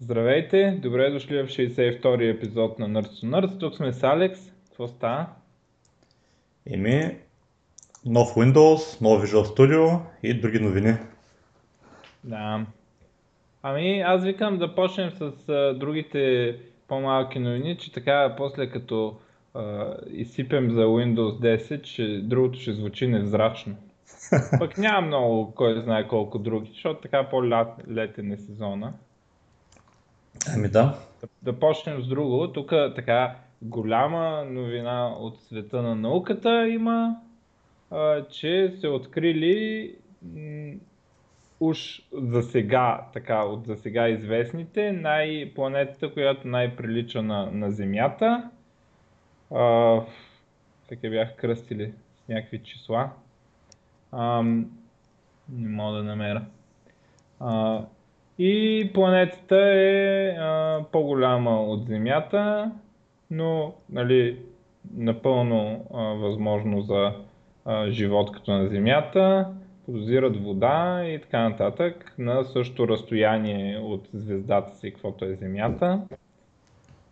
[0.00, 3.60] Здравейте, добре дошли в 62-и епизод на Nerds to Nerds.
[3.60, 4.40] Тук сме с Алекс.
[4.68, 5.26] Какво става?
[6.66, 7.16] Еми,
[8.06, 10.94] нов Windows, нов Visual Studio и други новини.
[12.24, 12.66] Да.
[13.62, 16.56] Ами, аз викам да почнем с а, другите
[16.88, 19.16] по-малки новини, че така после като
[19.54, 23.76] а, изсипем за Windows 10, че другото ще звучи невзрачно.
[24.58, 28.92] Пък няма много, кой знае колко други, защото така по-летен е сезона.
[30.54, 30.98] Ами да.
[31.20, 32.52] Да, да почнем с друго.
[32.52, 37.16] Тук така голяма новина от света на науката има,
[37.90, 40.72] а, че се открили м,
[41.60, 48.50] уж за сега, така, от за сега известните, най- планетата, която най-прилича на, на Земята.
[49.54, 50.00] А,
[50.88, 53.10] как я бях кръстили с някакви числа.
[54.12, 54.70] Ам,
[55.48, 56.44] не мога да намеря.
[57.40, 57.84] А,
[58.38, 62.72] и планетата е а, по-голяма от Земята,
[63.30, 64.38] но нали,
[64.96, 67.12] напълно а, възможно за
[67.64, 69.48] а, живот като на Земята.
[69.86, 76.00] Подозират вода и така нататък на същото разстояние от звездата си, каквото е Земята.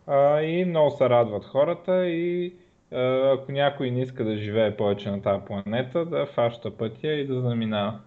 [0.07, 2.55] А, и много се радват хората и
[2.93, 7.27] а, ако някой не иска да живее повече на тази планета, да фаща пътя и
[7.27, 7.99] да заминава.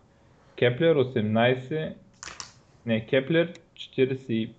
[0.56, 1.94] Кеплер 18
[2.86, 4.54] не, Кеплер 45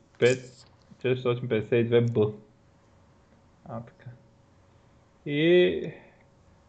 [1.03, 2.33] 452b.
[3.69, 4.11] А, така.
[5.27, 5.93] И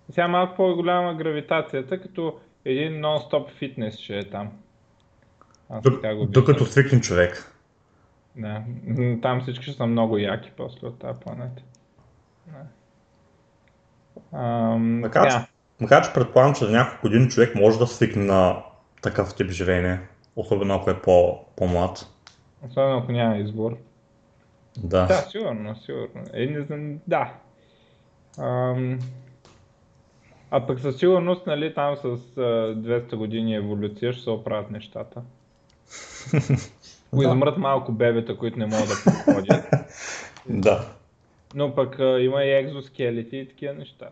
[0.10, 4.52] сега малко по-голяма гравитацията, като един нон-стоп фитнес ще е там.
[5.70, 7.54] Аз така го Докато свикне човек.
[8.36, 8.64] Да.
[9.22, 11.64] Там всички ще са много яки после от тази планета.
[12.48, 12.68] Да.
[14.38, 15.48] Ам, Макар, така.
[15.82, 18.64] макар че предполагам, че за няколко години човек може да свикне на
[19.02, 20.00] такъв тип живеене.
[20.38, 22.08] Особено ако е по, по-млад.
[22.70, 23.78] Особено ако няма избор.
[24.78, 25.06] Да.
[25.06, 26.24] Да, сигурно, сигурно.
[26.34, 27.34] Е, не знам, да.
[28.38, 29.00] Ам...
[30.52, 32.42] А пък със сигурност, нали, там с а,
[32.76, 35.22] 200 години еволюция ще се оправят нещата.
[37.14, 39.66] Ако измрат малко бебета, които не могат да подходят.
[40.50, 40.88] Да.
[41.56, 44.10] Но пък а, има и екзоскелети и такива неща.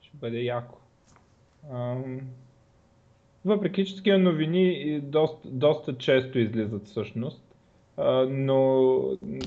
[0.00, 0.78] Ще бъде яко.
[1.72, 2.20] Ам...
[3.46, 7.42] Въпреки, че такива новини доста, доста често излизат всъщност.
[8.28, 9.00] Но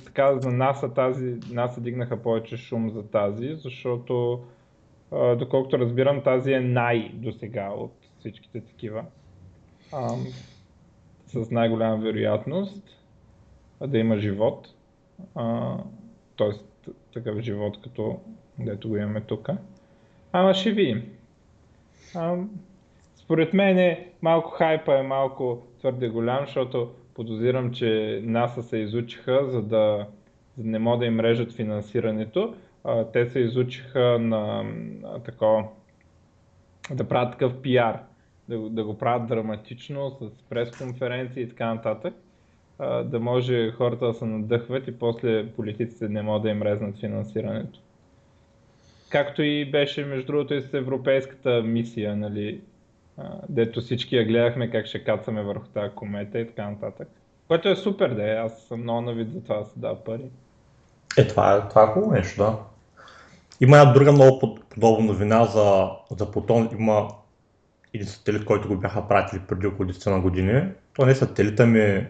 [0.05, 4.43] така за НАСА тази, НАСА дигнаха повече шум за тази, защото
[5.11, 9.05] доколкото разбирам тази е най до сега от всичките такива.
[11.25, 12.83] С най-голяма вероятност
[13.87, 14.67] да има живот.
[16.37, 16.51] Т.е.
[17.13, 18.19] такъв живот, като
[18.59, 19.49] дето го имаме тук.
[20.31, 21.03] Ама ще видим.
[23.29, 29.45] Според мен е, малко хайпа е малко твърде голям, защото подозирам, че НАСА се изучиха,
[29.45, 30.07] за да,
[30.57, 32.55] за да не могат да им режат финансирането.
[32.83, 34.65] А, те се изучиха на
[35.03, 35.65] а, такова,
[36.91, 37.99] да правят такъв пиар,
[38.47, 42.13] да, да го правят драматично, с пресконференции и така нататък,
[42.79, 46.99] а, да може хората да се надъхват и после политиците не могат да им резнат
[46.99, 47.79] финансирането.
[49.09, 52.61] Както и беше, между другото, и с европейската мисия, нали,
[53.49, 57.07] дето всички я гледахме как ще кацаме върху тази комета и така нататък.
[57.47, 60.25] Което е супер да е, аз съм много навид за това да се дава пари.
[61.17, 62.57] Е, това това е хубаво нещо, да.
[63.61, 66.69] Има една друга много под- подобна новина за, за Плутон.
[66.79, 67.07] Има
[67.93, 70.63] един сателит, който го бяха пратили преди около 10 на години.
[70.93, 72.07] То не е сателит, ами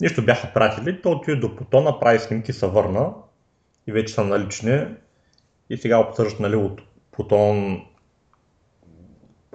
[0.00, 1.02] нещо бяха пратили.
[1.02, 3.12] То отиде до Плутона, прави снимки, се върна
[3.86, 4.86] и вече са налични.
[5.70, 6.80] И сега обсъждат нали, от
[7.12, 7.82] Плутон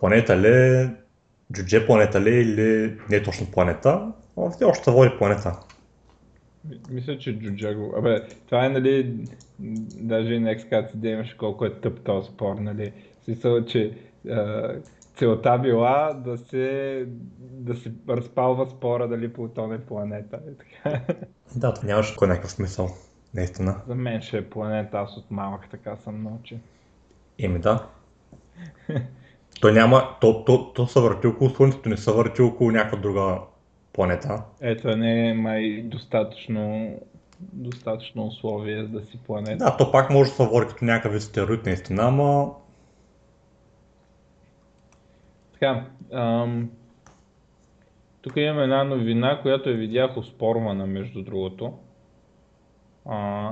[0.06, 0.90] планета ли,
[1.54, 4.12] джудже планета ли или не е точно планета.
[4.38, 5.60] Но все още води планета.
[6.90, 7.94] Мисля, че Джуджа го...
[7.98, 9.28] Абе, това е, нали,
[10.00, 12.94] даже и на екскаци да имаш колко е тъп този спор, нали.
[13.24, 13.98] Смисъл, че
[14.30, 14.70] а,
[15.16, 17.06] целта била да се,
[17.40, 20.40] да се разпалва спора дали Плутон е планета.
[20.52, 21.02] И така.
[21.56, 22.90] Да, това нямаше кой някакъв смисъл.
[23.34, 23.82] Наистина.
[23.88, 26.58] За мен ще е планета, аз от малък така съм научил.
[27.40, 27.88] Еми да.
[29.66, 33.40] Той няма, то, то, то се върти около Слънцето, не се върти около някаква друга
[33.94, 34.44] планета.
[34.62, 36.96] Ето не е май достатъчно,
[37.40, 39.66] достатъчно условие да си планета.
[39.66, 42.52] Да, то пак може да се води като някакъв вид стероид наистина, ама
[45.54, 46.70] Така, ам,
[48.22, 51.74] тук имаме една новина, която я видях оспорвана, между другото.
[53.06, 53.52] А,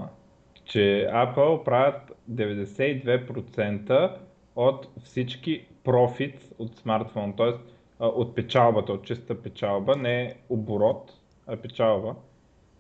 [0.66, 4.18] че Apple правят 92%
[4.56, 7.54] от всички профит от смартфон, т.е.
[8.00, 11.12] от печалбата, от чиста печалба, не оборот,
[11.62, 12.16] печалба.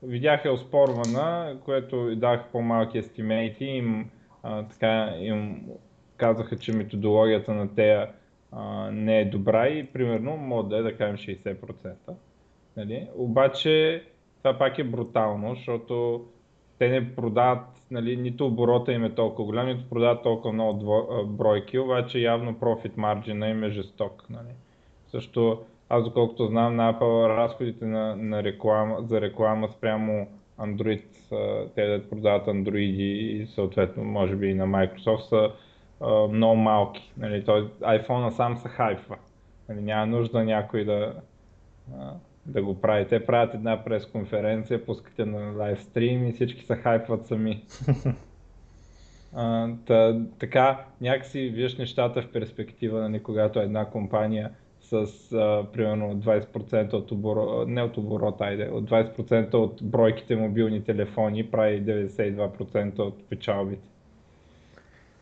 [0.03, 4.09] Видях е оспорвана, което дах по-малки естимейти, им,
[4.43, 5.69] а, така, им
[6.17, 8.11] казаха, че методологията на тея
[8.51, 11.93] а, не е добра и примерно може да е да кажем 60%.
[12.77, 13.07] Нали?
[13.15, 14.03] Обаче
[14.37, 16.25] това пак е брутално, защото
[16.79, 21.25] те не продават, нали, нито оборота им е толкова голям, нито продават толкова много дво,
[21.25, 24.23] бройки, обаче явно профит марджина им е жесток.
[24.29, 24.53] Нали.
[25.07, 30.27] Също аз доколкото знам на Apple разходите на, на реклама, за реклама спрямо
[30.59, 31.03] Android,
[31.75, 35.51] те да продават Android и съответно може би и на Microsoft са
[36.29, 37.13] много малки.
[37.17, 39.17] Нали, той, iPhone сам се хайфва.
[39.69, 41.13] Нали, няма нужда някой да,
[42.45, 43.07] да го прави.
[43.07, 47.63] Те правят една пресконференция, пускате на лайвстрим и всички се хайпват сами.
[49.33, 54.51] а, та, така, някакси виж нещата в перспектива, нали, когато една компания
[54.81, 54.93] с
[55.33, 61.51] а, примерно 20% от оборота, не от оборота, айде, от 20% от бройките мобилни телефони
[61.51, 63.87] прави 92% от печалбите.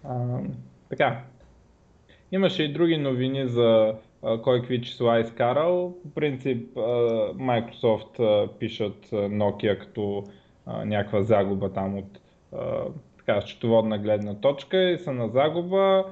[0.03, 0.39] А,
[0.89, 1.23] така.
[2.31, 3.95] Имаше и други новини за
[4.43, 5.95] кой какви числа е изкарал.
[6.03, 6.75] По принцип
[7.35, 10.23] Microsoft пишат Nokia като
[10.85, 12.19] някаква загуба там от
[13.17, 16.05] така, счетоводна гледна точка и са на загуба.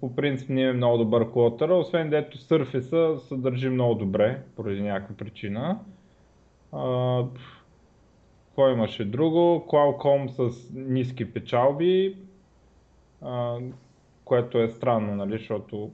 [0.00, 4.82] По принцип не е много добър клотър, освен дето Surface се държи много добре, поради
[4.82, 5.78] някаква причина.
[8.46, 9.66] Какво имаше друго?
[9.68, 12.16] Qualcomm с ниски печалби,
[14.24, 15.90] което е странно, нали, защото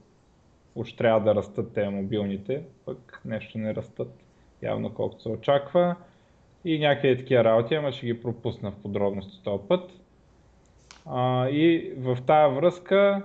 [0.77, 4.23] уж трябва да растат те мобилните, пък нещо не растат
[4.61, 5.95] явно колкото се очаква.
[6.65, 9.91] И някъде такива работи, ама ще ги пропусна в подробности този път.
[11.05, 13.23] А, и в тази връзка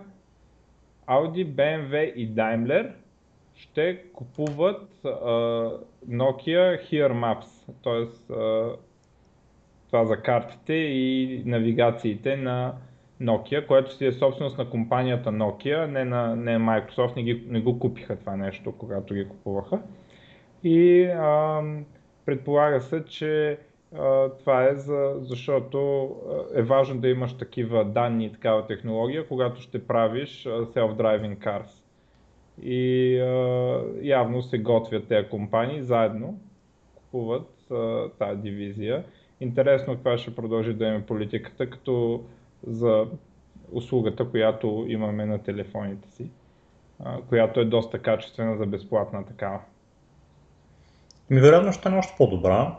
[1.07, 2.93] Audi, BMW и Daimler
[3.55, 5.09] ще купуват а,
[6.09, 8.07] Nokia Here Maps, т.е.
[9.87, 12.75] това за картите и навигациите на
[13.23, 17.61] Nokia, което си е собственост на компанията Nokia, не на не Microsoft, не, ги, не
[17.61, 19.81] го купиха това нещо, когато ги купуваха.
[20.65, 21.63] И а,
[22.27, 23.59] предполага се, че
[23.99, 26.11] а, това е за, защото
[26.55, 31.83] е важно да имаш такива данни и такава технология, когато ще правиш self-driving cars.
[32.63, 36.41] И а, явно се готвят тези компании заедно,
[36.95, 39.05] купуват а, тази дивизия.
[39.41, 42.25] Интересно това ще продължи да има политиката, като
[42.67, 43.07] за
[43.73, 46.31] услугата, която имаме на телефоните си,
[47.29, 49.61] която е доста качествена за безплатна такава.
[51.31, 52.77] Ми вероятно ще стане още по-добра.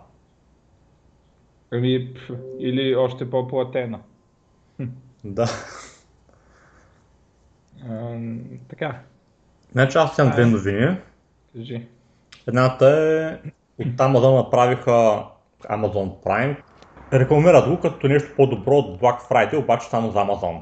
[1.74, 2.16] Или,
[2.60, 4.00] или още по-платена.
[5.24, 5.48] Да.
[7.90, 8.18] А,
[8.68, 9.00] така.
[9.72, 10.98] Значи аз имам две новини.
[11.56, 11.88] Кажи.
[12.48, 13.50] Едната е
[13.84, 15.26] от Amazon направиха
[15.62, 16.58] Amazon Prime,
[17.14, 20.60] Рекламират го като нещо по-добро от Black Friday, обаче само за Amazon.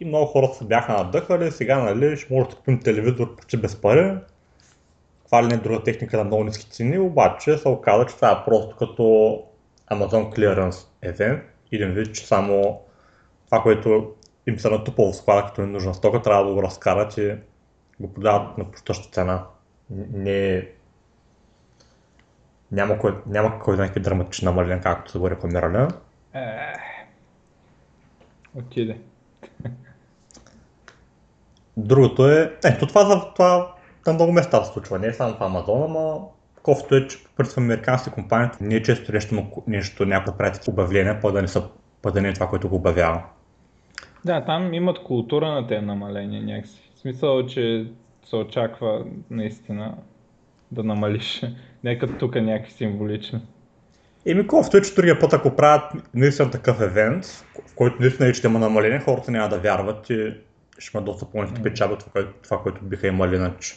[0.00, 3.80] И много хора се бяха надъхали, сега нали, ще може да купим телевизор почти без
[3.80, 4.16] пари.
[5.24, 8.30] Това ли не е друга техника на много ниски цени, обаче се оказа, че това
[8.30, 9.02] е просто като
[9.90, 11.40] Amazon Clearance event.
[11.72, 12.80] Един вид, че само
[13.46, 14.12] това, което
[14.46, 17.36] им се натупало в склада, като е нужна стока, трябва да го разкарат и
[18.00, 19.44] го продават на пущаща цена.
[20.12, 20.62] Не е
[22.72, 25.88] няма кой, няма кой да някакви драматични намаления, както са го рекламирали.
[28.54, 28.98] Отиде.
[31.76, 33.74] Другото е, ето това, за, това
[34.06, 36.20] на много места се случва, не е само в Амазон, ама
[36.62, 41.20] кофто е, че пред американски компании не е често нещо, нещо някой да прави обявления,
[41.20, 41.68] по да не, са,
[42.02, 43.22] по да не е това, което го обявява.
[44.24, 46.90] Да, там имат култура на тези намаления някакси.
[46.94, 47.86] В смисъл, че
[48.24, 49.94] се очаква наистина
[50.70, 51.42] да намалиш.
[51.84, 53.40] Нека тук е някакви символични.
[54.26, 57.24] Еми, кофто е, че другия път, ако правят наистина такъв евент,
[57.66, 60.34] в който наистина ще има намаление, хората няма да вярват и
[60.78, 62.04] ще има доста по-ниски печаби от
[62.42, 63.74] това, което биха имали иначе.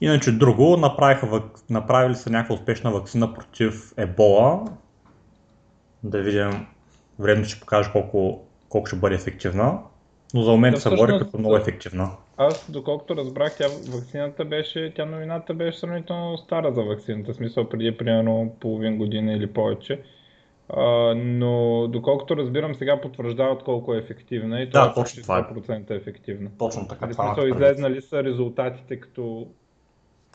[0.00, 4.64] Иначе друго, направиха, направили са някаква успешна вакцина против ебола.
[6.02, 6.66] Да видим,
[7.18, 9.78] време ще покаже колко, колко ще бъде ефективна.
[10.36, 12.10] Но за момента да, се бори като много ефективна.
[12.36, 17.68] Аз, доколкото разбрах, тя вакцината беше, тя новината беше сравнително стара за вакцината, в смисъл
[17.68, 20.00] преди примерно половин година или повече.
[20.68, 25.42] А, но доколкото разбирам, сега потвърждават колко е ефективна и да, това точно това е
[25.42, 26.50] 100% ефективна.
[26.58, 27.06] Точно така.
[27.06, 29.46] В смисъл, излезнали са резултатите като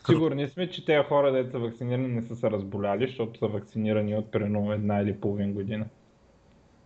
[0.05, 4.15] Сигурни сме, че тези хора, деца са вакцинирани, не са се разболяли, защото са вакцинирани
[4.15, 5.86] от примерно една или половин година.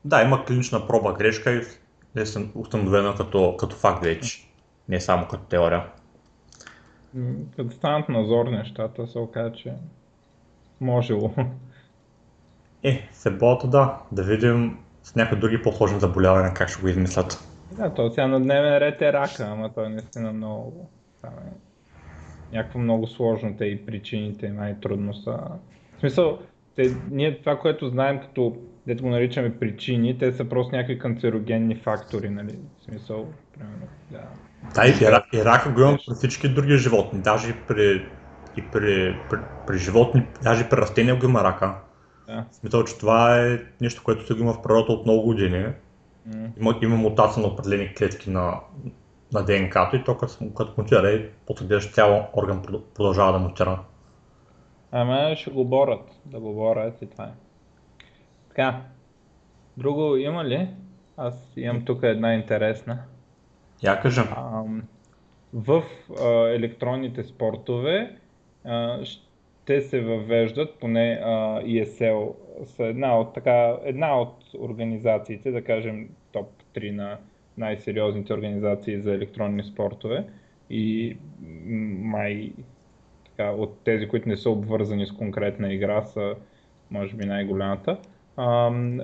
[0.06, 1.62] Да, има клинична проба грешка и
[2.16, 2.24] е
[2.56, 4.48] установена като, като факт вече,
[4.90, 5.86] не само като теория.
[7.58, 9.74] Като станат назор нещата, се оказа, че
[10.82, 11.34] можело.
[12.84, 17.48] Е, с еболата да, да видим с някои други по-сложни заболявания как ще го измислят.
[17.72, 20.90] Да, то сега на дневен ред е рака, ама той наистина много...
[21.22, 21.52] Там е
[22.56, 25.40] някакво много сложно, те и причините най-трудно са.
[25.98, 26.40] В смисъл,
[26.76, 28.58] те, ние това, което знаем като,
[28.88, 32.60] дето го наричаме причини, те са просто някакви канцерогенни фактори, нали?
[32.80, 34.22] В смисъл, примерно, да.
[34.76, 38.06] Да, и, ра- и рака го имам при всички други животни, даже и при,
[38.58, 39.38] и при, при,
[39.68, 41.76] при животни, даже и при растения го има рака.
[42.28, 42.46] да.
[42.52, 45.66] Смисъл, че това е нещо, което се го има в природата от много години.
[46.60, 48.60] Има, има мутация на определени клетки на,
[49.34, 51.30] на ДНК-то и то като, като мутира и
[51.62, 53.80] гледаш цял орган прод- продължава да мутира.
[54.92, 57.45] Ама ще го борят, да го борят и това е.
[58.56, 58.82] Така,
[59.78, 60.68] друго има ли?
[61.18, 63.00] Аз имам тук една интересна.
[63.84, 64.26] Я кажем.
[64.38, 64.84] Ам,
[65.54, 65.84] в
[66.22, 68.16] а, електронните спортове
[68.64, 72.34] а, ще се въвеждат, поне а, ESL
[72.64, 77.18] са една от, така, една от организациите, да кажем топ 3 на
[77.58, 80.26] най-сериозните организации за електронни спортове
[80.70, 81.18] и
[82.00, 82.54] май
[83.26, 86.36] така, от тези, които не са обвързани с конкретна игра, са
[86.92, 87.98] може би най-голямата.
[88.38, 89.00] Ам,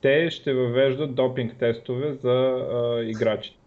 [0.00, 3.60] те ще въвеждат допинг тестове за а, играчите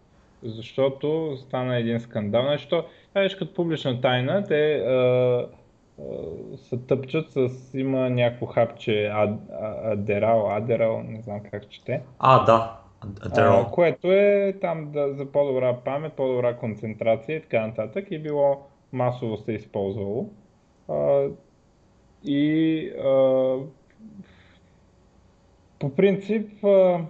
[0.44, 2.42] защото стана един скандал.
[2.42, 2.84] Значи, то,
[3.14, 4.44] беше като публична тайна.
[4.44, 7.48] Те а, а, се тъпчат с...
[7.74, 9.30] Има някакво хапче Ад,
[9.60, 12.02] А- Адерал, Адерал, не знам как чете.
[12.18, 12.76] А, да.
[13.00, 13.70] А, Адерал.
[13.72, 18.06] което е там да, за по-добра памет, по-добра концентрация и така нататък.
[18.10, 20.30] И било масово се използвало.
[20.88, 21.26] А,
[22.24, 23.56] и а,
[25.84, 27.00] по принцип а,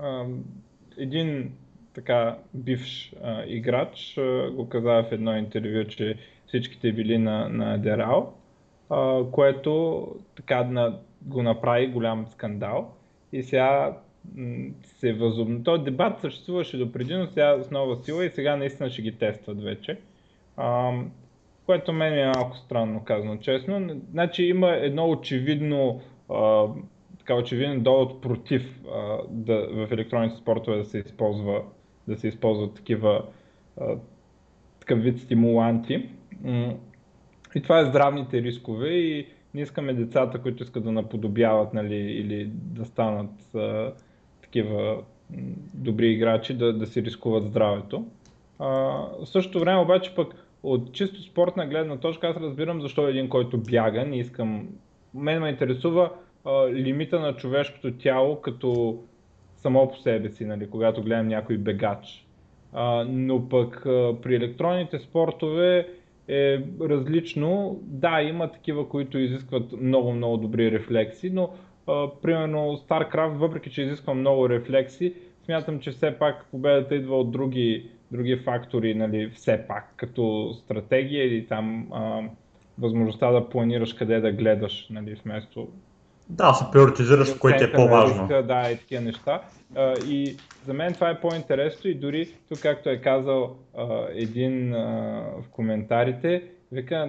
[0.00, 0.24] а,
[0.98, 1.52] един
[1.94, 6.16] така бивш а, играч а, го каза в едно интервю, че
[6.46, 8.34] всичките били на, на Дерал,
[8.90, 10.06] а, което
[10.36, 12.94] така на, го направи голям скандал.
[13.32, 13.96] И сега
[14.82, 15.62] се възобнови.
[15.62, 19.18] Този дебат съществуваше до преди, но сега с нова сила и сега наистина ще ги
[19.18, 19.98] тестват вече.
[20.56, 20.92] А,
[21.66, 24.00] което мен е малко странно казано честно.
[24.10, 26.66] Значи има едно очевидно а,
[27.28, 31.62] така очевиден довод против а, да, в електронните спортове да се използва
[32.08, 33.22] да се използват такива
[33.80, 33.96] а,
[34.80, 36.08] такъв вид стимуланти.
[37.54, 42.50] И това е здравните рискове и не искаме децата, които искат да наподобяват нали, или
[42.52, 43.92] да станат а,
[44.42, 45.02] такива
[45.74, 48.06] добри играчи, да, да си рискуват здравето.
[48.58, 48.68] А,
[49.20, 53.58] в същото време обаче пък от чисто спортна гледна точка аз разбирам защо един, който
[53.58, 54.68] бяга, не искам...
[55.14, 56.10] Мен ме интересува
[56.72, 58.98] лимита на човешкото тяло като
[59.56, 62.26] само по себе си, нали, когато гледам някой бегач.
[62.72, 65.88] А, но пък а, при електронните спортове
[66.28, 67.78] е различно.
[67.82, 71.50] Да, има такива, които изискват много-много добри рефлекси, но
[71.86, 75.14] а, примерно StarCraft, въпреки че изисква много рефлекси,
[75.44, 81.24] смятам, че все пак победата идва от други, други фактори, нали, все пак, като стратегия
[81.24, 82.22] или там а,
[82.78, 85.68] възможността да планираш къде да гледаш, нали, вместо
[86.30, 88.22] Да, се приоритизираш, което е по-важно.
[88.22, 89.42] риска, да, и такива неща.
[89.76, 94.74] А, и за мен това е по-интересно и дори тук, както е казал а, един
[94.74, 94.78] а,
[95.42, 96.42] в коментарите,
[96.72, 97.06] вика,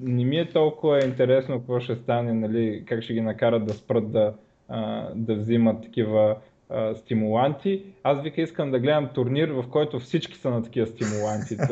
[0.00, 4.12] не ми е толкова интересно какво ще стане, нали, как ще ги накарат да спрат
[4.12, 4.34] да,
[4.68, 6.36] а, да взимат такива
[6.70, 7.82] а, стимуланти.
[8.02, 11.56] Аз вика искам да гледам турнир, в който всички са на такива стимуланти.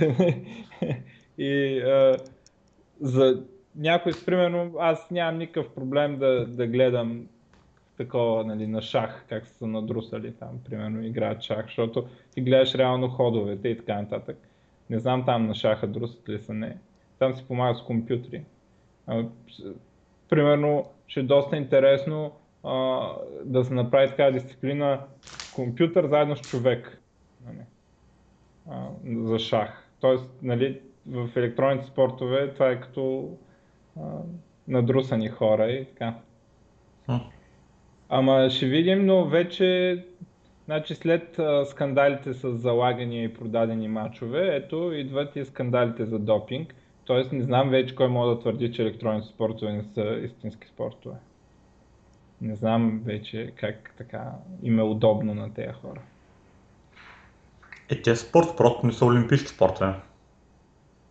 [1.38, 2.16] И а,
[3.00, 3.42] за
[3.76, 7.26] някой, примерно, аз нямам никакъв проблем да, да гледам
[7.96, 13.08] такова, нали, на шах, как са надрусали там, примерно, играят шах, защото ти гледаш реално
[13.08, 14.36] ходовете и така нататък.
[14.90, 16.78] Не знам там на шаха друсат ли са, не.
[17.18, 18.44] Там си помагат с компютри.
[19.06, 19.24] А,
[20.28, 22.32] примерно, ще е доста интересно
[22.64, 23.08] а,
[23.44, 25.00] да се направи такава дисциплина
[25.54, 26.98] компютър заедно с човек.
[27.46, 27.64] Нали,
[28.70, 28.88] а,
[29.28, 29.88] за шах.
[30.00, 33.36] Тоест, нали, в електронните спортове това е като
[34.00, 34.02] а,
[34.68, 36.14] надрусани хора и така.
[37.06, 37.16] Хм.
[38.08, 39.98] Ама ще видим, но вече
[40.64, 46.74] значи след а, скандалите с залагания и продадени матчове, ето идват и скандалите за допинг.
[47.04, 51.16] Тоест не знам вече кой може да твърди, че електронните спортове не са истински спортове.
[52.40, 54.32] Не знам вече как така
[54.62, 56.00] им е удобно на тези хора.
[57.90, 59.94] Е, те спорт, просто не са олимпийски спортове.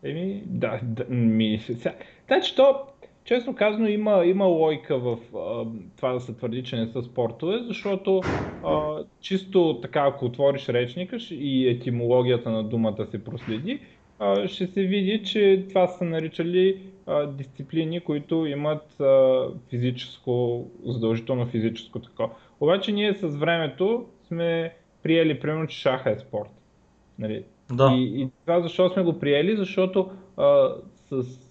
[0.04, 1.94] Еми, да, да ми, сега,
[2.32, 2.76] значи то,
[3.24, 5.66] честно казано има, има лойка в а,
[5.98, 8.22] това да се твърди, че не са спортове, защото
[8.66, 13.80] а, чисто така, ако отвориш речника и етимологията на думата се проследи,
[14.20, 21.46] а, ще се види, че това са наричали а, дисциплини, които имат а, физическо, задължително
[21.46, 22.30] физическо такова.
[22.60, 24.74] Обаче ние с времето сме
[25.04, 26.50] приели, примерно, че шаха е спорт.
[27.20, 27.44] Нали?
[27.72, 27.94] Да.
[27.96, 29.56] И, и това защо сме го приели?
[29.56, 30.70] Защото а,
[31.10, 31.51] с...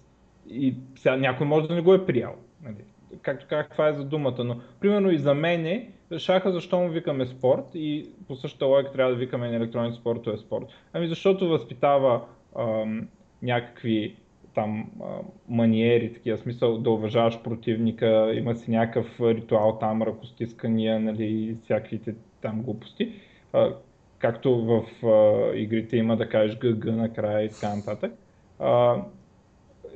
[0.51, 2.35] и сега някой може да не го е приял.
[2.63, 2.75] Нали?
[3.21, 7.25] Както казах, това е за думата, но примерно и за мене, шаха защо му викаме
[7.25, 10.65] спорт и по същата логика трябва да викаме на електронен спорт, е спорт.
[10.93, 12.21] Ами защото възпитава
[12.59, 13.07] ам,
[13.41, 14.15] някакви
[14.55, 15.05] там а,
[15.49, 22.61] маниери, такива смисъл да уважаваш противника, има си някакъв ритуал там, ръкостискания, нали, всякаквите там
[22.61, 23.13] глупости.
[23.53, 23.73] А,
[24.19, 28.13] както в а, игрите има да кажеш ГГ накрая и така нататък.
[28.59, 29.01] А,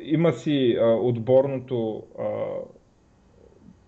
[0.01, 2.23] има си а, отборното, а,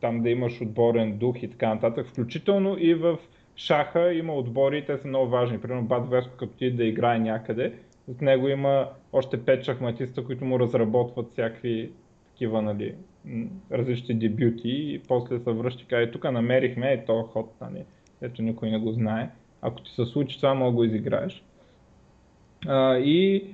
[0.01, 3.17] там да имаш отборен дух и така нататък, включително и в
[3.55, 5.61] шаха има отбори и те са много важни.
[5.61, 7.73] Примерно Бад Веско, като ти да играе някъде,
[8.07, 11.91] от него има още 5 шахматиста, които му разработват всякакви
[12.33, 12.95] такива, нали,
[13.71, 17.83] различни дебюти и после се връща и каже, тук намерихме и този ход, нали,
[18.21, 19.29] ето никой не го знае.
[19.61, 21.43] Ако ти се случи това, мога го изиграеш.
[22.67, 23.45] А, и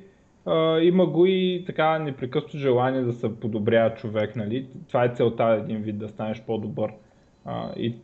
[0.46, 4.36] а, има го и така непрекъснато желание да се подобрява човек.
[4.36, 4.68] Нали?
[4.88, 6.92] Това е целта един вид, да станеш по-добър.
[7.46, 7.96] А, и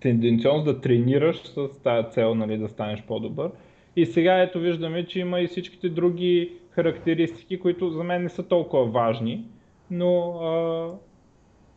[0.00, 3.50] тенденциозно да тренираш с тази цел нали, да станеш по-добър.
[3.96, 8.42] И сега ето виждаме, че има и всичките други характеристики, които за мен не са
[8.42, 9.44] толкова важни,
[9.90, 10.90] но а,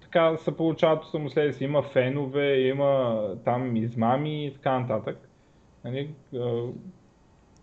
[0.02, 1.64] така се получават самоследици.
[1.64, 5.30] Има фенове, има там измами и така нататък.
[5.86, 6.10] Нали,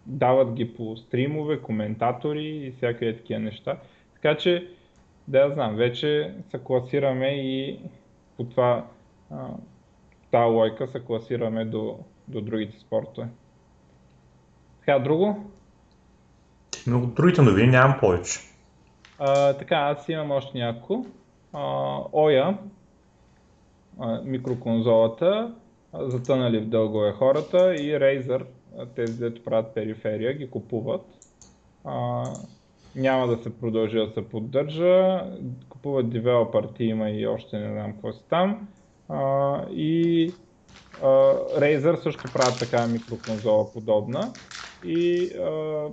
[0.06, 3.78] дават ги по стримове, коментатори и всякакви такива неща.
[4.14, 4.68] Така че,
[5.28, 7.80] да я знам, вече се класираме и
[8.36, 8.86] по това,
[10.30, 11.98] тази лойка се класираме до,
[12.28, 13.28] до другите спортове.
[14.80, 15.50] Така, друго?
[16.86, 18.40] Но другите новини нямам повече.
[19.18, 21.06] А, така, аз имам още няколко.
[22.12, 22.58] Оя,
[24.24, 25.54] микроконзолата,
[25.94, 28.44] затънали в дългове хората и Razer,
[28.94, 31.06] тези, дето правят периферия, ги купуват.
[31.84, 32.24] А,
[32.96, 35.24] няма да се продължи да се поддържа.
[35.68, 38.68] Купуват девелопър има и още не знам какво си там.
[39.08, 40.32] А, и
[41.02, 41.06] а,
[41.60, 44.34] Razer също правят така микроконзола подобна.
[44.84, 45.88] И а,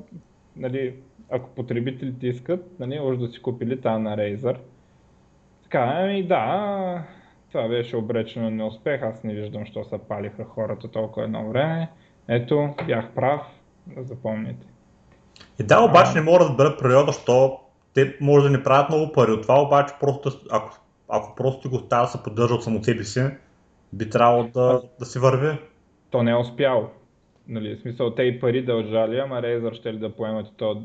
[0.55, 0.95] нали,
[1.29, 4.57] ако потребителите искат, нали, може да си купили тази на Razer.
[5.63, 7.07] Така, ами да,
[7.51, 11.89] това беше обречено на неуспех, аз не виждам, що се палиха хората толкова едно време.
[12.27, 13.41] Ето, бях прав,
[13.87, 14.67] да запомните.
[15.59, 16.15] И да, обаче а...
[16.15, 17.59] не мога да разбера природа, що
[17.93, 21.75] те може да не правят много пари от това, обаче просто, ако, ако просто го
[21.75, 23.29] оставя да се поддържа от само себе си,
[23.93, 25.57] би трябвало да, да си върви.
[26.09, 26.89] То не е успяло.
[27.47, 30.75] Нали, в смисъл, те и пари дължали, ама Razer ще ли да поемат то,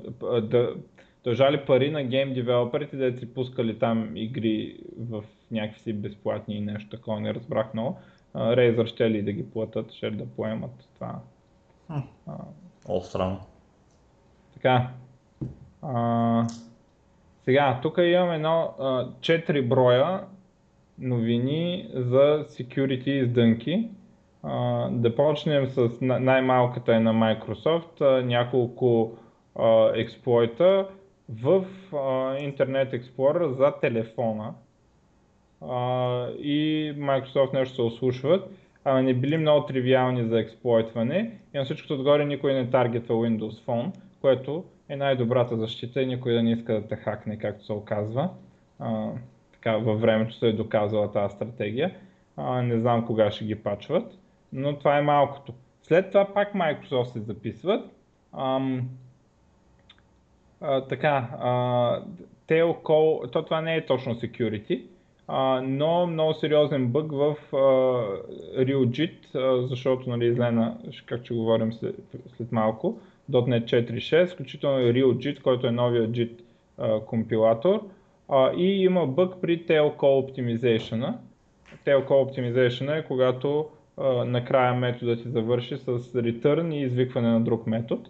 [0.42, 0.74] да,
[1.24, 6.60] дължали пари на гейм девелоперите, да си пускали там игри в някакви си безплатни и
[6.60, 7.98] нещо такова, не разбрах много.
[8.38, 11.20] Razer ще ли да ги платят, ще ли да поемат това.
[12.88, 13.40] О, странно.
[14.54, 14.90] Така.
[15.82, 16.46] А,
[17.44, 20.24] сега, тук имам едно 4 броя
[20.98, 23.88] новини за security издънки.
[24.42, 29.12] А, да почнем с най-малката е на Microsoft, няколко
[29.94, 30.88] експлойта
[31.28, 31.64] в
[32.40, 34.54] Internet Explorer за телефона
[36.38, 38.50] и Microsoft нещо се ослушват,
[38.84, 43.66] а не били много тривиални за експлойтване и на всичкото отгоре никой не таргетва Windows
[43.66, 47.72] Phone, което е най-добрата защита и никой да не иска да те хакне, както се
[47.72, 48.30] оказва.
[48.78, 49.10] А,
[49.52, 51.94] така, във времето се е доказала тази стратегия.
[52.36, 54.18] А, не знам кога ще ги пачват,
[54.52, 55.52] но това е малкото.
[55.82, 57.90] След това пак Microsoft се записват.
[58.38, 58.88] Ам,
[60.60, 62.02] а, така, а,
[62.48, 62.82] Tail
[63.32, 64.82] то това не е точно security,
[65.62, 67.36] но много сериозен бъг в
[68.58, 69.12] RealJIT,
[69.66, 71.96] защото нали, излена, как ще говорим след,
[72.36, 72.98] след малко,
[73.30, 76.40] .NET 4.6, включително и RealJIT, който е новия JIT
[77.06, 77.80] компилатор.
[78.56, 81.14] И има бъг при Tail Call Optimization.
[81.86, 83.66] Tail Call Optimization е когато
[84.26, 88.02] накрая метода ти завърши с return и извикване на друг метод.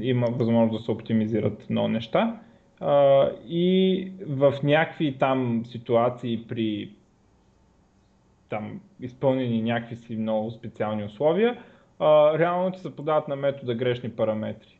[0.00, 2.40] Има възможност да се оптимизират много неща.
[3.46, 6.90] И в някакви там ситуации при
[8.48, 11.62] там изпълнени някакви си много специални условия,
[11.98, 14.78] а, реално ти се подават на метода грешни параметри,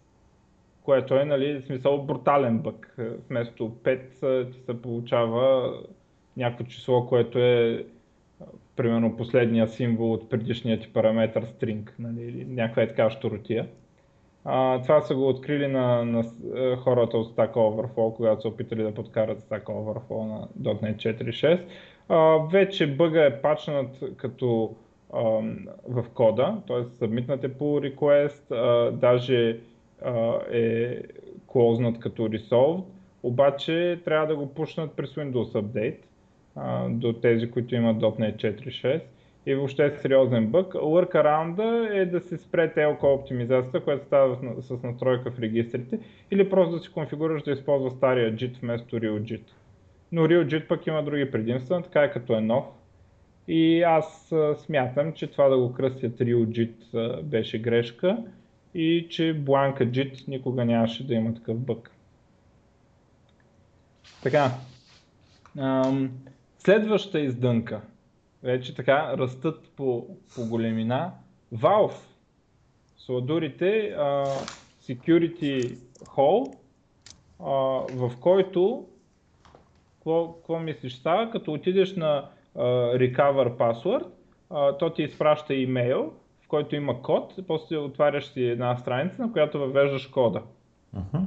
[0.82, 2.96] което е, нали, в смисъл брутален бък.
[3.28, 5.74] Вместо 5 ти се получава
[6.36, 7.84] някакво число, което е
[8.76, 13.68] примерно последния символ от предишния ти параметър string, нали, или някаква е така щуротия.
[14.82, 16.24] Това са го открили на, на
[16.76, 21.60] хората от Stack Overflow, когато са опитали да подкарат Stack Overflow на .NET 4.6.
[22.08, 24.76] А, вече бъга е пачнат като
[25.12, 25.22] а,
[25.88, 26.96] в кода, т.е.
[26.96, 29.60] събмитнате pull request, а, даже
[30.04, 31.02] а, е
[31.46, 32.84] клознат като resolved,
[33.22, 35.98] обаче трябва да го пушнат през Windows Update
[36.56, 39.00] а, до тези, които имат .NET 4.6
[39.48, 40.72] и въобще е сериозен бък.
[40.72, 45.98] Workaround е да се спре телко оптимизацията, която става с настройка в регистрите
[46.30, 49.42] или просто да си конфигурираш да използва стария JIT вместо RealJIT.
[50.12, 52.64] Но RealJIT пък има други предимства, така е като е нов.
[53.48, 58.18] И аз смятам, че това да го кръстят RealJIT беше грешка
[58.74, 61.90] и че Blanca JIT никога нямаше да има такъв бък.
[64.22, 64.50] Така,
[66.58, 67.80] следваща издънка.
[68.42, 71.12] Вече така растат по, по големина.
[71.54, 72.00] Valve,
[72.96, 73.96] сладурите,
[74.82, 76.54] Security Hall,
[77.94, 78.86] в който
[80.04, 81.30] какво мислиш става?
[81.30, 84.06] Като отидеш на Recover Password,
[84.78, 89.58] то ти изпраща имейл, в който има код, после отваряш си една страница, на която
[89.58, 90.42] въвеждаш кода.
[90.96, 91.24] Uh-huh.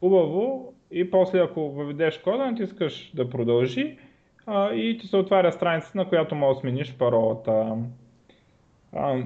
[0.00, 3.98] Хубаво, и после ако въведеш кода, натискаш да продължи
[4.50, 7.76] а, и ти се отваря страницата, на която можеш да смениш паролата.
[8.92, 9.22] А,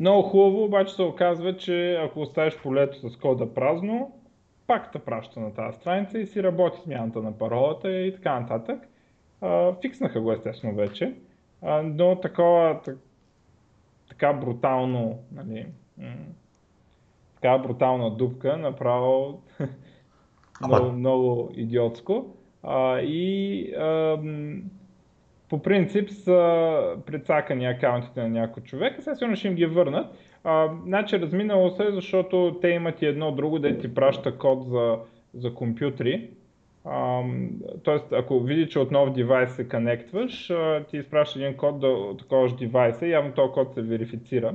[0.00, 4.12] много хубаво, обаче се оказва, че ако оставиш полето с кода празно,
[4.66, 8.88] пак те праща на тази страница и си работи смяната на паролата и така нататък.
[9.40, 11.14] А, фикснаха го естествено вече,
[11.62, 12.98] а, но такова, так,
[14.08, 15.66] така брутално, нали,
[15.98, 16.14] м-
[17.34, 19.42] така брутална дупка, направо
[20.66, 22.26] много, много идиотско.
[22.66, 24.18] А, и а,
[25.48, 30.06] по принцип са прецакани акаунтите на някой човек, сега сигурно ще им ги върнат.
[30.44, 34.98] А, значи разминало се, защото те имат и едно друго, да ти праща код за,
[35.34, 36.30] за компютри.
[37.82, 40.52] тоест, ако види, че от нов девайс се конектваш,
[40.90, 44.54] ти изпраща един код да таковаш девайса, явно този код се верифицира.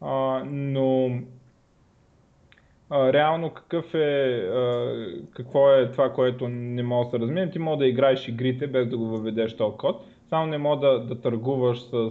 [0.00, 1.10] А, но
[2.92, 4.48] реално какъв е,
[5.34, 7.50] какво е това, което не може да се размине.
[7.50, 10.98] Ти може да играеш игрите без да го въведеш този код, само не може да,
[10.98, 12.10] да търгуваш с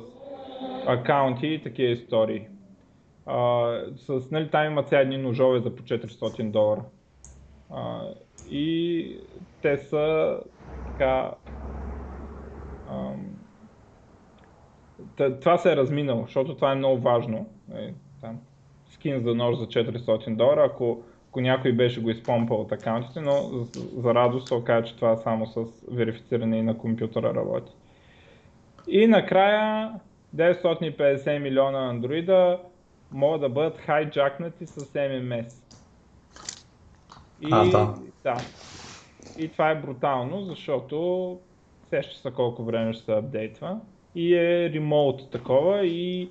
[0.87, 2.47] акаунти и такива истории.
[3.25, 6.81] А, с, нали, там имат сега едни ножове за по 400 долара.
[7.69, 8.01] А,
[8.49, 9.17] и
[9.61, 10.37] те са
[10.87, 11.31] така...
[12.89, 13.13] А,
[15.41, 17.49] това се е разминало, защото това е много важно.
[19.01, 23.21] Е, скин за нож за 400 долара, ако, ако някой беше го изпомпал от акаунтите,
[23.21, 27.71] но за, за радост се оказа, че това само с верифициране и на компютъра работи.
[28.87, 29.91] И накрая
[30.35, 32.59] 950 милиона андроида
[33.11, 35.53] могат да бъдат хайджакнати с MMS.
[37.41, 37.95] И, а, да.
[38.23, 38.37] да.
[39.37, 41.39] И това е брутално, защото
[41.89, 43.79] сеща са колко време ще се апдейтва.
[44.15, 46.29] И е ремоут такова и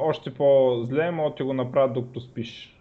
[0.00, 2.72] още по-зле, може да го направят докато спиш.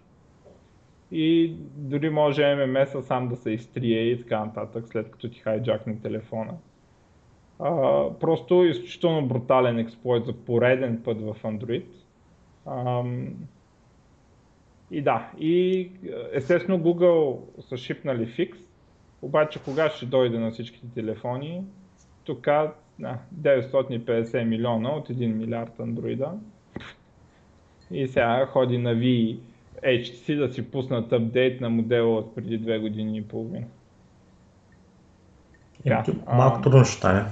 [1.11, 5.99] И дори може MMS сам да се изтрие и така нататък, след като ти хайджакне
[5.99, 6.53] телефона.
[7.59, 11.85] А, просто изключително брутален експлойт за пореден път в Android.
[12.65, 13.35] Ам,
[14.91, 15.89] и да, и
[16.33, 18.59] естествено Google са шипнали фикс,
[19.21, 21.63] обаче кога ще дойде на всичките телефони,
[22.23, 22.47] тук
[22.99, 26.31] да, 950 милиона от 1 милиард андроида.
[27.91, 29.37] И сега ходи на V
[29.83, 33.65] HTC да си пуснат апдейт на модела от преди две години и половина.
[35.83, 37.23] Така, малко трудно ще стане.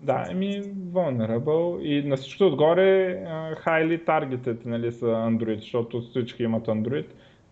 [0.00, 3.18] Да, еми vulnerable и на всичко отгоре
[3.66, 7.06] highly targeted нали, са Android, защото всички имат Android.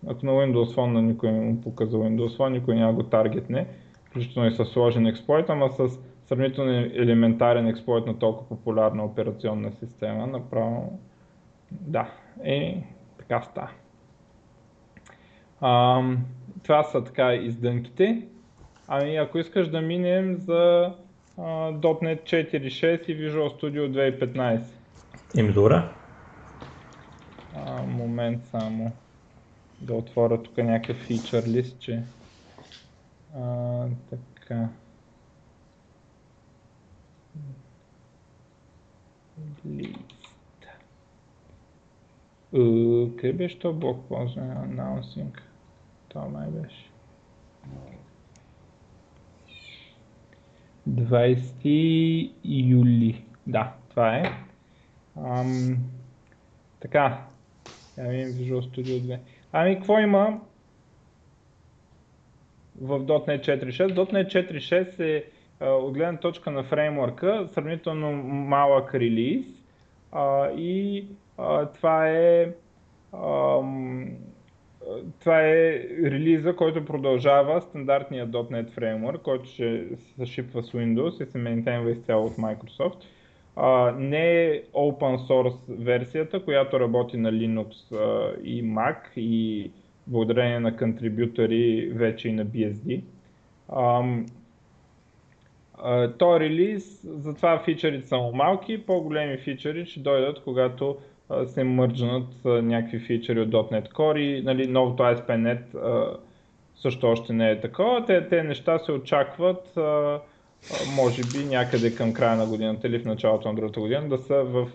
[0.06, 3.66] Ако на Windows Phone на никой не му показва Windows Phone, никой няма го таргетне,
[4.04, 10.26] включително и с сложен експлойт, ама с сравнително елементарен експлойт на толкова популярна операционна система,
[10.26, 10.98] направо
[11.80, 12.10] да,
[12.44, 12.84] е,
[13.18, 13.70] така става.
[15.60, 16.02] А,
[16.62, 18.28] това са така издънките.
[18.88, 20.92] Ами ако искаш да минем за
[21.38, 24.62] а, .NET 4.6 и Visual Studio 2015.
[25.34, 25.82] Ими добре.
[27.56, 28.92] А, момент само
[29.80, 32.02] да отворя тук някакъв фичър лист, че
[33.36, 33.86] а,
[34.34, 34.68] така.
[39.66, 40.21] Лист.
[42.52, 44.54] Къде беше то блок ползване?
[44.54, 45.40] Announcing.
[46.08, 46.90] Това май беше.
[50.88, 53.24] 20 юли.
[53.46, 54.24] Да, това е.
[55.16, 55.78] Ам,
[56.80, 57.26] така.
[57.98, 59.18] Я видим Visual Studio 2.
[59.52, 60.40] Ами, какво има
[62.80, 63.94] в .NET 4.6?
[63.94, 65.24] .NET 4.6 е
[65.64, 69.46] от гледна точка на фреймворка сравнително малък релиз
[70.12, 71.06] а, и
[71.74, 72.52] това е
[73.14, 74.08] ам,
[75.20, 81.26] това е релиза, който продължава стандартния .NET фреймворк, който ще се шипва с Windows и
[81.26, 82.96] се мейнтейнва изцяло от Microsoft.
[83.56, 89.70] А, не е open source версията, която работи на Linux а, и Mac и
[90.06, 93.02] благодарение на контрибютори вече и на BSD.
[93.76, 94.26] Ам,
[96.18, 100.96] то релиз, затова фичерите са малки, по-големи фичери ще дойдат, когато
[101.46, 105.62] се мърджнат някакви фичери от .NET Core и нали, новото ASP.NET
[106.74, 108.04] също още не е такова.
[108.04, 109.78] Те, те неща се очакват
[110.96, 114.44] може би някъде към края на годината или в началото на другата година да са
[114.44, 114.68] в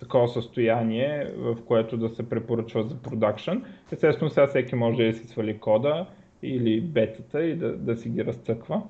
[0.00, 3.56] такова състояние, в което да се препоръчва за продакшн.
[3.92, 6.06] Естествено, сега всеки може да си свали кода
[6.42, 8.82] или бетата и да, да си ги разцъква.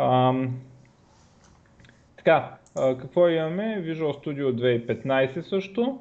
[0.00, 0.60] Ам...
[2.16, 3.84] Така, а, какво имаме?
[3.86, 4.52] Visual Studio
[4.86, 5.98] 2015 също.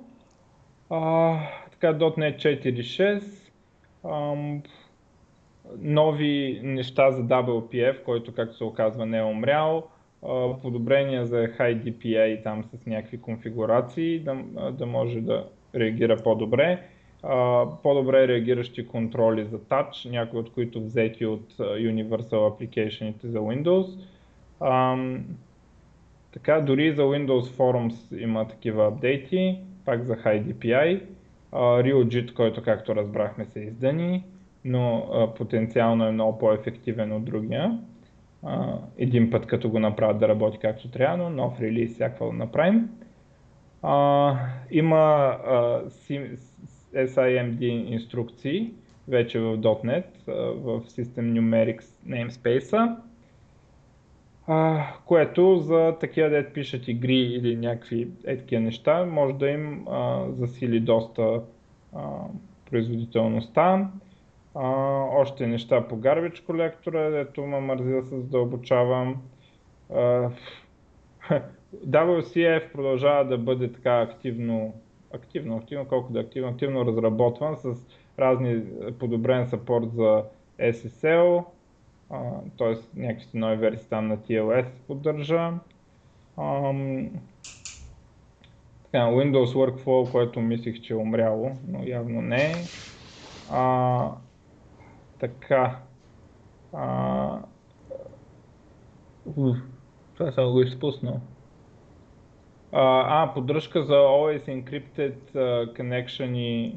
[0.93, 1.37] А,
[1.71, 3.23] така, .NET 4.6.
[4.03, 4.61] Ам...
[5.77, 9.87] Нови неща за WPF, който както се оказва не е умрял
[10.61, 16.83] подобрения за High DPI там с някакви конфигурации, да, да може да реагира по-добре.
[17.83, 23.97] По-добре реагиращи контроли за Touch, някои от които взети от Universal Application за Windows.
[26.33, 31.01] Така, дори за Windows Forums има такива апдейти, пак за High DPI.
[31.53, 34.23] RealJIT, който както разбрахме се издани,
[34.65, 37.79] но потенциално е много по-ефективен от другия
[38.97, 42.89] един път като го направят да работи както трябва, но нов релиз всякакво да направим.
[44.71, 45.37] Има
[46.95, 48.73] SIMD инструкции
[49.07, 50.05] вече в .NET,
[50.55, 52.95] в System Numerics namespace
[54.47, 60.25] а, което за такива дет пишат игри или някакви такива неща, може да им а,
[60.29, 61.41] засили доста
[61.95, 62.01] а,
[62.69, 63.89] производителността.
[64.55, 64.67] А,
[65.21, 69.21] още неща по Garbage колектора, ето ме мързи да се задълбочавам.
[71.87, 74.73] WCF продължава да бъде така активно,
[75.13, 77.85] активно, активно, колко да е активно, активно разработван с
[78.19, 78.63] разни
[78.99, 80.23] подобрен сапорт за
[80.59, 81.45] SSL,
[82.57, 82.99] т.е.
[82.99, 85.51] някакви нови версии там на TLS поддържа.
[86.37, 87.09] Ам,
[88.83, 92.55] така, Windows Workflow, което мислих, че е умряло, но явно не е.
[95.19, 95.79] Така.
[96.73, 97.39] А...
[99.25, 99.57] Уф,
[100.17, 101.21] това съм го изпуснал.
[102.71, 106.75] А, а, поддръжка за Always Encrypted uh, Connection и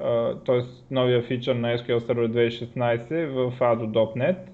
[0.00, 0.60] uh, т.е.
[0.90, 4.53] новия фичър на SQL Server 2016 в ADO.NET.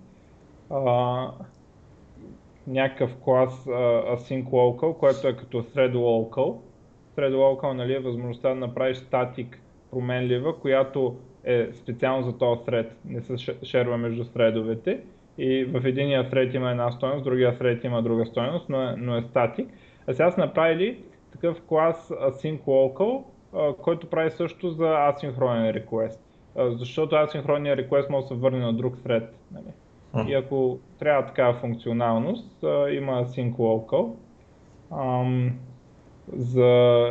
[2.67, 6.57] Някакъв клас uh, Async Local, което е като Thread Local.
[7.17, 12.89] Thread Local нали, е възможността да направиш статик променлива, която е специално за този thread,
[13.05, 15.01] не се шерва между threadовете
[15.39, 18.95] и в единия thread има една стоеност, в другия thread има друга стоеност, но е,
[18.99, 19.69] но е статик.
[20.07, 21.03] А сега са направили
[21.33, 23.23] такъв клас async local,
[23.77, 26.19] който прави също за асинхронен request.
[26.57, 29.27] Защото асинхронния request може да се върне на друг thread.
[29.53, 29.73] Нали?
[30.29, 34.15] И ако трябва такава функционалност, има async local.
[36.33, 37.11] за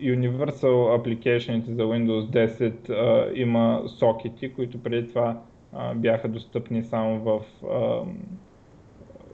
[0.00, 5.40] Universal Application за Windows 10 а, има сокети, които преди това
[5.72, 8.02] а, бяха достъпни само в, а,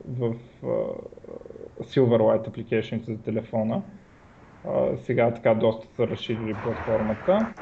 [0.09, 0.67] в а,
[1.83, 3.83] Silverlight Application за телефона.
[4.69, 7.55] А, сега така доста са разширили платформата.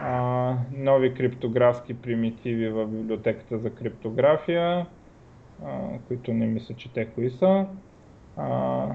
[0.00, 4.86] А, нови криптографски примитиви в библиотеката за криптография,
[5.64, 7.66] а, които не мисля, че те кои са.
[8.36, 8.86] А,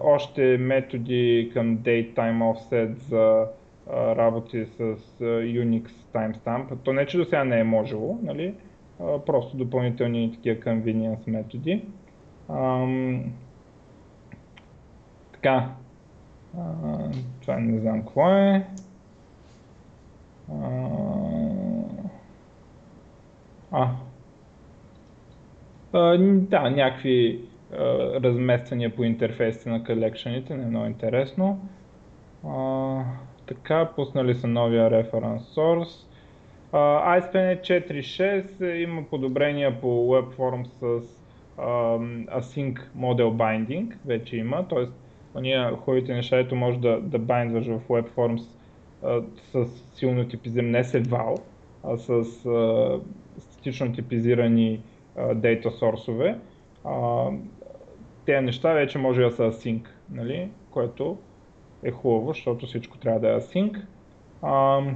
[0.00, 3.46] още методи към Daytime Offset за
[3.88, 6.78] работи с Unix timestamp.
[6.82, 8.54] То не, че до сега не е можело, нали?
[9.26, 11.84] просто допълнителни такива convenience методи.
[12.48, 13.24] Ам,
[15.46, 15.68] така,
[16.58, 16.62] а,
[17.40, 18.66] това не знам какво е.
[20.52, 20.68] А,
[23.72, 23.90] а,
[25.92, 27.40] а да, някакви
[28.22, 31.68] размествания по интерфейсите на колекшените, не е много интересно.
[32.46, 33.02] А,
[33.46, 36.06] така, пуснали са новия reference source.
[36.72, 41.06] Uh, IcePanet 4.6 има подобрения по WebForms с
[41.58, 45.05] uh, Async Model Binding, вече има, т.е.
[45.40, 48.42] ние хубавите неща, ето може да, да байндваш в WebForms
[49.02, 49.66] uh, с
[49.98, 51.36] силно типизиран, не се вал,
[51.84, 53.00] а с uh,
[53.38, 54.80] статично типизирани
[55.34, 56.38] дейта сорсове.
[58.26, 60.48] Тези неща вече може да са async, нали?
[60.70, 61.18] което
[61.82, 63.82] е хубаво, защото всичко трябва да е async.
[64.42, 64.94] Uh,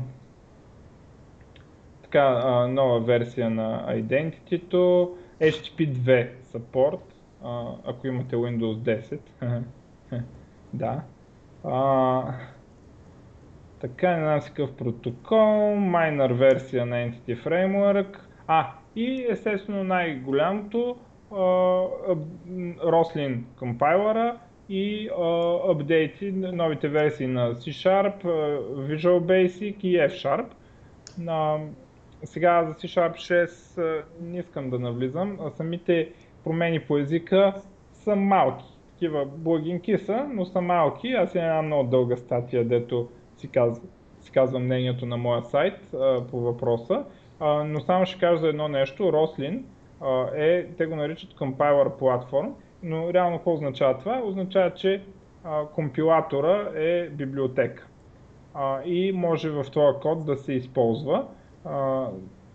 [2.03, 7.01] така, а, нова версия на Identity-то, HTTP 2 support,
[7.45, 9.01] а, ако имате Windows
[9.43, 9.63] 10.
[10.73, 11.03] да.
[11.65, 12.23] А,
[13.81, 18.19] така, една си какъв протокол, minor версия на Entity Framework.
[18.47, 20.97] А, и естествено най-голямото,
[22.81, 25.09] Roslyn компайлера и
[25.69, 28.25] апдейти, новите версии на C-Sharp,
[28.75, 30.47] Visual Basic и F-Sharp.
[32.25, 36.13] Сега за C-Sharp 6 не искам да навлизам, а самите
[36.45, 37.55] промени по езика
[37.93, 38.80] са малки.
[39.01, 41.09] Такива благинки са, но са малки.
[41.09, 43.87] Аз имам една много дълга статия, дето си казва,
[44.21, 47.05] си казва мнението на моя сайт а, по въпроса.
[47.41, 49.29] А, но само ще кажа за едно нещо.
[50.01, 52.51] А, е, те го наричат Compiler Platform,
[52.83, 54.23] но реално какво означава това?
[54.25, 55.03] Означава, че
[55.45, 57.87] а, компилатора е библиотека.
[58.55, 61.27] А, и може в този код да се използва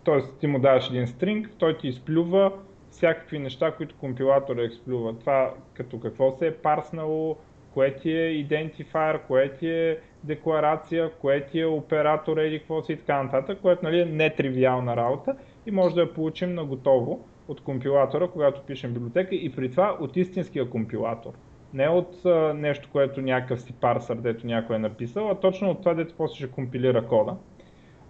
[0.06, 0.38] т.е.
[0.40, 2.52] ти му даваш един стринг, той ти изплюва
[2.96, 5.18] всякакви неща, които компилатора изплюва.
[5.18, 7.36] Това като какво се е парснало,
[7.74, 12.92] кое ти е идентифайер, кое ти е декларация, кое ти е оператор или какво си
[12.92, 17.24] и така нататък, което нали, е нетривиална работа и може да я получим на готово
[17.48, 21.32] от компилатора, когато пишем библиотека и при това от истинския компилатор.
[21.74, 25.78] Не от а, нещо, което някакъв си парсър, дето някой е написал, а точно от
[25.78, 27.36] това, дето после ще компилира кода.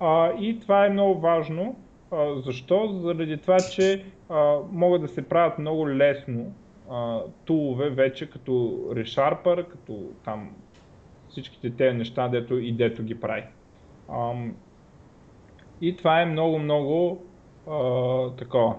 [0.01, 1.77] А, и това е много важно.
[2.45, 3.01] Защо?
[3.03, 6.53] Заради това, че а, могат да се правят много лесно
[6.91, 8.51] а, тулове вече като
[8.91, 10.51] ReSharper, като там
[11.29, 13.43] всичките тези неща, дето и дето ги прави.
[14.09, 14.33] А,
[15.81, 17.23] и това е много, много
[18.39, 18.75] такова.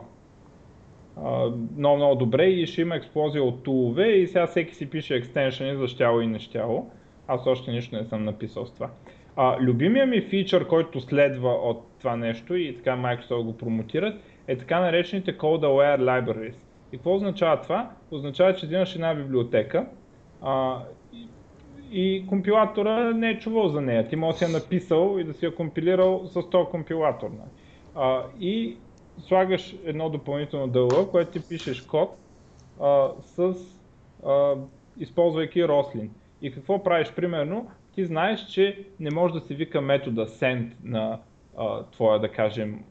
[1.78, 5.76] много, много добре и ще има експлозия от тулове и сега всеки си пише екстеншъни
[5.76, 6.92] за щяло и нещяло.
[7.28, 8.90] Аз още нищо не съм написал с това.
[9.36, 14.58] А, любимия ми фичър, който следва от това нещо и така Microsoft го промотират, е
[14.58, 16.56] така наречените Code Aware Libraries.
[16.92, 17.92] И какво означава това?
[18.12, 19.86] Означава, че взимаш една библиотека
[20.42, 20.80] а,
[21.14, 21.28] и,
[21.92, 24.08] и компилатора не е чувал за нея.
[24.08, 27.30] Ти може да си я написал и да си я компилирал с този компилатор.
[27.30, 27.50] Нали?
[27.96, 28.78] А, и
[29.20, 32.18] слагаш едно допълнително дълго, което ти пишеш код
[32.82, 33.56] а, с
[34.26, 34.54] а,
[35.00, 36.10] използвайки Roslyn.
[36.42, 37.12] И какво правиш?
[37.16, 41.20] Примерно, ти знаеш, че не може да се вика метода send на
[41.92, 42.84] твоя, да кажем,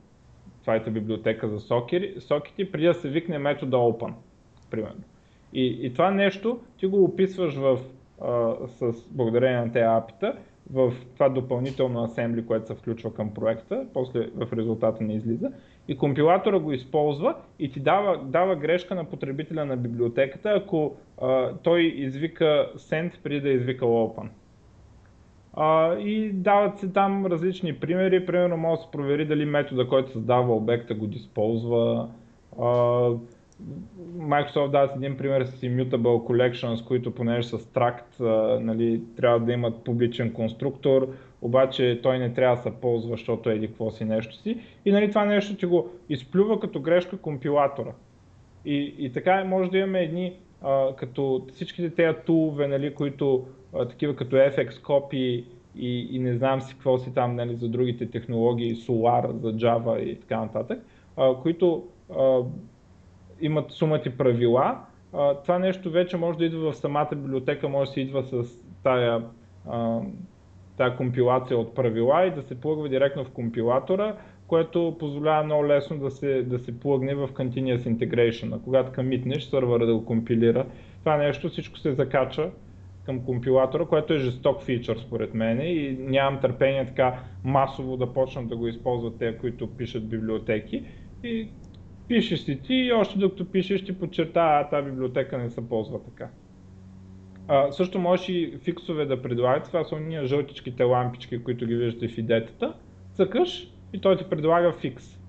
[0.63, 4.13] твоята библиотека за сокери, сокети, преди да се викне метода open,
[4.71, 5.03] примерно.
[5.53, 7.79] И, и това нещо ти го описваш в,
[8.23, 10.37] а, с, благодарение на тези апита
[10.73, 15.53] в това допълнително асембли, което се включва към проекта, после в резултата не излиза.
[15.89, 21.53] И компилатора го използва и ти дава, дава грешка на потребителя на библиотеката, ако а,
[21.63, 24.29] той извика send преди да е извика open.
[25.99, 28.27] И дават се там различни примери.
[28.27, 32.09] Примерно може да се провери дали метода, който създава обекта го използва.
[34.19, 35.97] Microsoft дава един пример с Immutable
[36.29, 38.21] Collections, които понеже с тракт
[38.61, 41.09] нали, трябва да имат публичен конструктор,
[41.43, 44.61] обаче той не трябва да се ползва, защото еди какво си нещо си.
[44.85, 47.93] И нали, това нещо ти го изплюва като грешка компилатора.
[48.65, 53.47] И, и така може да имаме едни, а, като всичките тези тулове, нали, които
[53.85, 55.45] такива като FX Copy
[55.77, 59.99] и, и не знам си какво си там нали, за другите технологии, Solar за Java
[59.99, 60.79] и така нататък,
[61.17, 61.85] а, които
[62.19, 62.41] а,
[63.41, 64.79] имат сумати правила.
[65.13, 68.61] А, това нещо вече може да идва в самата библиотека, може да се идва с
[68.83, 69.25] тая,
[69.69, 70.01] а,
[70.77, 75.99] тая компилация от правила и да се плъгва директно в компилатора, което позволява много лесно
[75.99, 78.63] да се, да се плъгне в Continuous Integration.
[78.65, 80.67] Когато комитнеш, сървъра да го компилира,
[80.99, 82.51] това нещо всичко се закача
[83.07, 88.49] към компилатора, което е жесток фичър според мен и нямам търпение така масово да почнат
[88.49, 90.85] да го използват те, които пишат библиотеки.
[91.25, 91.49] И
[92.09, 96.05] пишеш си ти и още докато пишеш ти подчертава, а тази библиотека не се ползва
[96.05, 96.29] така.
[97.49, 102.09] А, също можеш и фиксове да предлагат, това са уния жълтичките лампички, които ги виждате
[102.09, 102.75] в идетата.
[103.15, 105.21] Цъкаш и той ти предлага фикс.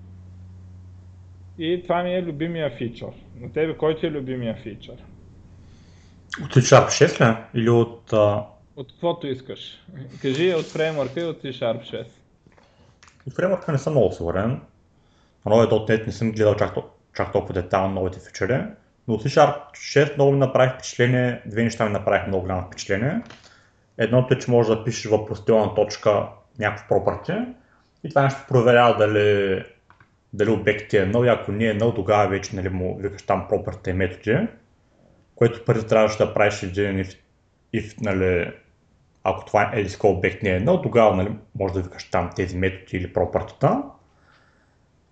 [1.58, 3.12] И това ми е любимия фичър.
[3.40, 5.04] На тебе кой ти е любимия фичър?
[6.44, 7.36] От C-Sharp 6 ли?
[7.54, 8.12] Или от...
[8.12, 8.44] А...
[8.76, 9.60] От каквото искаш.
[10.22, 12.06] Кажи от фреймворка и от C-Sharp 6.
[13.26, 14.60] От фреймворка не съм много сигурен.
[15.46, 16.74] На новия .NET не съм гледал чак,
[17.16, 18.60] чак толкова детайлно новите фичери,
[19.08, 23.22] но от C-Sharp 6 много ми направи впечатление, две неща ми направих много голямо впечатление.
[23.98, 26.26] Едното е, че можеш да пишеш въпросителна точка
[26.58, 27.46] някакво property
[28.04, 29.64] и това нещо проверява дали,
[30.32, 33.48] дали обект е null и ако не е null, тогава вече нали, му викаш там
[33.50, 34.48] property методи,
[35.38, 37.16] което първо трябваше да правиш един if,
[37.74, 38.52] if нали,
[39.24, 42.56] ако това е LSK обект не е null, тогава нали, може да викаш там тези
[42.56, 43.82] методи или property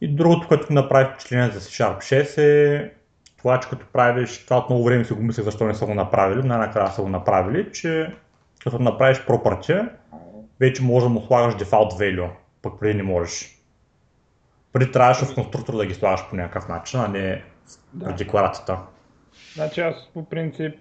[0.00, 2.92] И другото, което ми направи впечатление за C-Sharp 6 е
[3.38, 5.94] това, че като правиш, това от много време си го мисля защо не са го
[5.94, 8.14] направили, най-накрая са го направили, че
[8.64, 9.88] като направиш property,
[10.60, 12.30] вече може да му слагаш default value,
[12.62, 13.62] пък преди не можеш.
[14.72, 17.44] Преди трябваше в конструктор да ги слагаш по някакъв начин, а не
[17.92, 18.10] да.
[18.10, 18.78] в декларацията.
[19.56, 20.74] Значи аз по принцип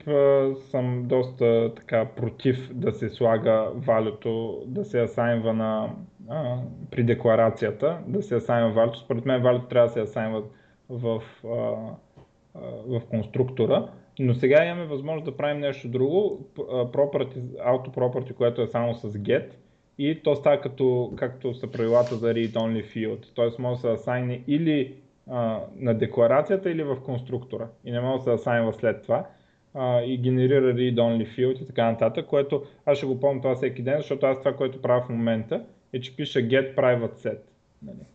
[0.58, 5.96] съм доста така против да се слага валюто, да се асайнва на,
[6.30, 6.58] а,
[6.92, 9.00] при декларацията, да се асайнва валюто.
[9.00, 10.44] Според мен валюто трябва да се асайнва
[10.90, 13.90] в, а, а, в конструктора.
[14.20, 19.12] Но сега имаме възможност да правим нещо друго, property, auto property, което е само с
[19.12, 19.52] get
[19.98, 23.36] и то става като, както са правилата за read-only field.
[23.36, 23.62] Т.е.
[23.62, 24.96] може да се асайне или
[25.30, 29.28] а, на декларацията или в конструктора и не може да се асайнва след това
[29.74, 33.82] а, и генерира read-only field и така нататък, което аз ще го помня това всеки
[33.82, 35.64] ден, защото аз това, което правя в момента
[35.94, 37.40] е, че пиша get private set
[37.84, 38.06] нали,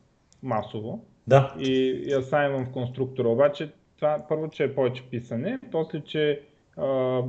[0.43, 1.55] масово да.
[1.59, 3.29] и, и асайнвам в конструктора.
[3.29, 6.41] Обаче това първо, че е повече писане, после, че
[6.77, 7.23] а,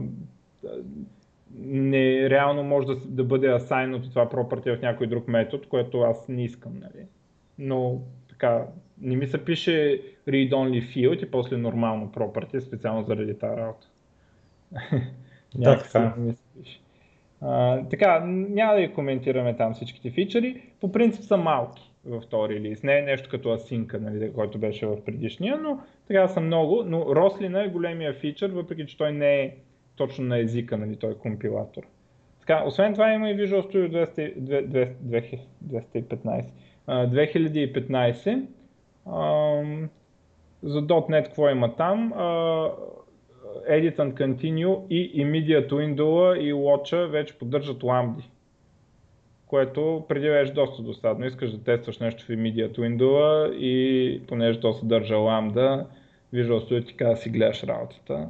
[1.55, 6.27] не реално може да, да бъде асайнато това property в някой друг метод, което аз
[6.27, 6.73] не искам.
[6.79, 7.05] Нали.
[7.57, 8.67] Но така,
[9.01, 13.87] не ми се пише read-only field и после нормално property, специално заради тази работа.
[15.55, 16.13] да, така.
[16.17, 16.81] Ми се пише.
[17.41, 20.61] А, така, няма да ги коментираме там всичките фичери.
[20.81, 22.83] По принцип са малки във втори релиз.
[22.83, 26.83] Не е нещо като асинка, нали, който беше в предишния, но така са много.
[26.85, 29.55] Но Рослина е големия фичър, въпреки че той не е
[29.95, 31.83] точно на езика, нали, той е компилатор.
[32.39, 36.45] Така, освен това има и Visual Studio 200, 215.
[36.87, 38.45] 2015.
[40.63, 42.13] За .NET какво има там?
[43.69, 48.29] Edit and Continue и Immediate Window и Watch вече поддържат ламди.
[49.47, 51.25] Което преди беше доста достатъчно.
[51.25, 55.87] Искаш да тестваш нещо в Immediate Window и понеже то съдържа ламда,
[56.33, 58.27] Visual Studio ти казва да си гледаш работата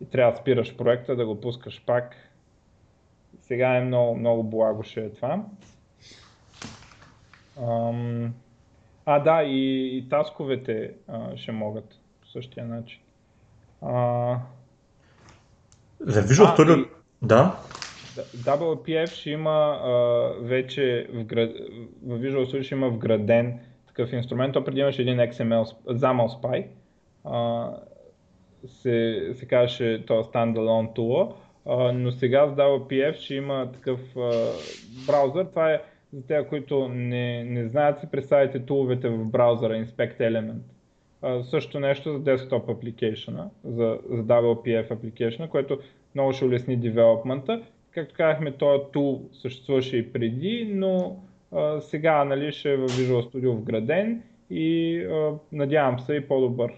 [0.00, 2.16] и трябва да спираш проекта, да го пускаш пак.
[3.40, 5.44] Сега е много, много благо ще е това.
[7.62, 8.34] Ам...
[9.06, 13.00] А, да, и, и тасковете а, ще могат по същия начин.
[13.82, 14.38] А...
[16.00, 16.88] За Visual Studio,
[17.22, 17.56] да.
[18.36, 19.92] WPF ще има а,
[20.40, 21.50] вече в, град...
[22.06, 24.52] в Visual Studio ще има вграден такъв инструмент.
[24.54, 26.66] То преди имаше един XML, XAML Spy.
[27.24, 27.70] А,
[28.66, 31.34] се, се казваше този standalone tool,
[31.66, 34.50] а, но сега с WPF ще има такъв а,
[35.06, 35.44] браузър.
[35.44, 35.82] Това е
[36.14, 40.60] за тези, които не, не знаят, си представите туловете в браузъра Inspect Element.
[41.42, 45.78] Също нещо за desktop application, за, за WPF application, което
[46.14, 47.62] много ще улесни девелопмента.
[47.90, 51.16] Както казахме, този тул съществуваше и преди, но
[51.52, 56.72] а, сега нали, ще е в Visual Studio вграден и а, надявам се и по-добър.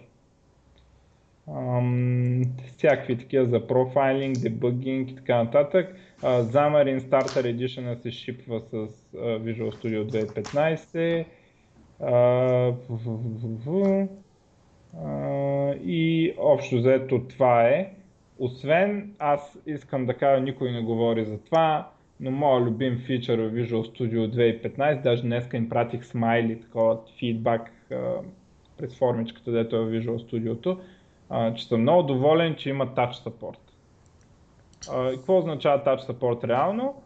[1.55, 2.43] Ам,
[2.77, 5.97] всякакви такива за профайлинг, дебъгинг и така нататък.
[6.23, 11.25] Uh, Starter Edition се шипва с uh, Visual Studio 2015.
[12.01, 12.75] Uh,
[15.85, 17.93] и общо заето това е.
[18.39, 21.91] Освен, аз искам да кажа, никой не говори за това,
[22.21, 24.31] но моят любим фичър в Visual Studio
[24.69, 27.73] 2015, даже днеска им пратих смайли, такова фидбак
[28.79, 30.61] през формичката, дето е в Visual Studio,
[31.31, 33.59] uh, че съм много доволен, че има Touch Support.
[34.93, 37.03] А, какво означава Touch Support реално?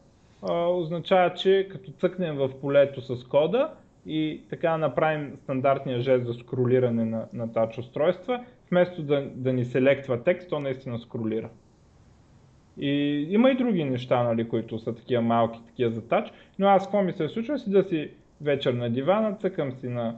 [0.48, 3.74] А, означава, че като цъкнем в полето с кода
[4.06, 9.64] и така направим стандартния жест за скролиране на, на Touch устройства, вместо да, да ни
[9.64, 11.48] селектва текст, то наистина скролира.
[12.78, 16.82] И има и други неща, нали, които са такива малки, такива за тач, но аз
[16.82, 18.10] какво ми се случва си да си
[18.40, 20.16] вечер на дивана, цъкам си на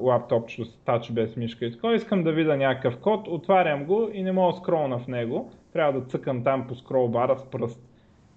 [0.00, 4.22] лаптопчето с тач без мишка и така, искам да видя някакъв код, отварям го и
[4.22, 7.80] не мога да скролна в него, трябва да цъкам там по скролбара с пръст.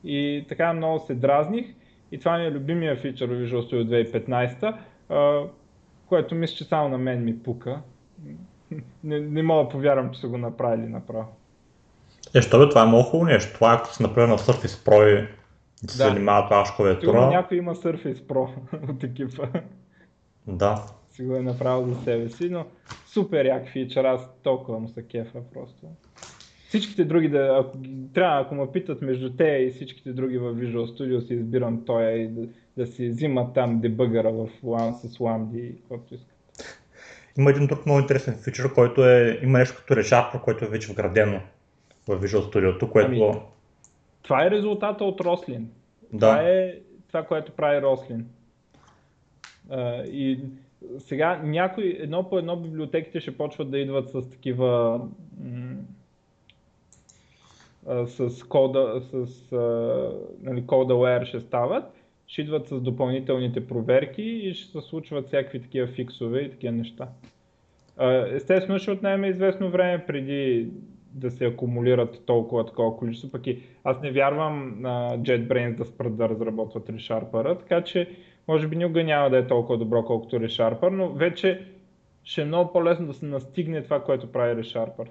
[0.04, 1.66] И така много се дразних
[2.12, 4.74] и това ми е любимия фичър в Visual Studio
[5.10, 5.50] 2015,
[6.10, 7.82] което мисля, че само на мен ми пука.
[9.04, 11.28] Не, не мога да повярвам, че са го направили направо.
[12.36, 13.54] Е, що бе, това е много хубаво нещо.
[13.54, 15.28] Това е като се направи на Surface Pro и
[15.84, 17.28] да се занимава това клавиатура.
[17.28, 18.50] Някой има Surface Pro
[18.92, 19.48] от екипа.
[20.48, 20.86] Да.
[21.12, 22.66] Си го е направил за себе си, но
[23.06, 25.88] супер як фичър, аз толкова му се кефа просто.
[26.68, 27.78] Всичките други, да, ако,
[28.14, 32.12] трябва, ако ме питат между те и всичките други в Visual Studio, си избирам той
[32.12, 32.48] и да,
[32.78, 34.48] да си взимат там дебъгъра в
[34.94, 36.38] с Lambda и каквото искат.
[37.38, 40.92] Има един друг много интересен фичър, който е, има нещо като решапър, който е вече
[40.92, 41.40] вградено
[42.08, 43.08] в Visual Studio, което...
[43.08, 43.42] Ами,
[44.22, 45.70] това е резултата от Рослин.
[46.14, 46.20] Да.
[46.20, 46.76] Това е
[47.08, 48.26] това, което прави Рослин.
[49.70, 50.40] Uh, и
[50.98, 55.02] сега някои, едно по едно библиотеките ще почват да идват с такива
[58.06, 59.52] с кода, с
[60.42, 61.84] нали, кода aware ще стават,
[62.28, 67.08] ще идват с допълнителните проверки и ще се случват всякакви такива фиксове и такива неща.
[68.34, 70.70] Естествено ще отнеме известно време преди
[71.14, 76.18] да се акумулират толкова такова количество, пък и аз не вярвам на JetBrains да спрат
[76.18, 78.10] да разработват ReSharper, така че
[78.52, 81.68] може би никога няма да е толкова добро колкото ReSharper, но вече
[82.24, 85.08] ще е много по-лесно да се настигне това, което прави ReSharper.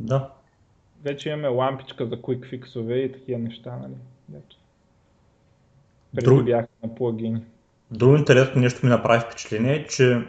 [0.00, 0.30] Да.
[1.04, 3.94] Вече имаме лампичка за quick фиксове и такива неща, нали?
[4.34, 4.56] Ето.
[6.14, 6.44] Преди Друг...
[6.44, 7.42] бяха на плагини.
[7.90, 10.22] Друго интересно нещо ми направи впечатление е, че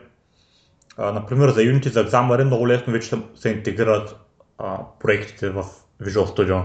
[0.97, 4.15] а, например за Unity за Xamarin много лесно вече се интегрират
[4.57, 5.63] а, проектите в
[6.01, 6.63] Visual Studio.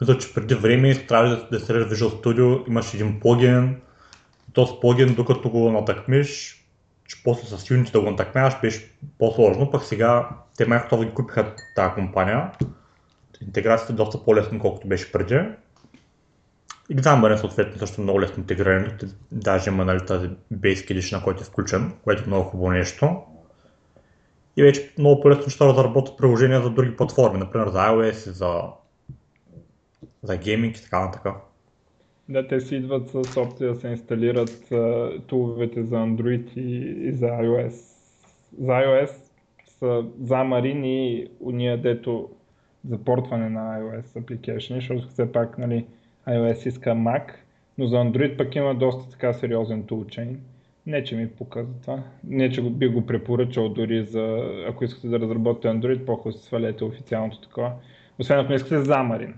[0.00, 3.80] Мисля, че преди време трябва да, да се Visual Studio, имаш един плагин,
[4.52, 6.60] този плагин, докато го натъкмиш,
[7.08, 11.54] че после с Unity да го натъкмяваш беше по-сложно, пък сега те Microsoft ги купиха
[11.76, 12.50] тази компания.
[13.42, 15.40] Интеграцията е доста по-лесна, колкото беше преди.
[16.92, 18.90] Xamarin съответно също много лесно интегрирано.
[19.32, 23.22] Даже има нали, тази Basic Edition, който е включен, което е много хубаво нещо.
[24.56, 28.62] И вече много по-лесно ще разработят приложения за други платформи, например за iOS, за,
[30.22, 31.32] за гейминг и така нататък.
[32.30, 34.72] Да, те си идват с опция да се инсталират
[35.26, 36.76] туловете за Android и,
[37.08, 37.96] и за iOS.
[38.58, 39.10] За iOS
[39.66, 42.30] са Xamarin и уния, дето
[42.84, 45.86] запортване на iOS application, защото все пак нали,
[46.28, 47.32] iOS иска Mac,
[47.78, 50.36] но за Android пък има доста така сериозен toolchain.
[50.86, 52.02] Не, че ми показва това.
[52.24, 56.84] Не, че би го препоръчал дори за, ако искате да разработите Android, по-хубаво си свалете
[56.84, 57.72] официалното такова.
[58.18, 59.32] Освен ако не искате Xamarin.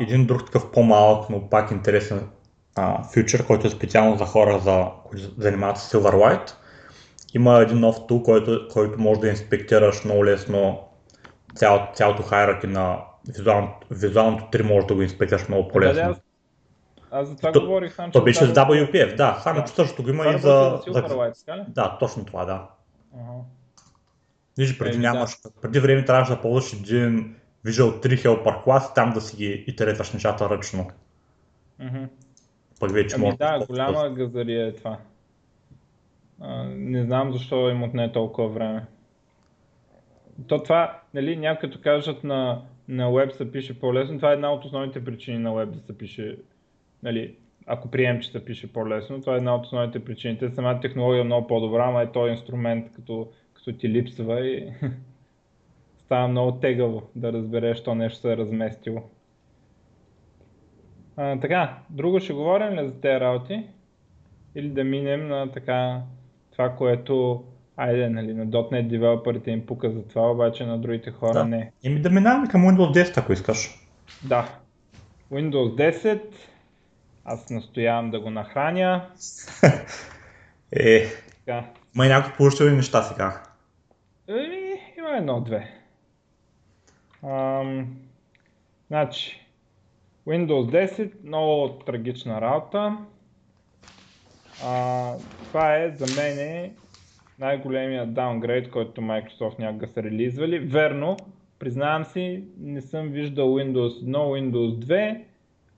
[0.00, 2.28] Един друг такъв по-малък, но пак интересен
[2.76, 6.54] а, фьючер, който е специално за хора, за, които занимават с Silverlight.
[7.34, 10.80] Има един нов тул, който, който може да инспектираш много лесно
[11.54, 12.98] цял, цялото хайраки на
[13.36, 16.02] визуалното, визуалното 3 може да го инспектираш много по-лесно.
[16.02, 16.16] Да,
[17.10, 19.66] аз за това то, говорих сам, То беше с WPF, да, само да.
[19.66, 20.80] че същото го има и за...
[20.86, 21.04] за,
[21.46, 21.64] за...
[21.68, 22.68] Да, точно това, да.
[23.16, 23.42] Uh-huh.
[24.58, 27.36] Виж, преди, нямаш, преди време трябваше да ползваш един
[27.68, 30.90] Visual 3 Helper клас там да си ги итеретваш нещата ръчно.
[31.82, 32.08] Uh-huh.
[32.80, 34.98] Пък вече ами може да, голяма газария е това.
[36.40, 38.86] А, не знам защо им отне толкова време.
[40.46, 44.52] То това, нали, някой като кажат на, на веб се пише по-лесно, това е една
[44.52, 46.36] от основните причини на веб да се пише,
[47.02, 47.34] нали,
[47.66, 50.38] ако прием, че се пише по-лесно, това е една от основните причини.
[50.38, 54.72] Те самата технология е много по-добра, ама е този инструмент, като, като ти липсва и
[56.08, 59.02] става много тегаво да разбереш, що нещо се е разместило.
[61.16, 63.66] А, така, друго ще говорим ли за тези работи?
[64.54, 66.02] Или да минем на така
[66.50, 67.44] това, което
[67.76, 71.44] Айде, нали, на .NET девелоперите им пука за това, обаче на другите хора да.
[71.44, 71.72] не.
[71.84, 73.78] Еми да минаваме към Windows 10, ако искаш.
[74.24, 74.48] Да.
[75.32, 76.20] Windows 10,
[77.24, 79.06] аз настоявам да го нахраня.
[80.72, 81.06] е,
[81.46, 81.64] така.
[81.94, 83.42] Ма и някакви положителни неща сега.
[84.28, 85.77] Еми, има едно-две.
[87.22, 87.96] Ам,
[88.86, 89.46] значи,
[90.26, 92.98] Windows 10, много трагична работа.
[94.64, 95.12] А,
[95.48, 96.70] това е за мен
[97.38, 100.58] най-големия даунгрейд, който Microsoft някога са релизвали.
[100.58, 101.16] Верно,
[101.58, 105.22] признавам си, не съм виждал Windows 1, Windows 2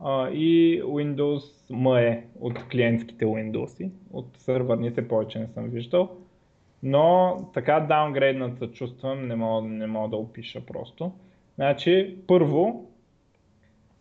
[0.01, 3.91] а, и Windows ME от клиентските Windows.
[4.13, 6.17] От сървърните повече не съм виждал.
[6.83, 11.13] Но така даунгрейднат се чувствам, не мога, не мога да опиша просто.
[11.61, 12.91] Значи, първо,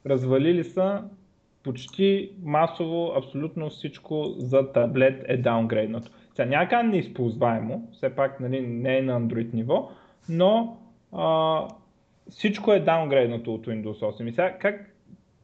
[0.05, 1.03] развалили са
[1.63, 6.11] почти масово абсолютно всичко за таблет е даунгрейднато.
[6.35, 9.91] Сега няма неизползваемо, все пак нали, не е на Android ниво,
[10.29, 10.77] но
[11.13, 11.67] а,
[12.29, 14.29] всичко е даунгрейднато от Windows 8.
[14.29, 14.95] И сега как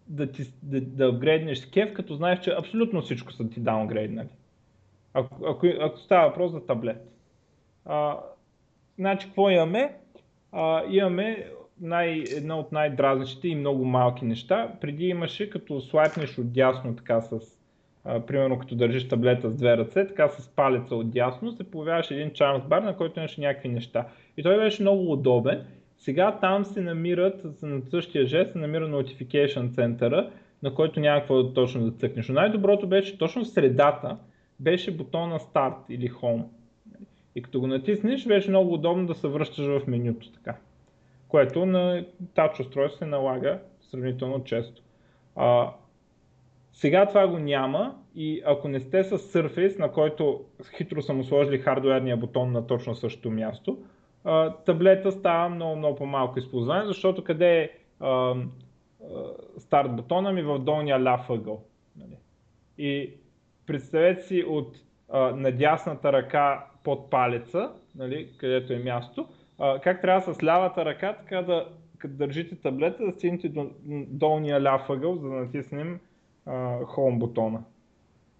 [0.07, 4.29] да, ти, да, да апгрейднеш кеф, като знаеш, че абсолютно всичко са ти даунгрейднали.
[5.13, 7.11] Ако, ако, ако става въпрос за таблет.
[7.85, 8.19] А,
[8.97, 9.95] значи, какво имаме?
[10.51, 11.47] А, имаме
[11.81, 14.71] най, една от най-дразнащите и много малки неща.
[14.81, 17.39] Преди имаше, като слайпнеш от дясно така с
[18.05, 22.15] а, примерно като държиш таблета с две ръце, така с палеца от дясно се появяваше
[22.15, 24.07] един Charms бар, на който имаше някакви неща.
[24.37, 25.65] И той беше много удобен.
[25.97, 30.29] Сега там се намират, на същия жест се намира Notification центъра,
[30.63, 32.27] на който няма какво точно да цъкнеш.
[32.27, 34.17] Но най-доброто беше точно в средата
[34.59, 36.43] беше бутона Start или Home.
[37.35, 40.55] И като го натиснеш, беше много удобно да се връщаш в менюто така.
[41.35, 42.05] Което на
[42.35, 44.81] тач устройство се налага сравнително често.
[45.35, 45.73] А,
[46.73, 50.45] сега това го няма и ако не сте с Surface, на който
[50.77, 53.77] хитро са му сложили хардуерния бутон на точно същото място,
[54.23, 57.69] а, таблета става много, много по-малко използване, защото къде е
[57.99, 58.35] а,
[59.57, 61.63] старт бутона ми в долния ляв ъгъл.
[61.97, 62.17] Нали?
[62.77, 63.13] И
[63.65, 64.77] представете си от
[65.09, 69.27] а, надясната ръка под палеца, нали, където е място,
[69.57, 73.69] как трябва с лявата ръка така да като държите таблета да стигнете до
[74.07, 75.99] долния ляв ъгъл, за да натиснем
[76.45, 77.63] а, Home бутона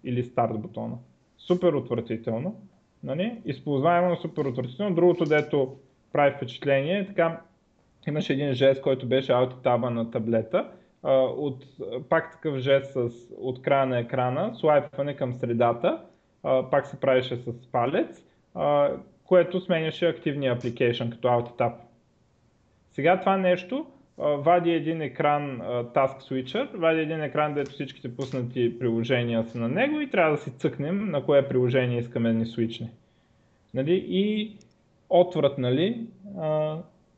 [0.04, 0.96] или Start бутона.
[1.38, 2.60] Супер отвратително.
[3.02, 3.40] Нали?
[3.44, 4.94] Използваемо супер отвратително.
[4.94, 5.76] Другото, дето
[6.12, 7.40] прави впечатление, е така
[8.06, 10.70] имаше един жест, който беше аутитаба на таблета.
[11.02, 11.64] А, от,
[12.08, 16.02] пак такъв жест с, от края на екрана, слайпване към средата,
[16.42, 18.90] а, пак се правеше с палец, а,
[19.26, 21.72] което сменяше активния апликейшн като AutoTab.
[22.92, 23.86] Сега това нещо
[24.18, 30.00] вади един екран Task Switcher, вади един екран, където всичките пуснати приложения са на него
[30.00, 32.90] и трябва да си цъкнем на кое приложение искаме да ни свичне.
[33.74, 34.06] Нали?
[34.08, 34.52] И
[35.10, 36.06] отврат, нали,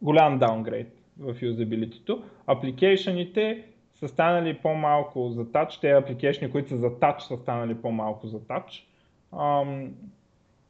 [0.03, 2.23] голям даунгрейд в юзабилитито.
[2.47, 8.27] Апликейшените са станали по-малко за тач, те апликейшни, които са за тач, са станали по-малко
[8.27, 8.87] за тач.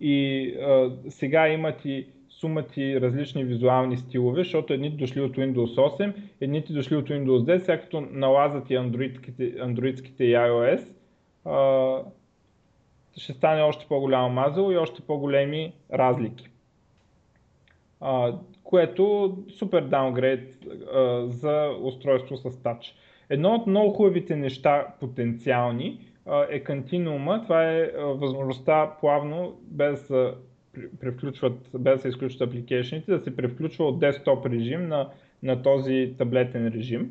[0.00, 6.14] И а, сега имат и сумати различни визуални стилове, защото едните дошли от Windows 8,
[6.40, 10.88] едните дошли от Windows 10, сега като налазат и андроидските, андроидските и iOS,
[11.44, 12.02] а,
[13.16, 16.48] ще стане още по-голямо мазало и още по-големи разлики.
[18.00, 18.34] А,
[18.64, 20.66] което супер даунгрейд
[21.26, 22.92] за устройство с Touch.
[23.30, 26.07] Едно от много хубавите неща потенциални
[26.50, 27.42] е континуума.
[27.42, 30.34] Това е възможността плавно, без да
[31.00, 35.08] превключват, без да се изключват апликейшните, да се превключва от десктоп режим на,
[35.42, 37.10] на този таблетен режим,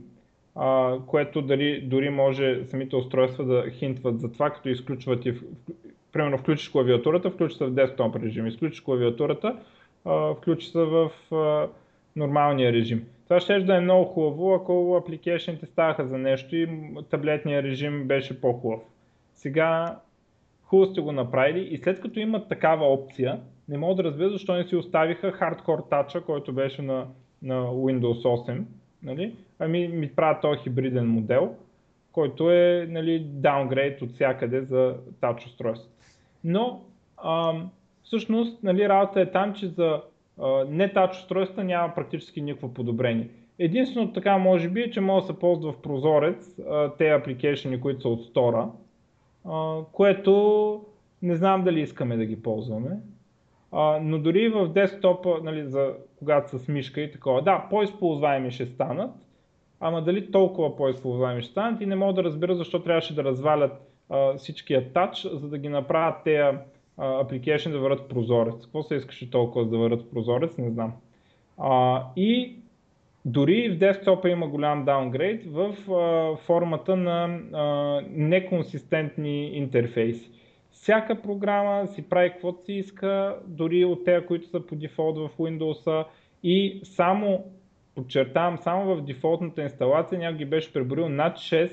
[0.56, 5.34] а, което дори, дори може самите устройства да хинтват за това, като изключват и,
[6.12, 9.56] примерно включиш клавиатурата, включи се в десктоп режим, изключиш клавиатурата,
[10.06, 11.68] а, включи се в а,
[12.16, 13.06] нормалния режим.
[13.24, 16.70] Това ще да е много хубаво, ако апликейшните ставаха за нещо и
[17.10, 18.80] таблетния режим беше по-хубав.
[19.38, 20.00] Сега
[20.64, 24.54] хубаво сте го направили и след като имат такава опция, не мога да разбера защо
[24.54, 27.08] не си оставиха хардкор тача, който беше на,
[27.42, 28.64] на Windows 8.
[29.04, 29.36] Нали?
[29.60, 31.56] Ами ми правят този хибриден модел,
[32.12, 35.92] който е нали, даунгрейд от всякъде за тач устройство.
[36.44, 36.82] Но
[37.24, 37.70] ам,
[38.04, 40.02] всъщност нали, работа е там, че за
[40.42, 43.30] а, не тач устройства няма практически никакво подобрение.
[43.60, 46.60] Единственото така може би е, че може да се ползва в прозорец
[46.98, 48.70] те апликейшени, които са от стора,
[49.92, 50.86] което
[51.22, 53.00] не знам дали искаме да ги ползваме.
[53.72, 58.66] А, но дори в десктопа, нали, за, когато с мишка и такова, да, по-използваеми ще
[58.66, 59.12] станат,
[59.80, 63.72] ама дали толкова по-използваеми ще станат и не мога да разбера защо трябваше да развалят
[64.10, 66.58] а, всичкия тач, за да ги направят тези
[66.98, 68.66] апликейшн да върват прозорец.
[68.66, 70.94] Какво се искаше толкова да върват прозорец, не знам.
[71.58, 72.56] А, и
[73.28, 80.32] дори в десктопа има голям даунгрейд в а, формата на а, неконсистентни интерфейси.
[80.72, 85.38] Всяка програма си прави каквото си иска, дори от тези, които са по дефолт в
[85.38, 86.06] Windows
[86.44, 87.46] и само,
[87.96, 91.72] подчертавам, само в дефолтната инсталация някой ги беше преборил над 6,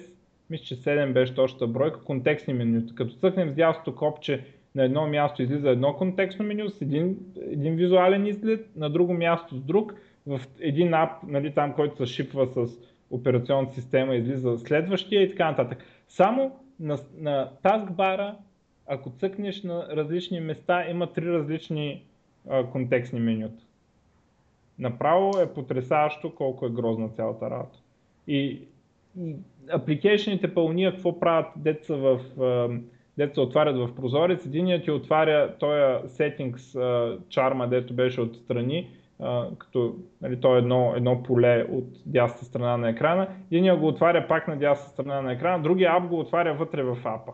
[0.50, 2.94] мисля, че 7 беше точната бройка, контекстни менюта.
[2.94, 4.44] Като цъкнем с дясното копче
[4.74, 7.16] на едно място излиза едно контекстно меню с един,
[7.50, 9.94] един визуален изглед, на друго място с друг,
[10.27, 12.79] в един ап, нали, там, който се шипва с
[13.11, 15.85] операционната система, излиза следващия и така нататък.
[16.09, 18.37] Само на, на таскбара,
[18.87, 22.05] ако цъкнеш на различни места, има три различни
[22.49, 23.64] а, контекстни менюта.
[24.79, 27.79] Направо е потрясаващо колко е грозна цялата работа.
[28.27, 28.61] И
[29.70, 32.20] апликейшените пълния какво правят деца в
[33.16, 34.47] дето се отварят в прозорец.
[34.47, 35.81] Единият ти отваря този
[36.16, 38.91] settings чарма, дето беше отстрани,
[39.59, 43.29] като нали, то е едно, едно поле от дясната страна на екрана.
[43.51, 46.99] Единият го отваря пак на дясната страна на екрана, другия ап го отваря вътре в
[47.05, 47.33] апа.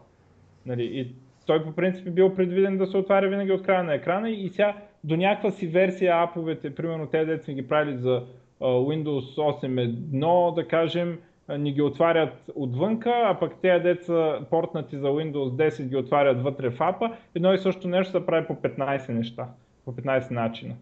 [0.67, 1.15] Нали, и
[1.47, 4.49] той по принцип е бил предвиден да се отваря винаги от края на екрана и
[4.49, 8.23] сега до някаква си версия аповете, примерно те дете сме ги правили за
[8.61, 11.19] Windows 8.1, да кажем,
[11.59, 16.71] ни ги отварят отвънка, а пък те деца портнати за Windows 10 ги отварят вътре
[16.71, 17.11] в апа.
[17.35, 19.49] Едно и също нещо се прави по 15 неща,
[19.85, 20.75] по 15 начина.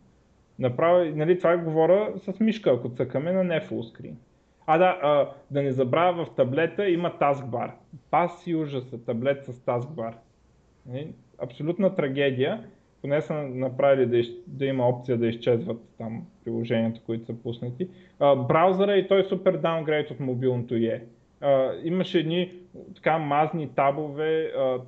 [0.59, 4.15] Направо, нали, това говоря с мишка, ако цъкаме на не full.
[4.67, 7.71] А да, а, да не забравя в таблета има taskbar.
[8.11, 10.15] Пас и ужаса, таблет с taskbar.
[10.87, 11.09] Нали?
[11.39, 12.65] Абсолютна трагедия.
[13.03, 17.89] Поне са направили да, из, да има опция да изчезват там приложенията, които са пуснати.
[18.21, 21.05] А, браузъра и той е супер даунгрейд от мобилното е.
[21.41, 22.53] А, имаше едни
[22.95, 24.79] така мазни табове, а,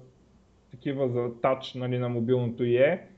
[0.70, 3.09] такива за тач нали, на мобилното е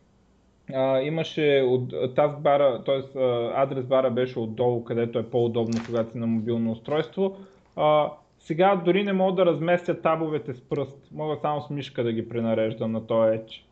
[0.74, 3.18] а, имаше от таскбара, т.е.
[3.54, 7.36] адрес бара беше отдолу, където е по-удобно, когато си на мобилно устройство.
[7.76, 12.12] А, сега дори не мога да разместя табовете с пръст, мога само с мишка да
[12.12, 13.62] ги пренареждам на този Edge.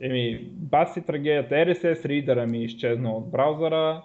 [0.00, 4.02] Еми, баси трагедията, RSS ридера ми изчезнал от браузъра.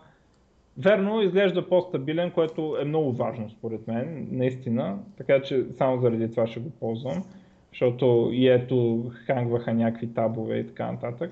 [0.78, 6.48] Верно, изглежда по-стабилен, което е много важно според мен, наистина, така че само заради това
[6.48, 7.24] ще го ползвам,
[7.72, 11.32] защото и ето хангваха някакви табове и така нататък.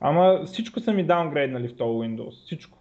[0.00, 2.30] Ама всичко са ми даунгрейднали в този Windows.
[2.30, 2.78] Всичко.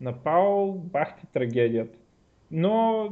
[0.00, 1.98] Направо бахти трагедията.
[2.50, 3.08] Но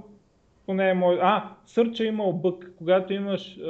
[0.67, 1.19] поне е мой...
[1.23, 2.73] А, сърча има бък.
[2.79, 3.61] Когато имаш е,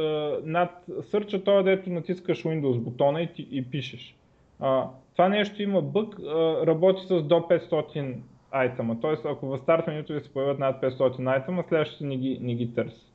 [0.45, 0.85] над...
[1.03, 4.17] Сърча това, дето натискаш Windows бутона и, ти, и пишеш.
[4.61, 8.17] А, това нещо има бък, е, работи с до 500
[8.51, 9.01] айтема.
[9.01, 12.55] Тоест, ако в старт менюто ви се появят над 500 айтема, следващите не ги, не
[12.55, 13.07] ги търси.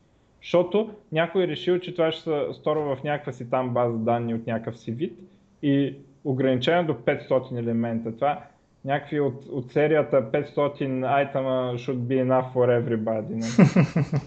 [0.41, 4.33] Защото някой е решил, че това ще се сторва в някаква си там база данни
[4.33, 5.19] от някакъв си вид
[5.61, 5.95] и
[6.25, 8.15] ограничено до 500 елемента.
[8.15, 8.43] Това
[8.85, 13.29] някакви от, от серията 500 айтема should be enough for everybody.
[13.29, 13.35] Не?
[13.35, 14.05] Нали?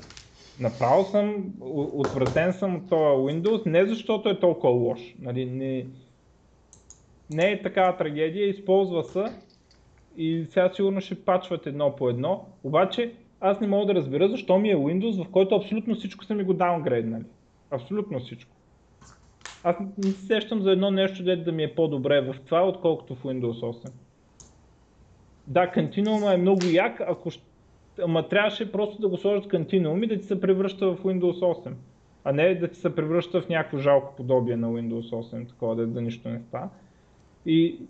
[0.60, 1.44] Направо съм,
[1.92, 5.14] отвратен съм от това Windows, не защото е толкова лош.
[5.20, 5.86] Нали, не,
[7.30, 9.24] не е такава трагедия, използва се
[10.16, 14.58] и сега сигурно ще пачват едно по едно, обаче аз не мога да разбера защо
[14.58, 17.24] ми е Windows, в който абсолютно всичко са ми го даунгрейднали.
[17.70, 18.56] Абсолютно всичко.
[19.64, 23.14] Аз не се сещам за едно нещо, дето да ми е по-добре в това, отколкото
[23.14, 23.90] в Windows 8.
[25.46, 27.30] Да, Continuum е много як, ако
[28.02, 31.72] Ама трябваше просто да го сложат Continuum и да ти се превръща в Windows 8.
[32.24, 35.86] А не да ти се превръща в някакво жалко подобие на Windows 8, такова да,
[35.86, 36.68] да нищо не става.
[37.46, 37.80] И,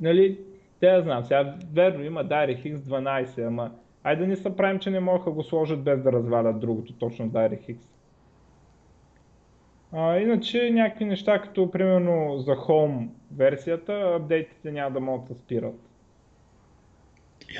[0.00, 0.38] нали,
[0.80, 3.70] те я знам, сега верно има DirectX 12, ама
[4.04, 6.92] айде да не се правим, че не могат да го сложат без да развалят другото,
[6.92, 7.76] точно DirectX.
[9.92, 15.74] А, иначе някакви неща, като примерно за Home версията, апдейтите няма да могат да спират.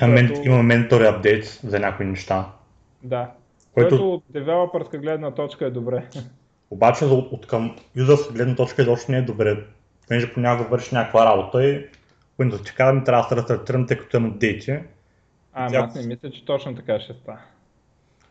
[0.01, 0.41] Има, което...
[0.43, 2.51] има ментори апдейт за някои неща.
[3.03, 3.31] Да.
[3.73, 6.07] Което, което от девелопърска гледна точка е добре.
[6.71, 9.57] Обаче от, от към юзърска гледна точка изобщо не е добре.
[10.07, 11.85] Понеже понякога върши някаква работа и
[12.39, 14.79] Windows ти казва трябва да се рестартирам, тъй като имам апдейти.
[15.53, 15.79] А, тя...
[15.79, 17.39] аз не мисля, че точно така ще става.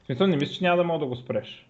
[0.03, 1.70] В смисъл не мисля, че няма да мога да го спреш.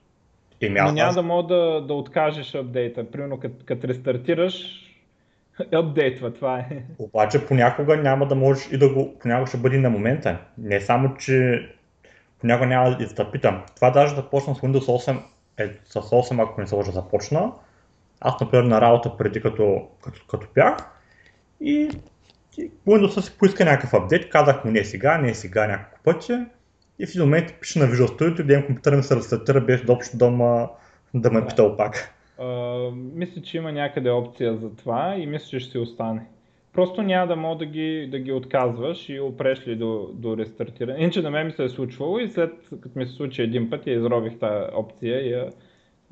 [0.61, 0.91] Еми, аз...
[0.91, 3.11] Но няма да мога да, да откажеш апдейта.
[3.11, 4.55] Примерно като, рестартираш,
[5.73, 6.83] апдейтва, това е.
[6.99, 10.39] Обаче понякога няма да можеш и да го, понякога ще бъде на момента.
[10.59, 11.69] Не само, че
[12.41, 13.63] понякога няма да да питам.
[13.77, 15.19] Това даже да почна с Windows 8,
[15.59, 17.53] е, с 8, ако не се лъжа, започна.
[18.21, 20.77] Аз, например, на работа преди като, като, като бях
[21.61, 21.91] и,
[22.59, 26.39] и Windows си поиска някакъв апдейт, казах му не сега, не сега няколко пъти
[27.01, 30.17] и в един момент пише на Visual Studio, един компютър ми се рестартира без изобщо
[30.17, 30.69] да, ма,
[31.15, 32.15] да ме е питал пак.
[32.39, 36.27] Uh, мисля, че има някъде опция за това и мисля, че ще си остане.
[36.73, 41.01] Просто няма да мога да ги, да ги отказваш и опреш ли до, до рестартиране.
[41.01, 43.87] Иначе на мен ми се е случвало и след като ми се случи един път
[43.87, 45.49] я изробих тази опция и я,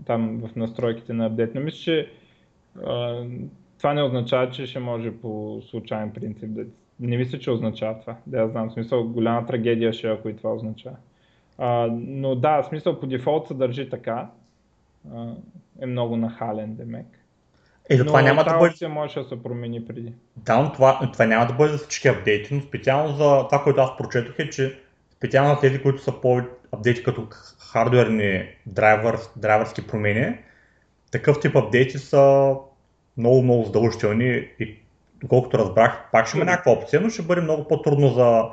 [0.07, 1.51] там в настройките на апдейт.
[1.55, 2.11] Но мисля, че
[2.79, 3.41] uh,
[3.79, 6.65] това не означава, че ще може по случайен принцип да
[7.01, 8.17] не мисля, че означава това.
[8.27, 8.69] Да, я знам.
[8.69, 10.97] В смисъл, голяма трагедия ще, ако и това означава.
[11.59, 14.31] А, но да, в смисъл, по дефолт се държи така.
[15.15, 15.33] А,
[15.81, 17.07] е много нахален демек.
[17.91, 18.89] Е, но това няма да бъде...
[18.89, 20.13] може да се промени преди.
[20.37, 23.81] Да, но това, това няма да бъде за всички апдейти, но специално за това, което
[23.81, 24.79] аз прочетох е, че
[25.17, 26.41] специално за тези, които са по
[26.73, 27.27] апдейти като
[27.73, 30.39] хардуерни драйвер, драйверски промени,
[31.11, 32.55] такъв тип апдейти са
[33.17, 34.77] много, много задължителни и
[35.21, 38.45] доколкото разбрах, пак ще има някаква опция, но ще бъде много по-трудно за,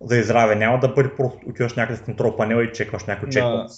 [0.00, 0.56] за изравя.
[0.56, 3.68] Няма да бъде просто отиваш някъде в контрол панела и чекваш някой на,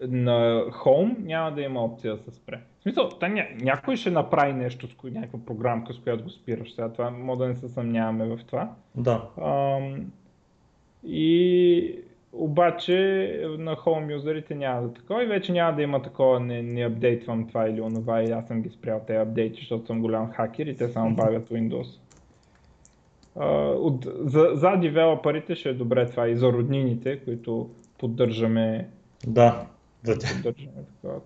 [0.00, 2.60] на Home няма да има опция да се спре.
[2.78, 6.74] В смисъл, та, ня, някой ще направи нещо с някаква програмка, с която го спираш.
[6.74, 8.70] Сега това може да не се съмняваме в това.
[8.94, 9.22] Да.
[9.42, 10.12] Ам,
[11.04, 11.94] и
[12.32, 12.96] обаче
[13.58, 17.48] на home юзерите няма да такова и вече няма да има такова, не, не апдейтвам
[17.48, 20.76] това или онова и аз съм ги спрял тези апдейти, защото съм голям хакер и
[20.76, 21.98] те само бавят Windows.
[23.36, 28.88] Uh, от, за, за девелоперите ще е добре това и за роднините, които поддържаме,
[29.26, 29.66] Да.
[30.04, 30.26] да Да.
[30.42, 31.20] поддържаме такова.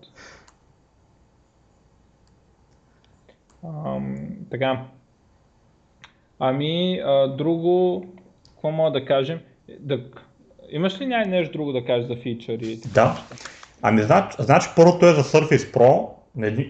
[3.63, 4.85] Ам, така.
[6.39, 8.05] Ами, а, друго,
[8.47, 9.39] какво мога да кажем?
[9.79, 10.03] Да,
[10.73, 12.79] имаш ли ня- нещо друго да кажеш за фичъри?
[12.93, 13.17] Да.
[13.81, 16.09] Ами, значи, значи първото е за Surface Pro.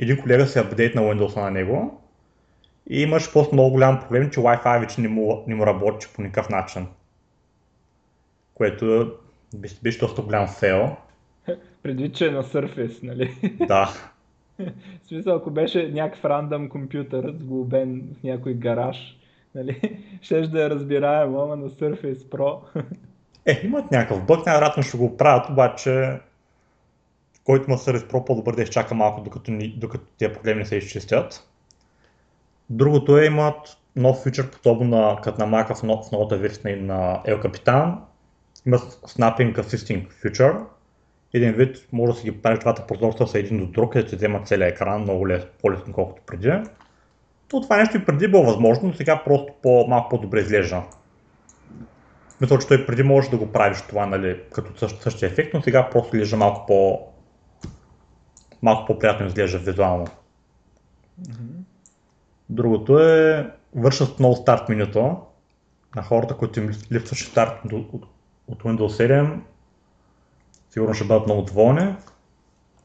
[0.02, 2.02] Един, колега се апдейт на Windows на него.
[2.90, 6.22] И имаш просто много голям проблем, че Wi-Fi вече не му, не му работи по
[6.22, 6.88] никакъв начин.
[8.54, 9.12] Което
[9.56, 10.96] беше, беше доста голям фейл.
[11.84, 13.56] Предвид, че е на Surface, нали?
[13.68, 13.90] Да.
[15.04, 19.18] В смисъл, ако беше някакъв рандъм компютър сглобен в някой гараж,
[19.56, 20.00] нали?
[20.22, 22.60] Щеш да я разбираем, ама на Surface Pro.
[23.46, 26.20] Е, имат някакъв бък, най-вероятно ще го правят, обаче
[27.44, 30.76] който има Surface Pro по-добър да изчака малко, докато, ни, докато тия проблеми не се
[30.76, 31.48] изчистят.
[32.70, 36.78] Другото е, имат нов фичър, подобно на, като на Mac в, нов, в новата версия
[36.78, 37.96] на El Capitan.
[38.66, 40.64] Има Snapping Assisting Feature.
[41.34, 44.16] Един вид може да си ги правиш двата прозорца са един до друг, да ти
[44.16, 46.52] вземат целият екран, много лес, по-лесно колкото преди.
[47.48, 50.84] То това нещо и преди било възможно, но сега просто по, малко по-добре изглежда.
[52.44, 55.62] Мисля, че той преди можеш да го правиш това, нали, като същ, същия ефект, но
[55.62, 57.00] сега просто изглежда малко по
[58.62, 60.08] малко по-приятно изглежда визуално.
[62.50, 65.18] Другото е вършат ново старт менюто
[65.96, 68.06] на хората, които им липсваше старт от, от,
[68.48, 69.40] от Windows 7.
[70.70, 71.96] Сигурно ще бъдат много доволни.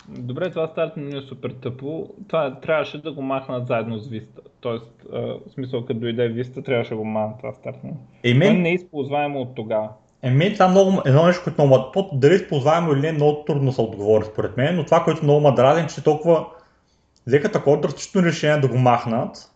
[0.08, 2.08] Добре, това старт меню е супер тъпо.
[2.28, 4.40] Това трябваше да го махнат заедно с Vista.
[4.60, 7.96] Тоест, в смисъл, като дойде Vista, трябваше да го махнат това старт меню.
[8.22, 9.88] Е, Той мен, не е използваемо от тогава.
[10.22, 13.44] е, мен това много, едно нещо, което много, то, дали е използваемо или не, много
[13.46, 16.46] трудно се отговори според мен, но това, което много ме дразни, че толкова
[17.26, 19.52] взеха такова драстично решение да го махнат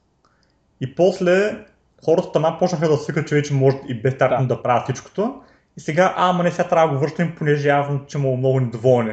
[0.80, 1.64] и после
[2.05, 4.46] хората там почнаха да свикат, че вече може и без да.
[4.48, 5.34] да правят всичкото.
[5.76, 8.61] И сега, а, ама не сега трябва да го връщам, понеже явно, че му много
[8.61, 9.12] недоволни.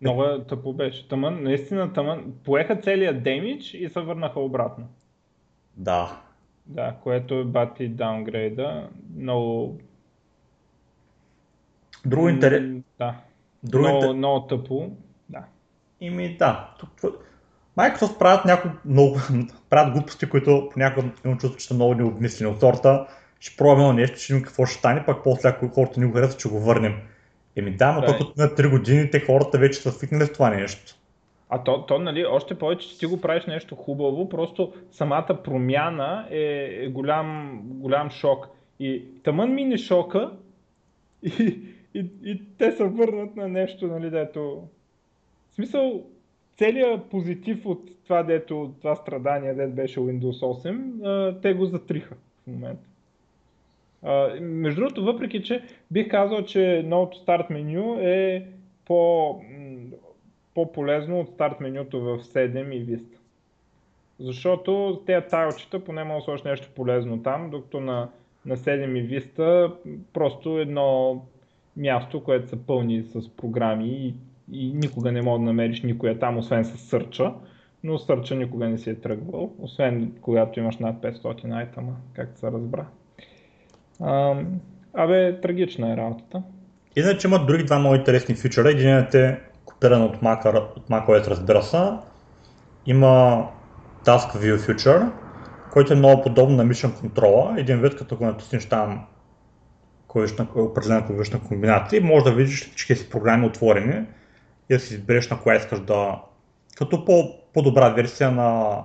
[0.00, 1.08] Много е тъпо беше.
[1.08, 2.32] Тъмън, наистина тъмън.
[2.44, 4.88] Поеха целият демидж и се върнаха обратно.
[5.76, 6.20] Да.
[6.66, 8.88] Да, което е бати даунгрейда.
[9.16, 9.78] Много...
[12.06, 12.62] Друго интерес.
[12.98, 13.14] Да.
[13.62, 14.16] Друго Много, интерес.
[14.16, 14.90] много тъпо.
[15.28, 15.44] Да.
[16.00, 16.74] Ими да.
[16.78, 17.00] Тук,
[17.76, 19.16] Microsoft правят някои много,
[19.70, 23.06] правят глупости, които понякога имам чувство, че са много необмислени от сорта.
[23.40, 26.40] Ще пробваме нещо, ще видим какво ще стане, пък после ако хората ни го харесват,
[26.40, 26.94] ще го върнем.
[27.56, 28.06] Еми да, но Да.
[28.06, 30.96] то като на 3 години, те хората вече са свикнали с това нещо.
[31.48, 36.26] А то, то, нали, още повече, че ти го правиш нещо хубаво, просто самата промяна
[36.30, 38.48] е, е голям, голям шок.
[38.80, 40.30] И тъмън мини шока
[41.22, 41.58] и,
[41.94, 44.62] и, и те се върнат на нещо, нали, дето...
[45.50, 46.02] В смисъл,
[46.56, 52.14] целият позитив от това, дето, това страдание, дето беше Windows 8, а, те го затриха
[52.14, 52.88] в момента.
[54.40, 58.46] Между другото, въпреки че бих казал, че новото старт меню е
[58.84, 59.40] по,
[60.54, 63.16] по-полезно от старт менюто в 7 и Vista.
[64.18, 68.08] Защото тези тайлчета поне може да сложиш нещо полезно там, докато на,
[68.46, 69.72] на 7 и Vista
[70.12, 71.22] просто едно
[71.76, 74.14] място, което се пълни с програми и,
[74.52, 77.34] и никога не мога да намериш никоя там, освен с сърча,
[77.84, 82.46] но сърча никога не си е тръгвал, освен когато имаш над 500 айтема, както се
[82.46, 82.86] разбра.
[84.02, 84.46] Ам,
[84.94, 86.42] абе, трагична е работата.
[86.96, 88.70] Иначе има други два много интересни фичъра.
[88.70, 91.90] Единият е копиран от Mac, от macOS, разбира се.
[92.86, 93.44] Има
[94.04, 95.10] Task View Feature,
[95.72, 97.60] който е много подобно на Mission Control.
[97.60, 99.06] Един вид, като го натиснеш там
[100.08, 104.04] клавишна, определена клавишна комбинация, може да видиш всички си програми отворени
[104.70, 106.22] и да си избереш на коя искаш да...
[106.76, 108.78] Като по, по-добра версия на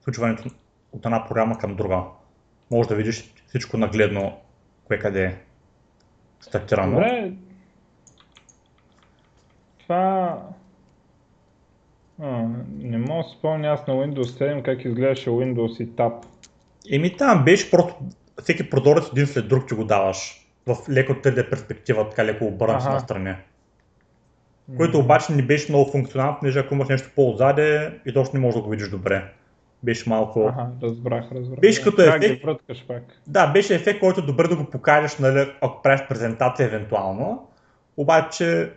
[0.00, 0.48] включването
[0.92, 2.00] от една програма към друга.
[2.70, 4.38] Може да видиш всичко нагледно,
[4.84, 5.36] кое къде е
[6.40, 6.92] стартирано.
[6.92, 7.32] Добре.
[9.78, 10.38] Това...
[12.22, 12.46] А,
[12.78, 16.26] не мога да спомня аз на Windows 7 как изглеждаше Windows и Tab.
[16.90, 17.94] Еми там беше просто
[18.42, 22.82] всеки прозорец един след друг ти го даваш в леко 3D перспектива, така леко обърнат
[22.82, 22.92] Аха.
[22.92, 23.34] на страни.
[24.76, 28.54] Което обаче не беше много функционално, понеже ако имаш нещо по-отзаде и точно не можеш
[28.54, 29.32] да го видиш добре.
[29.82, 30.40] Беше малко...
[30.40, 31.60] Ага, разбрах, разбрах.
[31.60, 32.20] Беше като ефект.
[32.20, 33.02] ги връткаш пак.
[33.26, 37.48] Да, беше ефект, който е добре да го покажеш, нали, ако правиш презентация евентуално.
[37.96, 38.70] Обаче,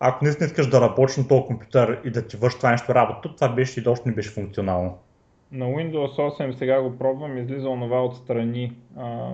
[0.00, 3.34] ако наистина искаш да работиш на този компютър и да ти върши това нещо работа,
[3.34, 4.98] това беше и доста не беше функционално.
[5.52, 9.30] На Windows 8 сега го пробвам, излиза онова отстрани, а,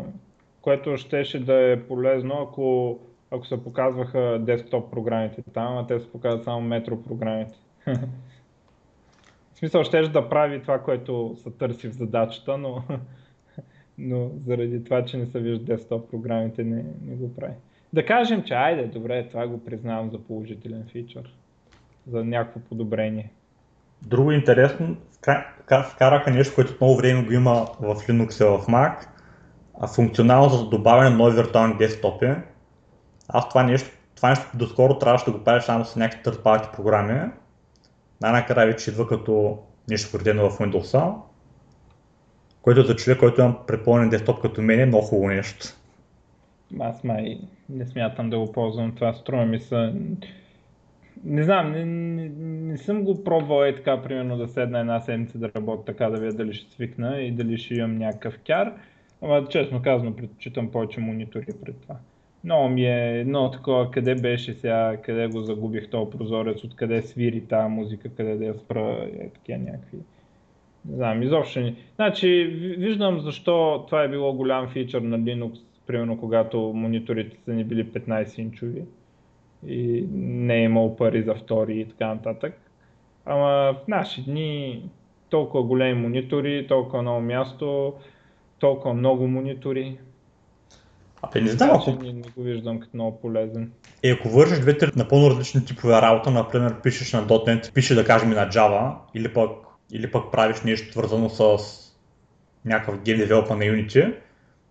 [0.60, 2.98] което щеше да е полезно, ако,
[3.30, 7.54] ако се показваха десктоп програмите там, а те се показват само метро програмите.
[9.58, 12.82] Смисъл, щеше да прави това, което се търси в задачата, но,
[13.98, 17.52] но заради това, че не се вижда десктоп програмите, не, не го прави.
[17.92, 21.34] да кажем, че айде, добре, това го признавам за положителен фичър,
[22.06, 23.30] за някакво подобрение.
[24.02, 24.96] Друго интересно,
[25.92, 29.08] вкараха нещо, което много време го има в Linux и в Mac,
[29.80, 32.34] а функционално за добавяне на нови виртуални десктопи.
[33.28, 37.30] Аз това нещо, това нещо доскоро трябваше да го правя само с някакви third програми.
[38.20, 39.58] Най-накрая вече идва като
[39.90, 41.14] нещо вредено в Windows,
[42.62, 45.66] което за човек, който има препълнен десктоп като мен е много хубаво нещо.
[46.80, 49.92] Аз май не смятам да го ползвам това, струва ми се.
[51.24, 55.38] Не знам, не, не, не съм го пробвал е така, примерно да седна една седмица
[55.38, 58.72] да работя така, да видя дали ще свикна и дали ще имам някакъв кяр.
[59.22, 61.96] Ама честно казано, предпочитам повече монитори пред това.
[62.44, 67.40] Много ми е едно такова, къде беше сега, къде го загубих този прозорец, откъде свири
[67.40, 69.98] тази музика, къде да я спра, е такива някакви.
[70.84, 71.74] Не знам, изобщо не.
[71.96, 72.44] Значи,
[72.78, 77.86] виждам защо това е било голям фичър на Linux, примерно когато мониторите са ни били
[77.86, 78.82] 15 инчови
[79.66, 82.60] и не е имал пари за втори и така нататък.
[83.24, 84.82] Ама в наши дни
[85.30, 87.94] толкова големи монитори, толкова много място,
[88.58, 89.98] толкова много монитори.
[91.22, 91.90] Абе, не знам, ако...
[91.90, 93.72] Не, не го виждам като много полезен.
[94.02, 98.32] Е, ако вържеш двете напълно различни типове работа, например, пишеш на .NET, пише да кажем
[98.32, 99.50] и на Java, или пък,
[99.92, 101.58] или пък правиш нещо свързано с
[102.64, 104.14] някакъв game developer на Unity,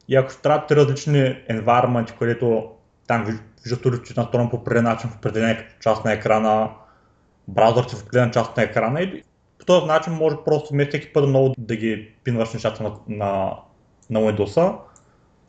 [0.08, 2.70] и ако ще трябва различни environment, където
[3.08, 6.70] там виждат че настроен по определен начин в определена част на екрана,
[7.48, 9.24] браузър в определена част на екрана и
[9.60, 13.54] по този начин може просто всеки път много да ги пинваш нещата на, на,
[14.10, 14.78] на Windows.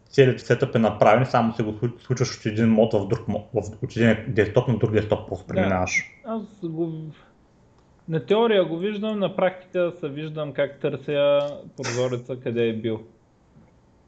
[0.09, 3.59] Целият сетъп е направен, само се го случваш от един мод в друг мод, в,
[3.82, 6.20] от един десктоп на друг десктоп просто преминаваш.
[6.24, 6.92] Да, аз го
[8.09, 11.40] на теория го виждам, на практика се виждам как търся
[11.76, 13.00] прозореца къде е бил.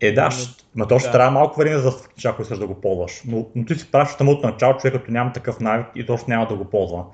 [0.01, 0.29] Е, да,
[0.77, 1.13] но то ще да.
[1.13, 1.93] трябва малко време за
[2.25, 3.23] ако искаш да го ползваш.
[3.27, 6.47] Но, но ти си пращаш от начало, човек като няма такъв навик и точно няма
[6.47, 7.05] да го ползва.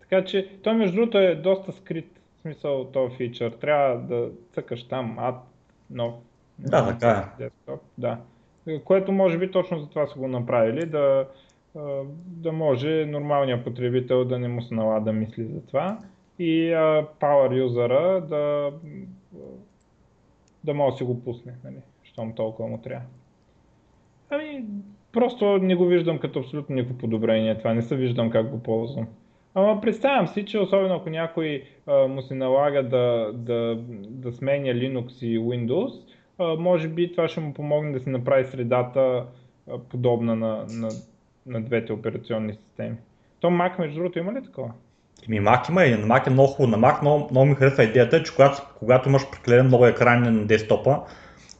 [0.00, 3.50] Така че той между другото е доста скрит, в смисъл този фичър.
[3.50, 5.36] Трябва да цъкаш там ад
[5.90, 6.14] нов.
[6.58, 7.42] Да, така е.
[7.42, 8.18] Desktop, да.
[8.84, 11.28] Което може би точно за това са го направили, да,
[12.26, 15.98] да може нормалният потребител да не му се налага да мисли за това
[16.38, 16.70] и
[17.20, 18.72] power юзера да
[20.64, 23.06] да може да си го пусне, нали, щом толкова му трябва.
[24.30, 24.64] Ами,
[25.12, 29.06] просто не го виждам като абсолютно никакво подобрение това, не се виждам как го ползвам.
[29.54, 33.78] Ама представям си, че особено ако някой а, му се налага да, да,
[34.08, 36.07] да сменя Linux и Windows,
[36.38, 39.24] може би това ще му помогне да се направи средата
[39.90, 40.88] подобна на, на,
[41.46, 42.96] на двете операционни системи.
[43.40, 44.70] То Mac, между другото, има ли такова?
[45.28, 46.76] Ми Mac има и на Mac е много хубаво.
[46.76, 50.46] На Mac много, много ми харесва идеята, че когато, когато имаш прекалено много екрани на
[50.46, 51.00] десктопа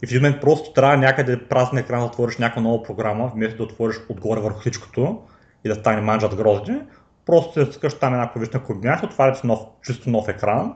[0.03, 3.57] и в един момент просто трябва някъде празен екран да отвориш някаква нова програма, вместо
[3.57, 5.23] да отвориш отгоре върху всичкото
[5.65, 6.81] и да стане манджат грозди,
[7.27, 10.75] просто се скаш там една клавишна комбинация, отваря се нов, чисто нов екран,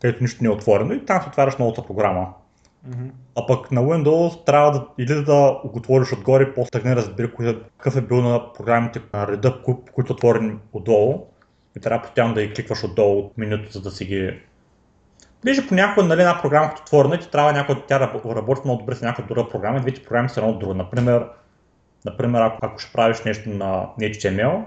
[0.00, 2.28] където нищо не е отворено и там се отваряш новата програма.
[2.86, 3.10] Mm-hmm.
[3.36, 7.30] А пък на Windows трябва да или да го отвориш отгоре, после да не разбира
[7.78, 9.62] какъв е бил на програмите на реда,
[9.92, 11.26] които отворени отдолу
[11.76, 14.40] и трябва постоянно да ги кликваш отдолу от менюто, за да си ги...
[15.44, 18.94] Ближе понякога нали, една програма като отворена и ти трябва някой, тя работи много добре
[18.94, 20.74] с някаква друга програма и двете програми са едно от друго.
[20.74, 21.28] Например,
[22.04, 24.62] например ако, ако ще правиш нещо на HTML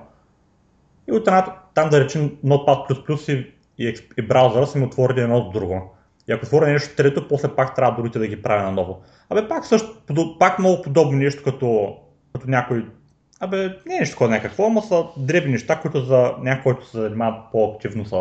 [1.08, 5.38] и от една, там да речем Notepad++ и, и, и браузъра са ми отворили едно
[5.38, 5.96] от друго.
[6.28, 9.02] И ако отворя нещо трето, после пак трябва другите да ги правя наново.
[9.30, 9.98] Абе пак също,
[10.40, 11.98] пак много подобно нещо като,
[12.34, 12.86] като някой
[13.44, 16.98] Абе, не е нещо такова някакво, ама са дребни неща, които за някой, който се
[16.98, 18.14] занимава по-активно с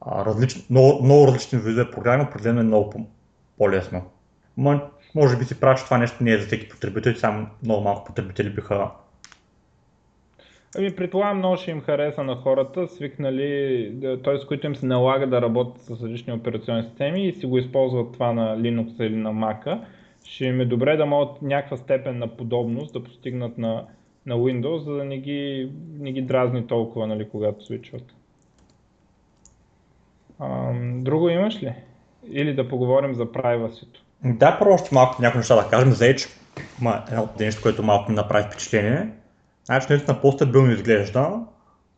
[0.00, 3.06] а, различни, много, много различни видове програми, определено е много
[3.58, 4.02] по-лесно.
[4.56, 4.80] Ма,
[5.14, 8.50] може би си правиш това нещо не е за всеки потребител, само много малко потребители
[8.50, 8.90] биха
[10.78, 13.92] Ами, предполагам, много ще им хареса на хората, свикнали,
[14.24, 14.46] т.е.
[14.46, 18.32] които им се налага да работят с различни операционни системи и си го използват това
[18.32, 19.80] на Linux или на Mac.
[20.24, 23.84] Ще им е добре да могат някаква степен на подобност да постигнат на
[24.26, 28.14] на Windows, за да не ги, не ги дразни толкова, нали, когато свичват.
[30.94, 31.74] друго имаш ли?
[32.30, 33.86] Или да поговорим за privacy
[34.24, 36.28] Да, още малко някои неща да кажем за Edge.
[37.10, 39.08] Едно от нещо, което малко ми направи впечатление.
[39.64, 41.30] Значи, наистина по-стабилно изглежда,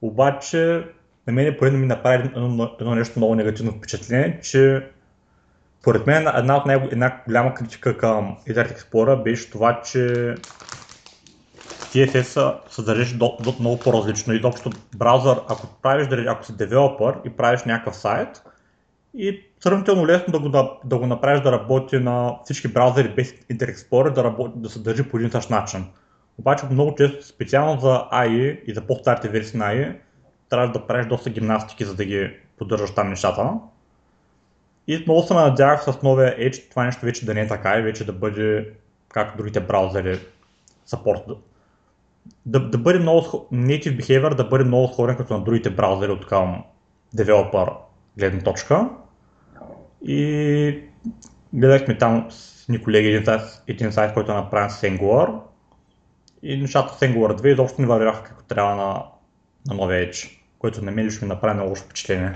[0.03, 0.85] обаче
[1.27, 4.87] на мен поне ми направи едно, едно нещо много негативно впечатление, че
[5.83, 10.35] поред мен една от най- една голяма критика към Internet Explorer беше това, че
[11.97, 14.35] CSS се до, много по-различно.
[14.35, 18.43] Изобщо браузър, ако правиш, ако си девелопър и правиш някакъв сайт,
[19.15, 23.75] и сравнително лесно да го, да го направиш да работи на всички браузъри без Internet
[23.75, 25.85] Explorer, да, работи, да се държи по един същ начин.
[26.39, 29.97] Обаче много често, специално за AI и за по-старите версии на AI,
[30.49, 33.53] трябва да правиш доста гимнастики, за да ги поддържаш там нещата.
[34.87, 37.83] И много се надявах с новия Edge това нещо вече да не е така и
[37.83, 38.73] вече да бъде
[39.09, 40.19] както другите браузъри
[40.89, 41.39] support.
[42.47, 46.27] Да, да бъде много native behavior, да бъде много сходен като на другите браузъри от
[46.27, 46.65] към
[47.17, 47.77] developer
[48.19, 48.89] гледна точка.
[50.03, 50.81] И
[51.53, 55.41] гледахме там с ни колеги един сайт, един сайт, който е направен с Angular.
[56.49, 59.05] И нещата с Angular 2 изобщо не вървяха както трябва на,
[59.69, 62.33] на новия Edge, което на мен лично ми направи много лошо впечатление.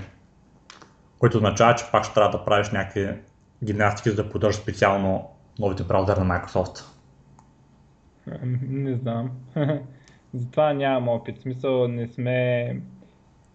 [1.19, 3.09] Което означава, че пак ще трябва да правиш някакви
[3.63, 6.85] гимнастики, за да поддържаш специално новите браузъри на Microsoft.
[8.67, 9.31] Не знам.
[10.33, 11.37] Затова нямам опит.
[11.37, 12.81] В смисъл не сме...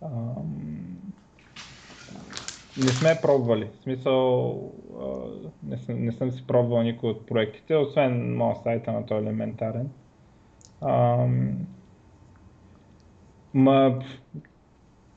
[0.02, 0.96] Ам...
[2.76, 3.70] Не сме пробвали.
[3.80, 4.60] В смисъл
[5.62, 9.90] не, съм, не съм си пробвал никой от проектите, освен моят сайта на този елементарен.
[10.82, 11.56] Ам...
[13.54, 13.98] Ма,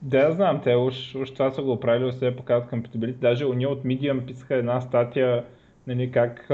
[0.01, 3.19] да, я знам, те уж, уж това са го правили, все показват компатибилити.
[3.19, 5.45] Даже уния от Medium писаха една статия,
[5.87, 6.49] нали, как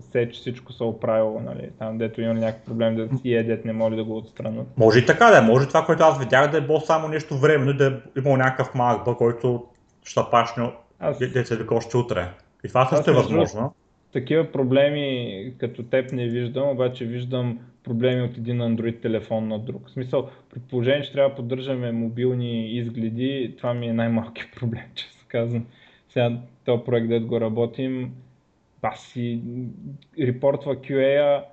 [0.00, 3.96] Сеч всичко се оправило, нали, там дето има някакъв проблем да си едет, не може
[3.96, 4.66] да го отстранят.
[4.76, 7.36] Може и така да е, може това, което аз видях да е било само нещо
[7.36, 9.64] временно, да е имал някакъв малък бък, който
[10.04, 11.18] ще пашне аз...
[11.18, 12.28] деца вика още утре.
[12.64, 13.74] И това също е възможно.
[14.12, 19.88] Такива проблеми като теб не виждам, обаче виждам проблеми от един Android телефон на друг.
[19.88, 25.24] В смисъл, предположение, че трябва да поддържаме мобилни изгледи, това ми е най-малкият проблем, често
[25.28, 25.66] казвам.
[26.08, 28.14] Сега този проект, да го работим,
[28.82, 29.16] аз
[30.18, 31.44] репортва QA,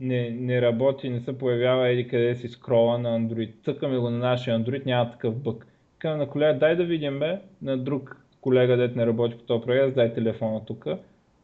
[0.00, 3.50] не, не работи, не се появява еди къде си скрола на Android.
[3.64, 5.66] Цъкаме го на нашия Android, няма такъв бък.
[5.98, 9.64] Казвам на колега, дай да видим бе, на друг колега, дет не работи по този
[9.64, 10.86] проект, дай телефона тук.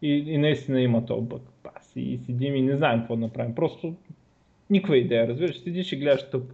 [0.02, 1.42] И, и наистина има този бък.
[1.74, 3.54] Аз и седим и не знаем какво да направим.
[3.54, 3.94] Просто
[4.72, 6.52] никаква идея, разбираш, седиш и гледаш тъп.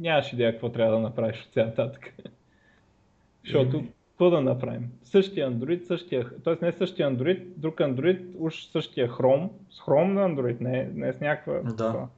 [0.00, 2.14] Нямаш идея какво трябва да направиш от сега нататък.
[3.44, 4.90] Защото какво да направим?
[5.04, 6.64] Същия Android, същия, т.е.
[6.64, 11.20] не същия Android, друг Android, уж същия Chrome, с Chrome на Android, не, не с
[11.20, 11.72] някаква...
[11.72, 12.08] Да.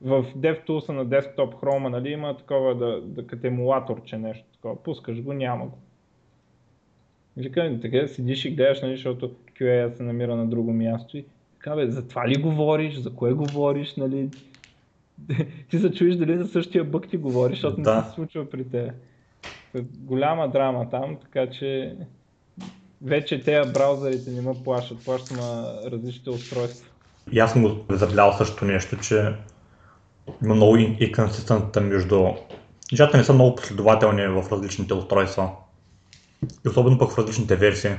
[0.00, 4.82] В DevTools на десктоп Chrome, нали, има такова да, да като емулатор, че нещо такова.
[4.82, 5.78] Пускаш го, няма го.
[7.36, 11.24] Вика, така седиш и гледаш, нали, защото QA се намира на друго място и
[11.66, 14.30] така бе, за това ли говориш, за кое говориш, нали?
[15.70, 17.96] ти се чуеш дали за същия бък ти говориш, защото да.
[17.96, 18.92] не се случва при те.
[19.98, 21.96] Голяма драма там, така че
[23.02, 26.88] вече тези браузърите не ме плащат, плащат на различните устройства.
[27.32, 29.34] И аз съм го заблял също нещо, че
[30.44, 32.26] има много и консистентата между...
[32.92, 35.50] Нещата не са много последователни в различните устройства.
[36.66, 37.90] И особено пък в различните версии.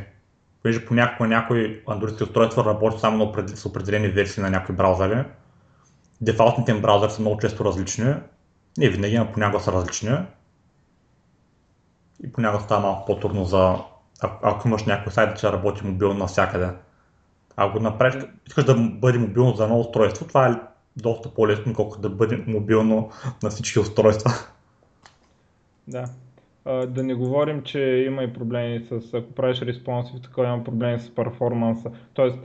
[0.67, 5.23] Понеже понякога някои Android устройства работят само с определени версии на някои браузъри.
[6.21, 8.13] Дефалтните им браузъри са много често различни.
[8.77, 10.17] Не винаги, но понякога са различни.
[12.23, 13.75] И понякога става малко по-трудно за...
[14.21, 16.69] Ако имаш някой сайт, да работи мобилно навсякъде.
[17.55, 20.61] Ако направиш, искаш да бъде мобилно за едно устройство, това е
[20.95, 23.11] доста по-лесно, колкото да бъде мобилно
[23.43, 24.31] на всички устройства.
[25.87, 26.09] Да,
[26.87, 31.15] да не говорим, че има и проблеми с, ако правиш респонсив, така има проблеми с
[31.15, 31.91] перформанса.
[32.13, 32.39] Тоест,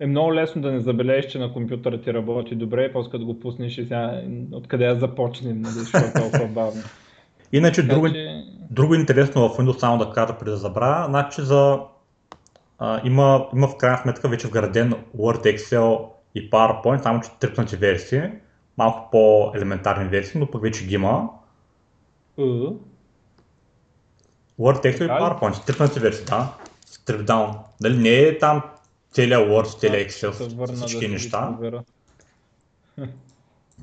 [0.00, 3.40] е много лесно да не забележиш, че на компютъра ти работи добре, после да го
[3.40, 6.82] пуснеш и сега откъде я започнем, нали, защото е толкова бавно.
[7.52, 8.44] Иначе така, друго, че...
[8.70, 11.80] друго интересно в Windows, само да кажа преди да забравя, значи за,
[12.78, 15.98] а, има, има в крайна сметка вече вграден Word, Excel
[16.34, 18.22] и PowerPoint, само че трипнати версии,
[18.78, 21.28] малко по-елементарни версии, но пък вече ги има.
[22.38, 22.76] Uh.
[24.58, 26.54] Word, Excel и PowerPoint, трипнати версии, да.
[27.06, 27.58] Down.
[27.80, 28.62] Дали не е там
[29.10, 30.30] целият Word, целият Excel,
[30.74, 31.58] всички да неща.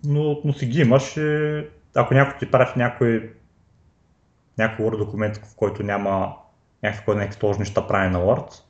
[0.03, 1.61] Но, но си ги имаш и
[1.95, 3.33] ако някой ти прави някой,
[4.57, 6.35] някой Word документ, в който няма
[6.83, 8.61] някакви, някакви сложни неща прави на Word,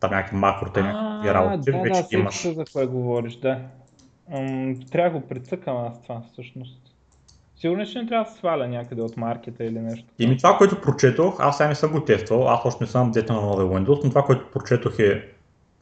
[0.00, 2.42] там някакви макрота, някакви работи, да, вече да, имаш.
[2.42, 3.60] Да, за кое говориш, да.
[4.28, 6.81] М- трябва да го прецъкам аз това всъщност.
[7.62, 10.04] Сигурно ще не трябва да се сваля някъде от маркета или нещо.
[10.18, 13.32] ми това, което прочетох, аз сега не съм го тествал, аз още не съм дете
[13.32, 15.28] на новия Windows, но това, което прочетох е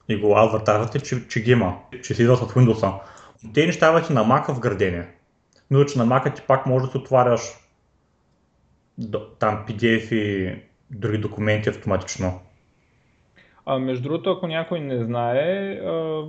[0.08, 3.00] и го адвертазвате, че, че ги има, че си идват от Windows.
[3.54, 5.04] Те неща вече на Mac вградени.
[5.70, 7.40] Но че на Mac ти пак може да се отваряш
[9.38, 10.56] там PDF и
[10.90, 12.40] други документи автоматично.
[13.66, 16.24] А, между другото, ако някой не знае, а,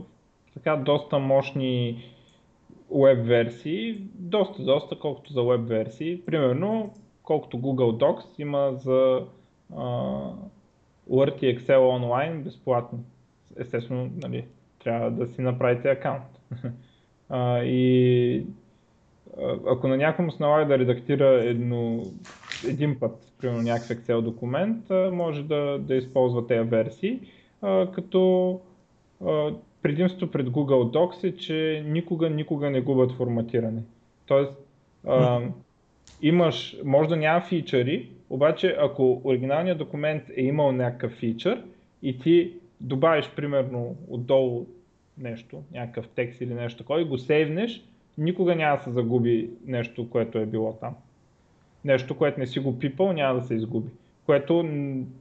[0.53, 2.06] така доста мощни
[2.91, 6.22] веб версии, доста, доста, колкото за веб версии.
[6.26, 6.93] Примерно,
[7.23, 9.26] колкото Google Docs има за
[9.76, 9.84] а,
[11.09, 12.99] Word и Excel онлайн безплатно.
[13.57, 14.45] Естествено, нали,
[14.84, 16.39] трябва да си направите акаунт.
[17.30, 18.45] а, и
[19.68, 22.03] ако на някому се налага да редактира едно,
[22.68, 27.19] един път, примерно някакъв Excel документ, може да, да използва тези версии,
[27.61, 28.59] а, като
[29.26, 33.81] а, предимството пред Google Docs е, че никога, никога не губят форматиране.
[34.25, 34.51] Тоест,
[35.07, 35.41] а,
[36.21, 41.63] имаш, може да няма фичъри, обаче ако оригиналният документ е имал някакъв фичър
[42.03, 44.65] и ти добавиш примерно отдолу
[45.17, 47.83] нещо, някакъв текст или нещо такова и го сейвнеш,
[48.17, 50.95] никога няма да се загуби нещо, което е било там.
[51.85, 53.89] Нещо, което не си го пипал, няма да се изгуби.
[54.25, 54.63] Което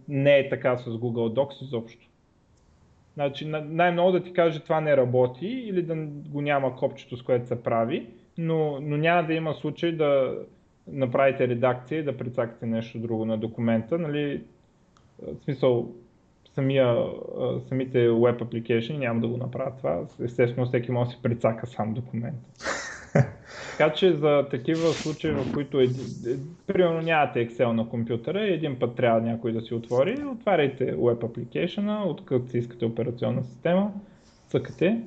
[0.08, 2.09] не е така с Google Docs изобщо.
[3.14, 5.94] Значи най-много да ти каже това не работи или да
[6.28, 8.06] го няма копчето с което се прави,
[8.38, 10.38] но, но няма да има случай да
[10.86, 13.98] направите редакция и да прецакате нещо друго на документа.
[13.98, 14.42] Нали,
[15.22, 15.92] в смисъл,
[16.54, 16.96] самия,
[17.68, 20.06] самите web application няма да го направят това.
[20.24, 22.36] Естествено, всеки може да си прецака сам документ.
[23.78, 25.88] Така че за такива случаи, в които е,
[26.66, 31.18] примерно нямате Excel на компютъра и един път трябва някой да си отвори, отваряйте web
[31.18, 33.92] application, откъдето си искате операционна система,
[34.48, 35.00] цъкате,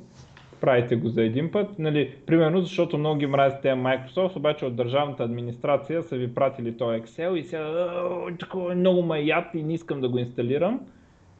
[0.62, 1.80] правите го за един път.
[1.80, 7.00] Нали, примерно, защото много мразят тези Microsoft, обаче от държавната администрация са ви пратили този
[7.00, 7.94] Excel и сега
[8.40, 10.80] такова е много маят и не искам да го инсталирам.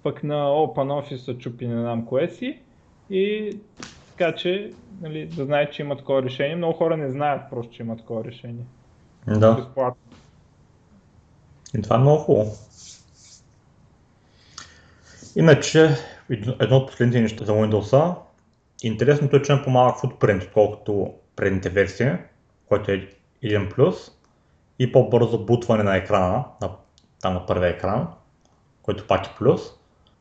[0.04, 2.60] Пък на OpenOffice са чупи не знам кое си
[3.10, 3.52] и
[4.18, 4.72] така че
[5.02, 6.56] нали, да знаят, че има такова решение.
[6.56, 8.66] Много хора не знаят просто, че има такова решение.
[9.28, 9.54] Да.
[9.54, 10.02] Безплатно.
[11.78, 12.52] И това е много хубаво.
[15.36, 15.90] Иначе,
[16.60, 18.16] едно от последните неща за Windows
[18.84, 22.12] Интересното е, че има по-малък footprint, отколкото предните версии,
[22.66, 23.10] което е
[23.44, 24.12] 1+,
[24.80, 26.70] и по-бързо бутване на екрана, на,
[27.22, 28.08] там на първия екран,
[28.82, 29.62] който пак е плюс.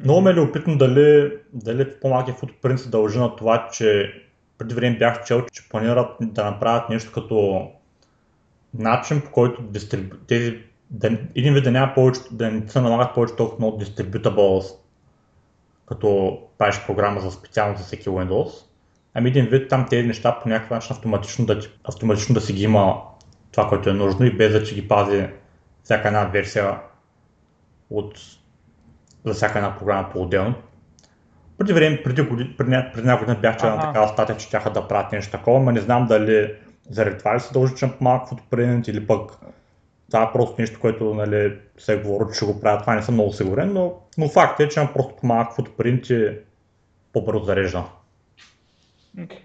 [0.04, 4.14] Много ме е любопитно дали, дали по-малкият footprint се дължи на това, че
[4.58, 7.68] преди време бях чел, че планират да направят нещо като
[8.74, 10.14] начин, по който дистриб...
[10.28, 10.58] тези,
[10.90, 14.76] да, един вид да няма повече, да не се налагат повече толкова много distributables,
[15.86, 18.66] като правиш програма за специално за всеки Windows.
[19.14, 22.62] Ами един вид там тези неща по някакъв начин автоматично да, автоматично да си ги
[22.62, 23.02] има
[23.52, 25.28] това, което е нужно и без да че ги пази
[25.82, 26.80] всяка една версия
[27.90, 28.18] от,
[29.24, 30.54] за всяка една програма по-отделно.
[31.58, 34.88] Преди време, преди, преди, преди няколко години бях чел на такава статия, че тяха да
[34.88, 36.54] правят нещо такова, но не знам дали
[36.90, 39.32] заради това ли се дължи, че малко фотопринт или пък
[40.10, 42.80] това е просто нещо, което нали, се говори, че ще го правят.
[42.80, 46.28] Това не съм много сигурен, но, но факт е, че имам просто по-малък фотопринт и
[47.12, 47.84] по-бързо зарежда.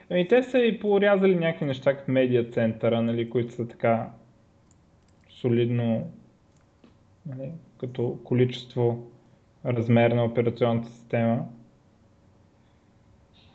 [0.10, 4.10] Ами те са и порязали някакви неща като медиа центъра, нали, които са така
[5.30, 6.12] солидно
[7.26, 9.08] нали, като количество,
[9.68, 11.46] размер на операционната система.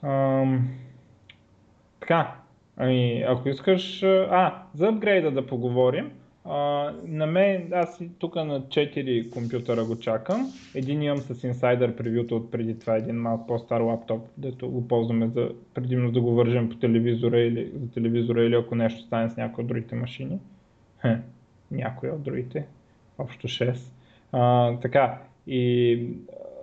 [0.03, 0.69] Ам,
[2.01, 2.35] така,
[2.77, 6.11] ами ако искаш, а, за апгрейда да поговорим,
[6.45, 6.55] а,
[7.07, 10.53] на мен, аз тук на 4 компютъра го чакам.
[10.75, 15.29] Един имам с инсайдър превюто от преди това, един малко по-стар лаптоп, дето го ползваме
[15.29, 19.37] за предимно да го вържем по телевизора или за телевизора или ако нещо стане с
[19.37, 20.39] някои от другите машини.
[21.01, 21.19] Хе,
[21.71, 22.67] някои от другите.
[23.19, 23.77] Общо 6.
[24.33, 26.07] А, така, и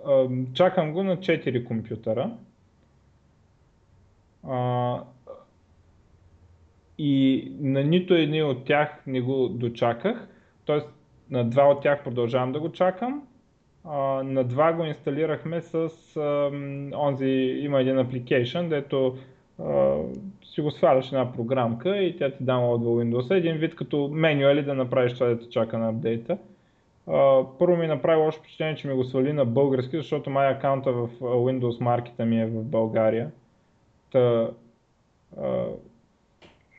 [0.06, 2.30] а, чакам го на 4 компютъра.
[4.48, 5.02] А,
[6.98, 10.28] и на нито един от тях не го дочаках,
[10.66, 10.80] т.е.
[11.30, 13.22] на два от тях продължавам да го чакам,
[13.84, 15.74] а, на два го инсталирахме с
[16.16, 16.50] а,
[16.98, 19.16] онзи, има един application, дето
[19.58, 19.96] а,
[20.44, 23.34] си го сваляш една програмка и тя ти от Windows.
[23.34, 26.38] Един вид като менюали да направиш това, дето чака на апдейта.
[27.58, 31.08] Първо ми направи лошо впечатление, че ми го свали на български, защото май акаунта в
[31.20, 33.30] Windows маркета ми е в България.
[34.12, 34.50] Та,
[35.38, 35.74] uh,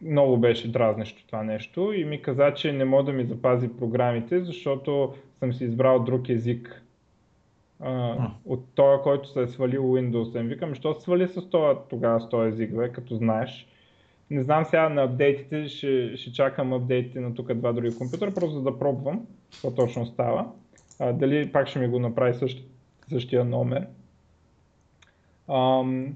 [0.01, 4.39] много беше дразнещо това нещо и ми каза, че не мога да ми запази програмите,
[4.39, 6.83] защото съм си избрал друг език
[7.79, 10.39] а, от този, който се е свалил Windows.
[10.39, 13.67] Им викам, що се свали с това тогава с този език, бе, като знаеш.
[14.31, 18.61] Не знам сега на апдейтите, ще, ще чакам апдейтите на тук два други компютъра, просто
[18.61, 20.51] да пробвам какво точно става.
[20.99, 22.67] А, дали пак ще ми го направи същ,
[23.09, 23.87] същия номер.
[25.49, 26.15] Ам,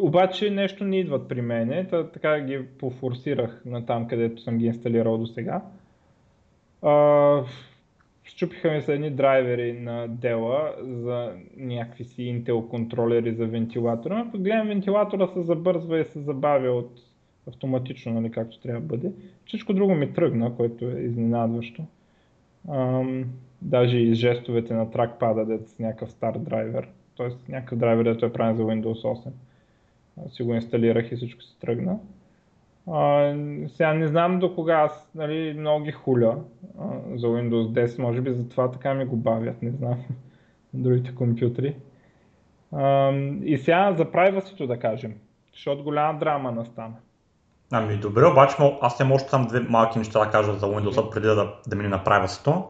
[0.00, 4.66] обаче нещо не идват при мене, та, така ги пофорсирах на там, където съм ги
[4.66, 5.62] инсталирал до сега.
[8.24, 14.24] Щупиха ми се едни драйвери на Dell за някакви си Intel контролери за вентилатора.
[14.28, 17.07] Ако гледам вентилатора се забързва и се забавя от
[17.48, 19.12] автоматично, нали, както трябва да бъде.
[19.46, 21.82] Всичко друго ми тръгна, което е изненадващо.
[22.68, 23.24] Ам,
[23.62, 26.88] даже и жестовете на тракпада, дето с някакъв стар драйвер.
[27.16, 27.52] Т.е.
[27.52, 29.30] някакъв драйвер, дето е правен за Windows 8
[30.28, 31.98] си го инсталирах и всичко се тръгна.
[32.90, 33.34] А,
[33.68, 36.44] сега не знам до кога аз нали, много хуля
[36.78, 36.84] а,
[37.16, 40.04] за Windows 10, може би затова така ми го бавят, не знам,
[40.74, 41.76] другите компютри.
[42.72, 43.12] А,
[43.44, 45.14] и сега за privacy да кажем,
[45.52, 46.94] защото голяма драма настана.
[47.72, 51.26] Ами добре, обаче аз не още само две малки неща да кажа за Windows преди
[51.26, 52.64] да, да мине на privacy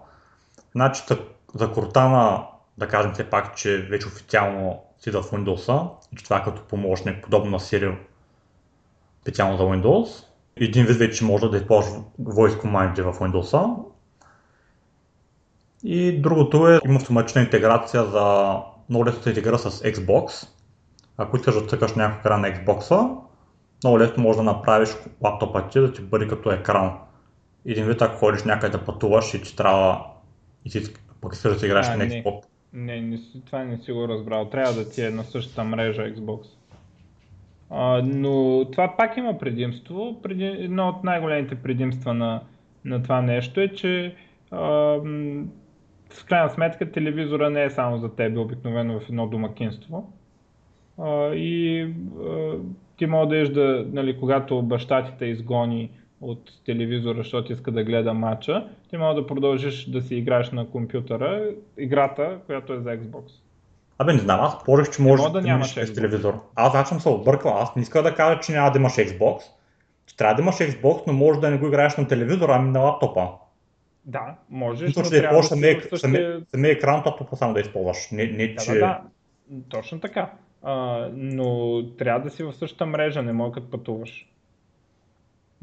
[0.73, 1.19] Значи за,
[1.55, 2.45] за Cortana
[2.79, 6.63] да кажем все пак, че вече официално си в Windows и че това е като
[6.63, 7.97] помощник, подобно на Siri,
[9.23, 10.25] специално за Windows.
[10.57, 13.77] Един вид вече може да използва Voice Command в Windows.
[15.85, 18.57] И другото е, има автоматична интеграция за
[18.89, 20.49] много лесно се интегрира с Xbox.
[21.17, 23.19] Ако искаш да цъкаш някакъв екран на Xbox,
[23.85, 24.89] много лесно можеш да направиш
[25.25, 26.99] лаптопа ти да ти бъде като екран.
[27.67, 30.05] Един вид, ако ходиш някъде да пътуваш и ти трябва
[30.65, 30.83] и ти
[31.21, 32.45] пък искаш да си играеш на Xbox.
[32.73, 34.51] Не, не, това не си го разбрал.
[34.51, 36.47] Трябва да ти е на същата мрежа Xbox.
[37.71, 40.23] А, но това пак има предимство.
[40.23, 42.43] Преди, едно от най-големите предимства на,
[42.85, 44.15] на това нещо е, че
[44.51, 44.61] а,
[46.11, 50.13] в крайна сметка телевизора не е само за теб обикновено в едно домакинство.
[50.99, 52.55] А, и а,
[52.99, 58.15] ти можеш да, нали, когато баща ти те изгони от телевизора, защото иска да гледа
[58.15, 63.23] матча, ти може да продължиш да си играеш на компютъра играта, която е за Xbox.
[63.99, 66.41] Абе, не знам, аз спорих, че може да, нямаш с телевизор.
[66.55, 69.43] Аз аз съм се объркал, аз не иска да кажа, че няма да имаш Xbox.
[70.07, 72.81] Че трябва да имаш Xbox, но може да не го играеш на телевизора, ами на
[72.81, 73.29] лаптопа.
[74.05, 76.41] Да, можеш, но, но да да самия, същия...
[76.55, 78.11] самия екран, лаптопа само да използваш.
[78.13, 78.73] Не, не, да, че...
[78.73, 79.01] да, да,
[79.69, 80.31] точно така.
[80.63, 84.27] А, но трябва да си в същата мрежа, не мога като пътуваш.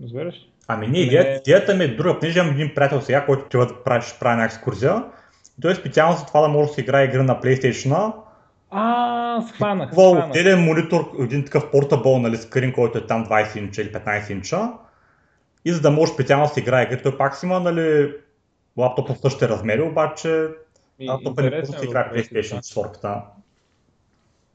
[0.03, 0.35] Разбираш?
[0.67, 2.19] Ами не, идеята, идеята ми е друга.
[2.19, 5.03] Понеже имам един приятел сега, който трябва да прави, прави една екскурзия.
[5.61, 8.13] Той е специално за това да може да се играе игра на PlayStation.
[8.69, 9.91] А, схванах.
[9.91, 14.31] Това отделен монитор, един такъв портабол, нали, скрин, който е там 20 инча или 15
[14.31, 14.71] инча.
[15.65, 18.13] И за да може специално да се играе игра, той пак си има, нали,
[18.77, 20.47] лаптопа в същите размери, обаче
[21.07, 23.21] лаптопа не може да се играе PlayStation 4.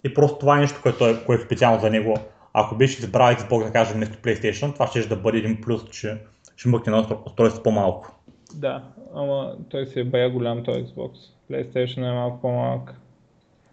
[0.04, 2.14] И просто това е нещо, което е, което е специално за него
[2.52, 6.18] ако беше избрал Xbox, да кажем, вместо PlayStation, това ще да бъде един плюс, че
[6.56, 8.20] ще мъкне на устройство по-малко.
[8.54, 11.12] Да, ама той си е бая голям този Xbox.
[11.50, 12.94] PlayStation е малко по-малък.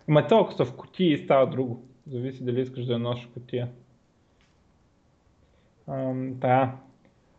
[0.10, 1.84] Ама толкова са в кутии става друго.
[2.08, 3.68] Зависи дали искаш да я носиш кутия.
[6.18, 6.72] да.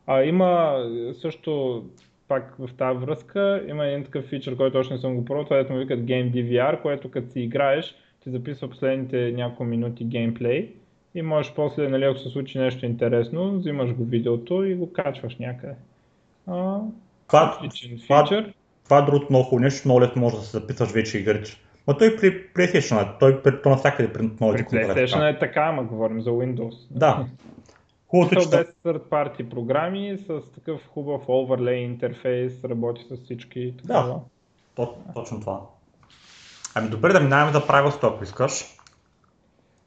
[0.06, 0.82] А, има
[1.20, 1.84] също
[2.28, 5.58] пак в тази връзка, има един такъв фичър, който още не съм го пробвал, това
[5.58, 7.94] е му викат Game DVR, което като си играеш,
[8.28, 10.72] ти записва последните няколко минути геймплей
[11.14, 15.36] и можеш после, нали, ако се случи нещо интересно, взимаш го видеото и го качваш
[15.36, 15.74] някъде.
[16.46, 16.80] А,
[17.26, 17.58] това,
[18.06, 18.44] това,
[18.84, 21.50] това е другото много хубаво нещо, много лесно може да се записваш вече игрите.
[21.88, 25.60] Но той при PlayStation, е, той при, то навсякъде при новите При PlayStation е така,
[25.60, 26.74] ама говорим за Windows.
[26.90, 27.26] Да.
[28.08, 28.48] Хубавото, че...
[28.48, 33.74] без third party програми, с такъв хубав overlay интерфейс, работи с всички.
[33.84, 34.20] Да,
[34.74, 35.60] то, точно това.
[36.78, 38.64] Ами добре, да минаваме за правилството, ако искаш.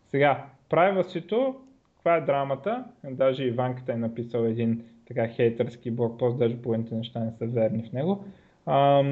[0.09, 1.55] Сега, privacy
[1.95, 2.83] каква е драмата?
[3.03, 7.93] Даже Иванката е написал един така хейтърски блокпост, даже половините неща не са верни в
[7.93, 8.25] него.
[8.65, 9.03] А,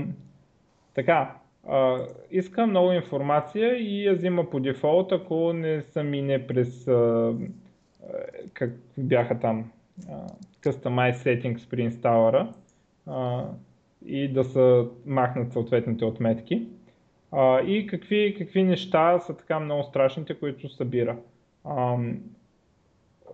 [0.96, 1.36] така,
[1.70, 1.98] а,
[2.32, 7.34] иска много информация и я взима по дефолт, ако не са мине през а,
[8.54, 9.72] как бяха там
[10.10, 10.14] а,
[10.64, 12.54] Customize Settings при инсталъра
[14.06, 16.68] и да са махнат съответните отметки.
[17.32, 21.18] А, и какви, какви неща са така много страшните, които събира?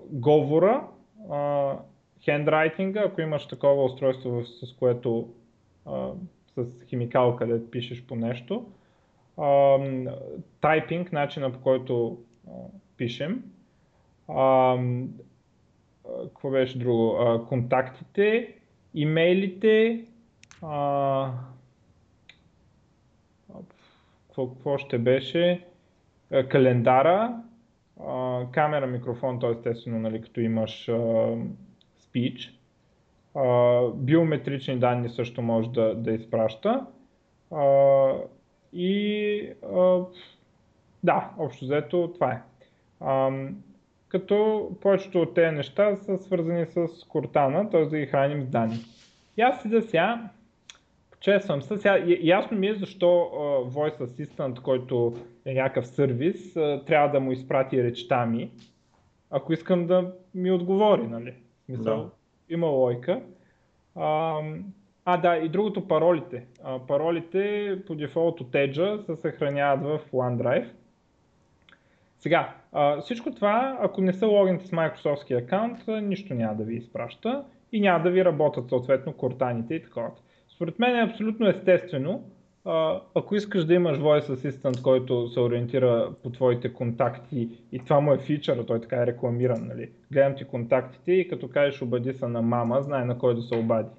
[0.10, 0.88] Говора,
[2.26, 5.30] хендрайтинга, ако имаш такова устройство, с което
[5.86, 6.12] а,
[6.58, 8.66] с химикал, където пишеш по нещо,
[10.62, 12.18] тайпинг, начина по който
[12.48, 12.52] а,
[12.98, 13.44] пишем,
[14.28, 14.78] а,
[16.24, 18.56] какво беше друго, а, контактите,
[18.94, 20.06] имейлите,
[20.62, 21.32] а,
[24.36, 25.66] какво, ще беше,
[26.50, 27.44] календара,
[28.52, 30.90] камера, микрофон, то естествено, нали, като имаш.
[30.90, 31.36] А,
[33.96, 36.86] биометрични данни също може да, да изпраща.
[38.74, 39.50] И
[41.04, 42.42] да, общо взето това е.
[44.08, 47.86] Като повечето от тези неща са свързани с Cortana, т.е.
[47.86, 48.78] да ги храним с данни.
[49.38, 50.30] И аз седа сега,
[51.26, 51.78] Чествам се.
[51.78, 55.14] Сега, ясно ми е защо uh, Voice Assistant, който
[55.46, 58.52] е някакъв сервис, uh, трябва да му изпрати речта ми,
[59.32, 61.34] ако искам да ми отговори, нали?
[61.70, 62.10] Мисъл, да.
[62.50, 63.22] има лойка.
[63.96, 64.62] Uh,
[65.06, 66.46] а, да, и другото паролите.
[66.66, 70.70] Uh, паролите по дефолт от Edge се съхраняват в OneDrive.
[72.20, 76.76] Сега, а, всичко това, ако не са логинте с Microsoft аккаунт, нищо няма да ви
[76.76, 80.12] изпраща и няма да ви работят съответно кортаните и такова.
[80.56, 82.24] Според мен е абсолютно естествено,
[82.66, 88.00] а, ако искаш да имаш Voice Assistant, който се ориентира по твоите контакти и това
[88.00, 89.90] му е фичър, той така е рекламиран, нали?
[90.12, 93.56] гледам ти контактите и като кажеш обади се на мама, знае на кой да се
[93.56, 93.90] обади.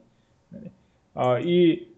[0.52, 0.70] Нали?
[1.14, 1.88] А, и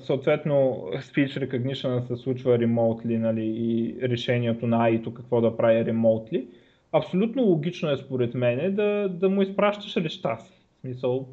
[0.00, 0.52] съответно
[0.94, 6.46] speech recognition се случва remotely нали, и решението на AI какво да прави remotely,
[6.92, 10.52] абсолютно логично е според мен да, да му изпращаш речта си.
[10.52, 11.28] В смисъл,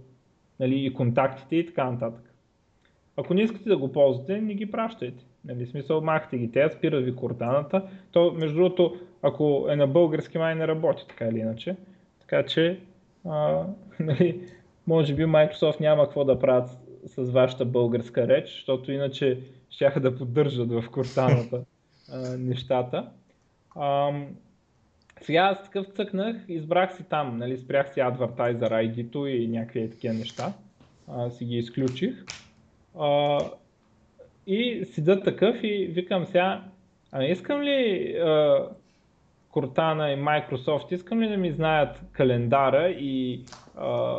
[0.59, 2.33] нали, и контактите и така нататък.
[3.17, 5.23] Ако не искате да го ползвате, не ги пращайте.
[5.45, 7.89] Нали, смисъл, махте ги те, спира ви кортаната.
[8.11, 11.75] То, между другото, ако е на български, май не работи така или иначе.
[12.19, 12.79] Така че,
[13.25, 13.63] а,
[13.99, 14.41] нали,
[14.87, 16.69] може би Microsoft няма какво да правят
[17.05, 19.39] с вашата българска реч, защото иначе
[19.69, 21.63] щяха да поддържат в кортаната
[22.11, 23.09] а, нещата.
[23.75, 24.11] А,
[25.21, 30.13] сега аз такъв цъкнах, избрах си там, нали, спрях си Advertiser ID-то и някакви такива
[30.13, 30.53] неща,
[31.07, 32.25] а, си ги изключих.
[32.99, 33.39] А,
[34.47, 36.63] и седа такъв и викам сега,
[37.11, 38.65] а искам ли а,
[39.51, 43.43] Cortana и Microsoft, искам ли да ми знаят календара и
[43.77, 44.17] а,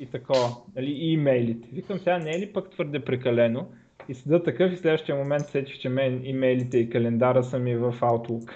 [0.00, 1.68] и такова, нали, и имейлите.
[1.72, 3.68] Викам сега не е ли пък твърде прекалено?
[4.08, 7.92] И седа такъв и следващия момент сетих, че мен имейлите и календара са ми в
[8.00, 8.52] Outlook.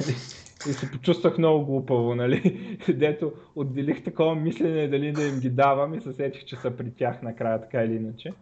[0.66, 2.60] и се почувствах много глупаво, нали?
[2.88, 6.90] Дето отделих такова мислене дали да им ги давам и се сетих, че са при
[6.90, 8.32] тях накрая, така или иначе.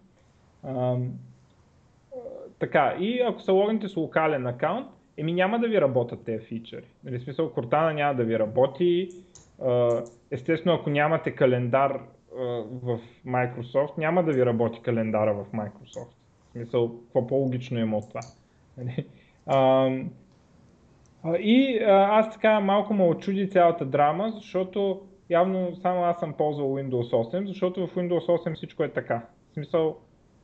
[0.65, 1.13] Ам,
[2.59, 4.87] така, и ако се логните с локален акаунт,
[5.17, 6.87] еми няма да ви работят тези фичъри.
[7.05, 9.09] Нали, смисъл, Cortana няма да ви работи.
[10.31, 12.01] Естествено, ако нямате календар
[12.83, 16.11] в Microsoft, няма да ви работи календара в Microsoft.
[16.49, 18.21] В смисъл, какво по-логично има от това.
[18.79, 19.07] Нали?
[21.35, 25.01] И аз така малко ме очуди цялата драма, защото
[25.31, 29.27] явно само аз съм ползвал Windows 8, защото в Windows 8 всичко е така.
[29.51, 29.97] В смисъл,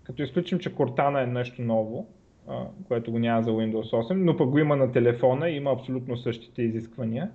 [0.05, 2.07] като изключим, че Cortana е нещо ново,
[2.89, 6.17] което го няма за Windows 8, но пък го има на телефона и има абсолютно
[6.17, 7.31] същите изисквания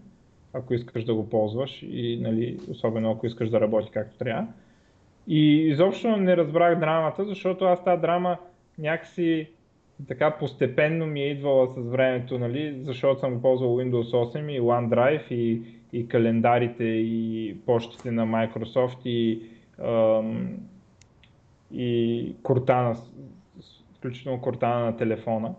[0.53, 4.48] ако искаш да го ползваш и нали, особено ако искаш да работи както трябва.
[5.28, 8.38] И изобщо не разбрах драмата, защото аз тази драма
[8.78, 9.49] някакси
[10.07, 15.32] така постепенно ми е идвала с времето, нали, защото съм ползвал Windows 8 и OneDrive
[15.32, 15.61] и,
[15.94, 19.41] и календарите и почтите на Microsoft и,
[19.80, 20.57] ам,
[21.72, 22.98] и Cortana,
[23.98, 25.56] включително Cortana на телефона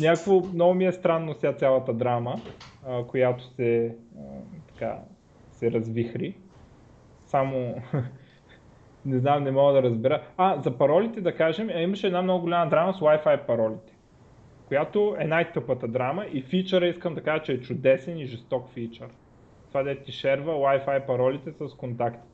[0.00, 2.40] някакво много ми е странно сега цялата драма,
[2.86, 4.22] а, която се, а,
[4.72, 4.98] така,
[5.52, 6.34] се развихри.
[7.26, 7.74] Само
[9.08, 10.22] не знам, не мога да разбера.
[10.36, 13.92] А, за паролите да кажем, имаше една много голяма драма с Wi-Fi паролите,
[14.68, 19.08] която е най-тъпата драма и фичъра искам да кажа, че е чудесен и жесток фичър.
[19.68, 22.26] Това да ти шерва Wi-Fi паролите с контактите.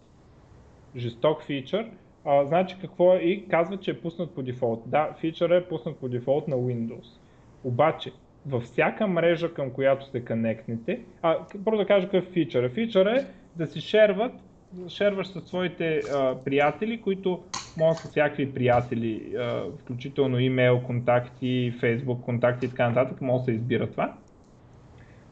[0.96, 1.90] Жесток фичър.
[2.24, 4.82] А, значи какво е и казва, че е пуснат по дефолт.
[4.86, 7.18] Да, фичъра е пуснат по дефолт на Windows.
[7.64, 8.12] Обаче,
[8.46, 12.68] във всяка мрежа, към която се конектнете, а, първо да кажа какъв фичър е.
[12.68, 13.26] Фичър е
[13.56, 14.32] да си шерват,
[14.88, 17.42] шерваш със своите а, приятели, които
[17.76, 23.44] могат са всякакви приятели, а, включително имейл контакти, фейсбук контакти и така нататък, може да
[23.44, 24.14] се избира това.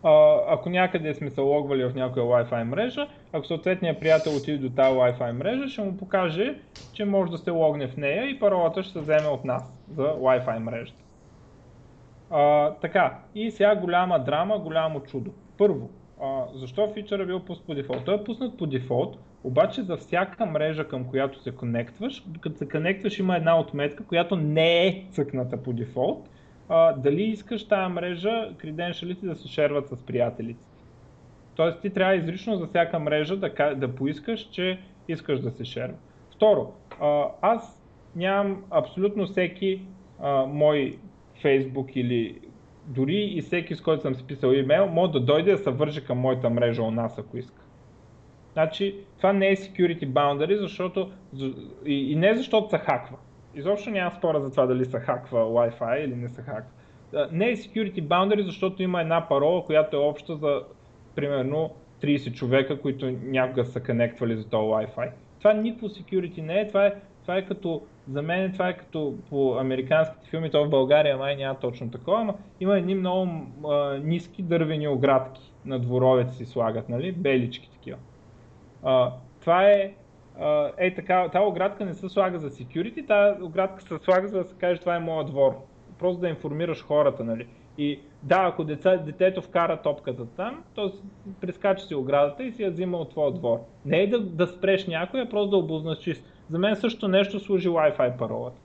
[0.02, 4.70] А, ако някъде сме се логвали в някоя Wi-Fi мрежа, ако съответният приятел отиде до
[4.70, 6.58] тази Wi-Fi мрежа, ще му покаже,
[6.92, 10.02] че може да се логне в нея и паролата ще се вземе от нас за
[10.02, 11.02] Wi-Fi мрежата.
[12.30, 15.30] А, така, и сега голяма драма, голямо чудо.
[15.58, 15.90] Първо,
[16.20, 18.04] а, защо фичър е бил пуснат по дефолт?
[18.04, 22.68] Той е пуснат по дефолт, обаче за всяка мрежа към която се конектваш, като се
[22.68, 26.28] конектваш има една отметка, която не е цъкната по дефолт,
[26.68, 30.64] а, дали искаш тази мрежа, креденшалите да се шерват с приятелите.
[31.54, 34.78] Тоест ти трябва изрично за всяка мрежа да, да поискаш, че
[35.08, 35.96] искаш да се шерва.
[36.34, 37.82] Второ, а, аз
[38.16, 39.82] нямам абсолютно всеки
[40.20, 40.98] а, мой
[41.44, 42.40] Facebook или
[42.86, 46.04] дори и всеки, с който съм си писал имейл, може да дойде да се върже
[46.04, 47.62] към моята мрежа у нас, ако иска.
[48.52, 51.10] Значи, това не е security boundary, защото
[51.86, 53.16] и, и не защото се хаква.
[53.54, 56.70] Изобщо няма спора за това дали се хаква Wi-Fi или не се хаква.
[57.32, 60.62] Не е security boundary, защото има една парола, която е обща за
[61.14, 65.10] примерно 30 човека, които някога са конектвали за този Wi-Fi.
[65.38, 69.14] Това никакво security не е, това е, това е като за мен това е като
[69.30, 73.98] по американските филми, то в България май няма точно такова, но има едни много а,
[74.04, 77.12] ниски дървени оградки на дворовете си слагат, нали?
[77.12, 77.98] Белички такива.
[78.82, 79.92] А, това е,
[80.40, 84.38] а, е така, тази оградка не се слага за security, тази оградка се слага за
[84.38, 85.56] да се каже това е моят двор.
[85.98, 87.46] Просто да информираш хората, нали?
[87.78, 90.92] И да, ако деца, детето вкара топката там, то
[91.40, 93.60] прескача си оградата и си я взима от твоя двор.
[93.84, 96.22] Не е да, да спреш някой, а просто да обозначиш.
[96.52, 98.60] За мен също нещо служи Wi-Fi паролата.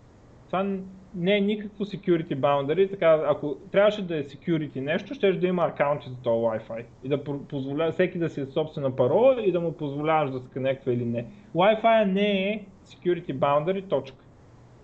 [0.45, 0.77] Това
[1.15, 5.65] не е никакво security boundary, така ако трябваше да е security нещо, ще да има
[5.65, 9.59] акаунти за този Wi-Fi и да позволява всеки да си е собствена парола и да
[9.59, 11.26] му позволяваш да се конектва или не.
[11.55, 14.18] Wi-Fi не е security boundary, точка.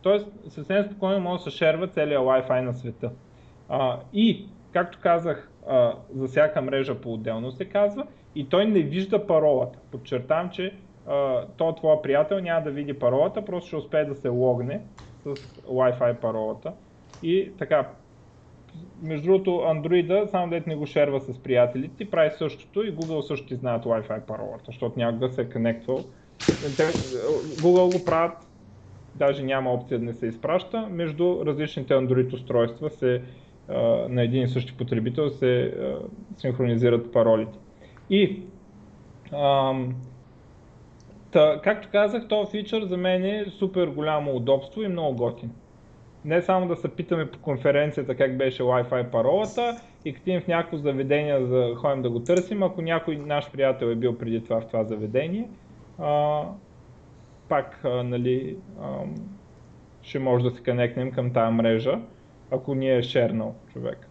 [0.02, 3.12] Тоест съвсем спокойно може да се шерва целият Wi-Fi на света.
[3.70, 8.06] А, и, както казах, а, за всяка мрежа по-отделно се казва
[8.36, 9.80] и той не вижда паролата.
[9.92, 10.74] Подчертавам, че
[11.08, 14.82] а, той твоя приятел няма да види паролата, просто ще успее да се логне
[15.24, 15.34] с
[15.68, 16.74] Wi-Fi паролата.
[17.24, 17.90] И така,
[19.02, 23.22] между другото, Android, само дете не го шерва с приятелите, ти прави същото и Google
[23.22, 26.00] също ти знаят Wi-Fi паролата, защото някога се е конектвал.
[27.62, 28.38] Google го правят,
[29.16, 33.22] даже няма опция да не се изпраща, между различните Android устройства се,
[34.10, 35.74] на един и същи потребител се
[36.38, 37.60] синхронизират паролите.
[38.10, 38.42] И
[39.34, 39.96] ам,
[41.34, 45.52] Та, както казах, този фичър за мен е супер голямо удобство и много готин.
[46.26, 50.78] Не само да се питаме по конференцията как беше Wi-Fi паролата и като в някакво
[50.78, 54.68] заведение за ходим да го търсим, ако някой наш приятел е бил преди това в
[54.68, 55.50] това заведение,
[56.00, 56.42] а,
[57.50, 58.88] пак а, нали, а,
[60.02, 62.00] ще може да се конектнем към тази мрежа,
[62.52, 64.10] ако ни е шернал човек.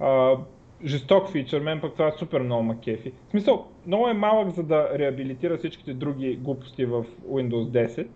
[0.00, 0.36] А,
[0.84, 3.12] жесток фичър, мен пък това е супер много макефи.
[3.28, 8.06] В смисъл, много е малък за да реабилитира всичките други глупости в Windows 10,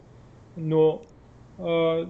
[0.56, 1.01] но
[1.62, 2.06] а,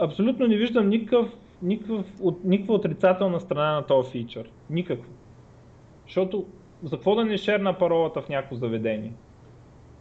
[0.00, 4.50] абсолютно не виждам никакъв, никакъв, от, никаква отрицателна страна на този фичър.
[4.70, 5.10] Никакво.
[6.06, 6.46] Защото
[6.82, 9.12] за какво да не шерна паролата в някакво заведение?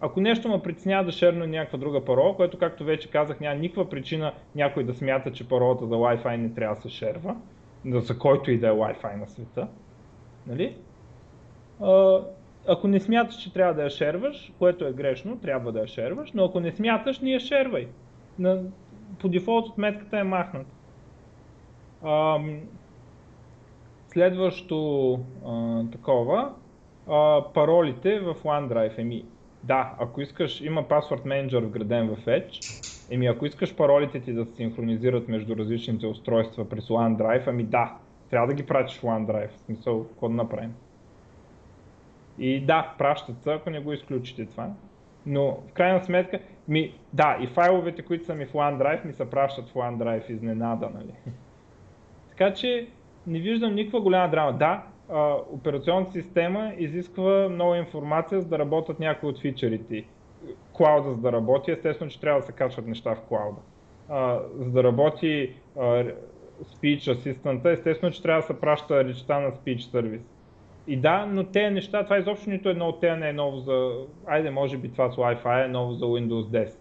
[0.02, 3.90] Ако нещо ме притеснява да шерна някаква друга парола, което както вече казах няма никаква
[3.90, 7.36] причина някой да смята, че паролата за Wi-Fi не трябва да се шерва,
[7.86, 9.68] за който и да е Wi-Fi на света,
[10.48, 10.76] нали?
[12.68, 16.32] Ако не смяташ, че трябва да я шерваш, което е грешно, трябва да я шерваш,
[16.32, 17.88] но ако не смяташ, не я шервай.
[18.40, 18.64] На,
[19.20, 20.72] по дефолт отметката е махната.
[24.08, 26.54] Следващо а, такова,
[27.08, 29.00] а, паролите в OneDrive.
[29.00, 29.24] Еми,
[29.64, 34.46] да, ако искаш, има Password Manager вграден в Edge, еми ако искаш паролите ти да
[34.46, 37.98] се синхронизират между различните устройства през OneDrive, ами да,
[38.30, 40.74] трябва да ги пратиш в OneDrive, в смисъл, какво да направим.
[42.40, 44.70] И да, пращат се, ако не го изключите това.
[45.26, 49.30] Но в крайна сметка, ми, да, и файловете, които са ми в OneDrive, ми се
[49.30, 51.14] пращат в OneDrive изненада, нали?
[52.30, 52.88] така че
[53.28, 54.54] не виждам никаква голяма драма.
[54.54, 60.06] Да, а, операционната система изисква много информация, за да работят някои от фичерите.
[60.74, 63.62] Клауда за да работи, естествено, че трябва да се качват неща в клауда.
[64.10, 65.82] А, за да работи а,
[66.64, 70.37] Speech Assistant, естествено, че трябва да се праща речта на Speech Service
[70.88, 73.92] и да, но те неща, това изобщо нито едно от тези не е ново за...
[74.26, 76.78] Айде, може би това с Wi-Fi е ново за Windows 10.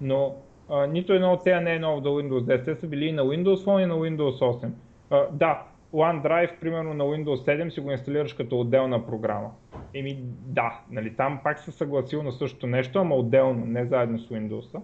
[0.00, 0.34] Но
[0.70, 2.64] а, нито едно от тези не е ново за Windows 10.
[2.64, 4.70] Те са били и на Windows Phone и на Windows 8.
[5.10, 5.62] А, да,
[5.92, 9.50] OneDrive, примерно на Windows 7 си го инсталираш като отделна програма.
[9.94, 14.28] Еми да, нали, там пак се съгласил на същото нещо, ама отделно, не заедно с
[14.28, 14.80] Windows.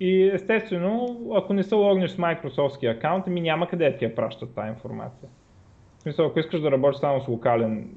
[0.00, 4.14] И естествено, ако не се логнеш с Microsoft аккаунт, ми няма къде да ти я
[4.14, 5.28] пращат тази информация.
[5.98, 7.90] В смисъл, ако искаш да работиш само с локален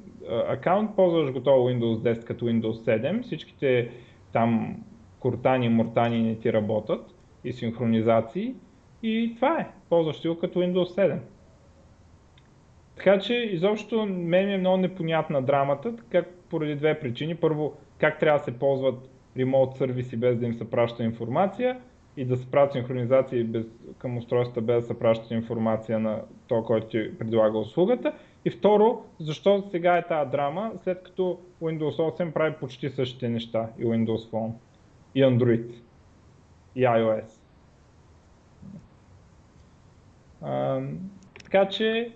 [0.47, 3.89] акаунт, ползваш готово Windows 10 като Windows 7, всичките
[4.33, 4.75] там
[5.19, 8.55] куртани, муртани не ти работят и синхронизации
[9.03, 11.17] и това е, ползваш си го като Windows 7.
[12.95, 17.35] Така че изобщо мен ми е много непонятна драмата, как поради две причини.
[17.35, 21.79] Първо, как трябва да се ползват ремонт сервиси без да им се праща информация
[22.17, 23.65] и да се правят синхронизации без,
[23.97, 28.13] към устройствата без да се праща информация на то, който ти предлага услугата.
[28.45, 33.69] И второ, защо сега е тази драма, след като Windows 8 прави почти същите неща
[33.79, 34.51] и Windows Phone,
[35.15, 35.73] и Android,
[36.75, 37.41] и iOS.
[40.41, 40.81] А,
[41.43, 42.11] така че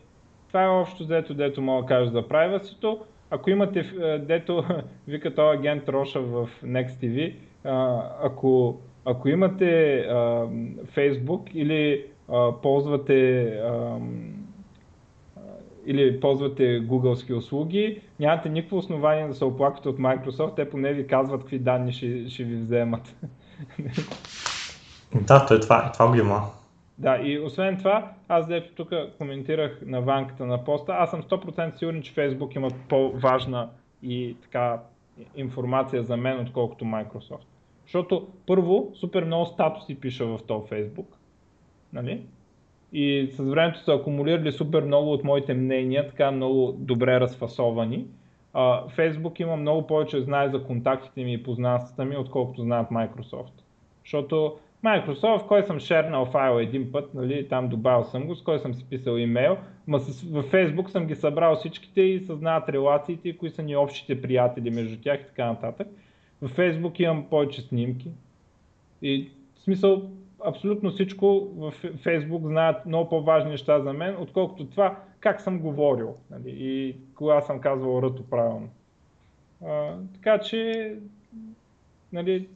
[0.47, 2.99] това е общо взето, дето мога да кажа за privacy
[3.29, 3.83] Ако имате,
[4.27, 4.63] дето
[5.07, 7.35] вика този агент Роша в Next TV,
[8.23, 10.13] ако ако имате а,
[10.95, 13.97] Facebook или а, ползвате а,
[15.85, 21.07] или ползвате гугълски услуги, нямате никакво основание да се оплаквате от Microsoft, те поне ви
[21.07, 23.15] казват какви данни ще, ще ви вземат.
[25.21, 26.41] Да, то е това, това го има.
[26.97, 31.79] Да, и освен това, аз дето тук коментирах на ванката на поста, аз съм 100%
[31.79, 33.69] сигурен, че Facebook има по-важна
[34.03, 34.79] и така
[35.35, 37.54] информация за мен, отколкото Microsoft.
[37.85, 41.17] Защото първо, супер много статуси пиша в този Фейсбук.
[41.93, 42.21] Нали?
[42.97, 48.05] и с времето са акумулирали супер много от моите мнения, така много добре разфасовани.
[48.53, 53.53] Uh, Facebook има много повече знае за контактите ми и познанствата ми, отколкото знаят Microsoft.
[54.03, 58.59] Защото Microsoft, кой съм шернал файл един път, нали, там добавил съм го, с кой
[58.59, 59.57] съм си писал имейл,
[59.87, 64.21] ма с, в Facebook съм ги събрал всичките и съзнават релациите, кои са ни общите
[64.21, 65.87] приятели между тях и така нататък.
[66.41, 68.11] В Facebook имам повече снимки.
[69.01, 70.09] И в смисъл,
[70.45, 76.15] абсолютно всичко в Facebook знаят много по-важни неща за мен, отколкото това как съм говорил
[76.31, 78.69] нали, и кога съм казвал ръто правилно.
[79.65, 80.93] А, така че,
[82.13, 82.47] нали,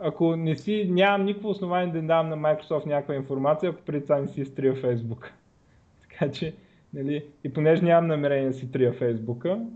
[0.00, 4.18] ако не си, нямам никакво основание да давам на Microsoft някаква информация, ако преди това
[4.18, 5.30] не си изтрия Facebook.
[6.02, 6.54] така че,
[6.94, 9.66] нали, и понеже нямам намерение да си трия Facebook,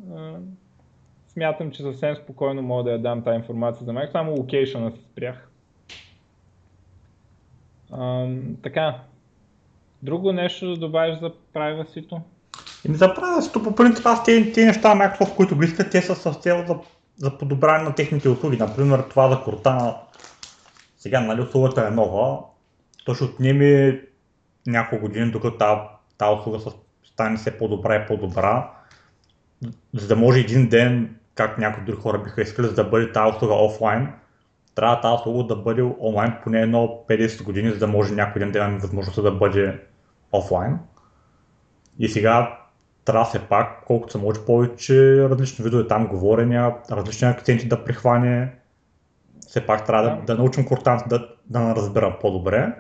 [1.33, 4.99] смятам, че съвсем спокойно мога да я дам тази информация за Microsoft, само локейшъна си
[5.13, 5.51] спрях.
[7.93, 8.27] А,
[8.63, 8.99] така,
[10.03, 12.21] друго нещо да добавиш за privacy-то?
[12.87, 16.15] Ами за privacy по принцип аз тези, тези неща Microsoft, които го искат, те са
[16.15, 16.77] с цел за,
[17.17, 18.57] за подобряване на техните услуги.
[18.57, 19.95] Например, това за Cortana,
[20.99, 22.39] сега нали услугата е нова,
[23.05, 24.01] то ще отнеме
[24.67, 25.81] няколко години, докато тази,
[26.19, 26.59] тази услуга
[27.05, 28.71] стане все по-добра и по-добра,
[29.93, 33.37] за да може един ден, как някои други хора биха искали, за да бъде тази
[33.37, 34.09] услуга офлайн,
[34.75, 38.53] трябва тази услуга да бъде онлайн поне едно 50 години, за да може някой ден
[38.53, 39.81] да имаме възможността да бъде
[40.33, 40.79] офлайн.
[41.99, 42.59] И сега
[43.05, 48.55] трябва все пак, колкото се може повече различни видове там говорения, различни акценти да прихване.
[49.41, 52.73] Все пак трябва да, да научим кортант да, да разбера по-добре.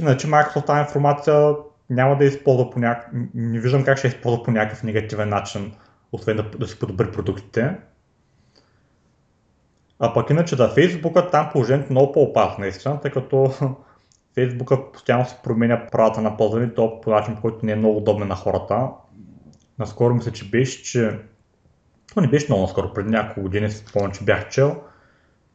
[0.00, 1.54] Иначе Microsoft тази информация
[1.90, 3.12] няма да използва по някакъв...
[3.34, 5.72] Не виждам как ще използва по някакъв негативен начин,
[6.12, 7.76] освен да, да си подобри продуктите.
[9.98, 13.36] А пък иначе за Facebook там положението е много по-опасно, наистина, тъй като
[14.36, 17.96] Facebook постоянно се променя правата на ползване, то по начин, по който не е много
[17.96, 18.88] удобен на хората.
[19.78, 21.18] Наскоро мисля, че беше, че
[22.14, 24.82] то не беше много наскоро, преди няколко години си спомням, че бях чел,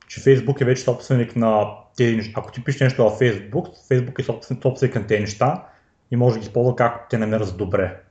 [0.07, 1.67] че Facebook е вече собственик на
[1.97, 2.31] тези неща.
[2.35, 5.65] Ако ти пишеш нещо в Facebook, Facebook е собственик, собственик на тези неща
[6.11, 8.02] и може да ги използва както те намерят за добре.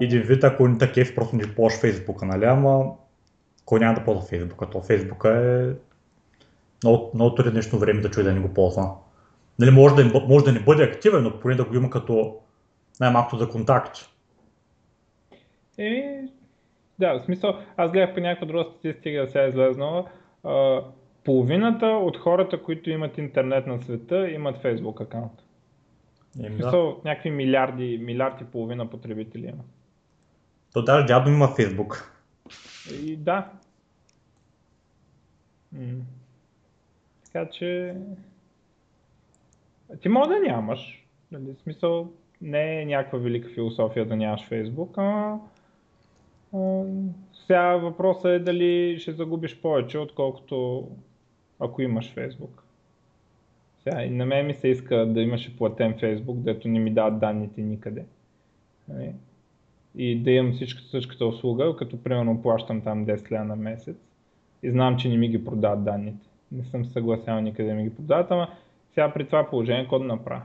[0.00, 2.44] Един вид, ако не такъв, просто не ползваш Facebook, нали?
[2.44, 2.84] Ама
[3.64, 4.72] кой няма да ползва Facebook?
[4.72, 5.76] То Facebook е
[6.84, 8.90] много, много трудно днешно време да чуе да не го ползва.
[9.58, 12.36] Нали, може, да, може да не бъде активен, но поне да го има като
[13.00, 13.98] най-малкото за контакт.
[15.78, 16.28] Еми,
[16.98, 20.04] да, в смисъл, аз гледах по някаква друга статистика, сега е излезнала.
[20.44, 20.82] А,
[21.24, 25.32] половината от хората, които имат интернет на света, имат Facebook аккаунт.
[26.38, 27.08] Еми, в смисъл, да.
[27.08, 29.64] някакви милиарди, милиарди и половина потребители има.
[30.72, 32.04] То даже дядо има Facebook.
[33.02, 33.50] И да.
[35.72, 36.04] М-
[37.24, 37.94] така че
[40.00, 41.06] ти може да нямаш.
[41.32, 45.36] Нали, смисъл, не е някаква велика философия да нямаш Фейсбук, а,
[47.46, 50.88] сега въпросът е дали ще загубиш повече, отколкото
[51.60, 52.64] ако имаш Фейсбук.
[53.82, 57.18] Сега, и на мен ми се иска да имаш платен Фейсбук, дето не ми дават
[57.18, 58.04] данните никъде.
[59.98, 63.96] И да имам всичката същата услуга, като примерно плащам там 10 ля на месец
[64.62, 66.28] и знам, че не ми ги продават данните.
[66.52, 68.48] Не съм съгласял никъде да ми ги продават, ама
[68.94, 70.42] сега при това положение, какво да направя?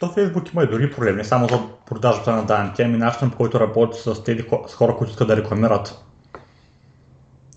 [0.00, 3.60] То Facebook има и други проблеми, само за продажбата на данните, ами начин по който
[3.60, 6.04] работи с тези с хора, които искат да рекламират.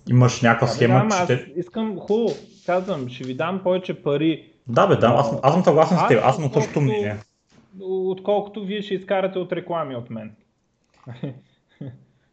[0.10, 1.34] Имаш някаква схема, да, че...
[1.34, 2.36] Аз искам, хубаво,
[2.66, 4.52] казвам, ще ви дам повече пари.
[4.68, 7.16] Да, бе, да, аз, аз съм съгласен с теб, аз съм същото мнение.
[7.82, 10.36] Отколкото вие ще изкарате от реклами от мен.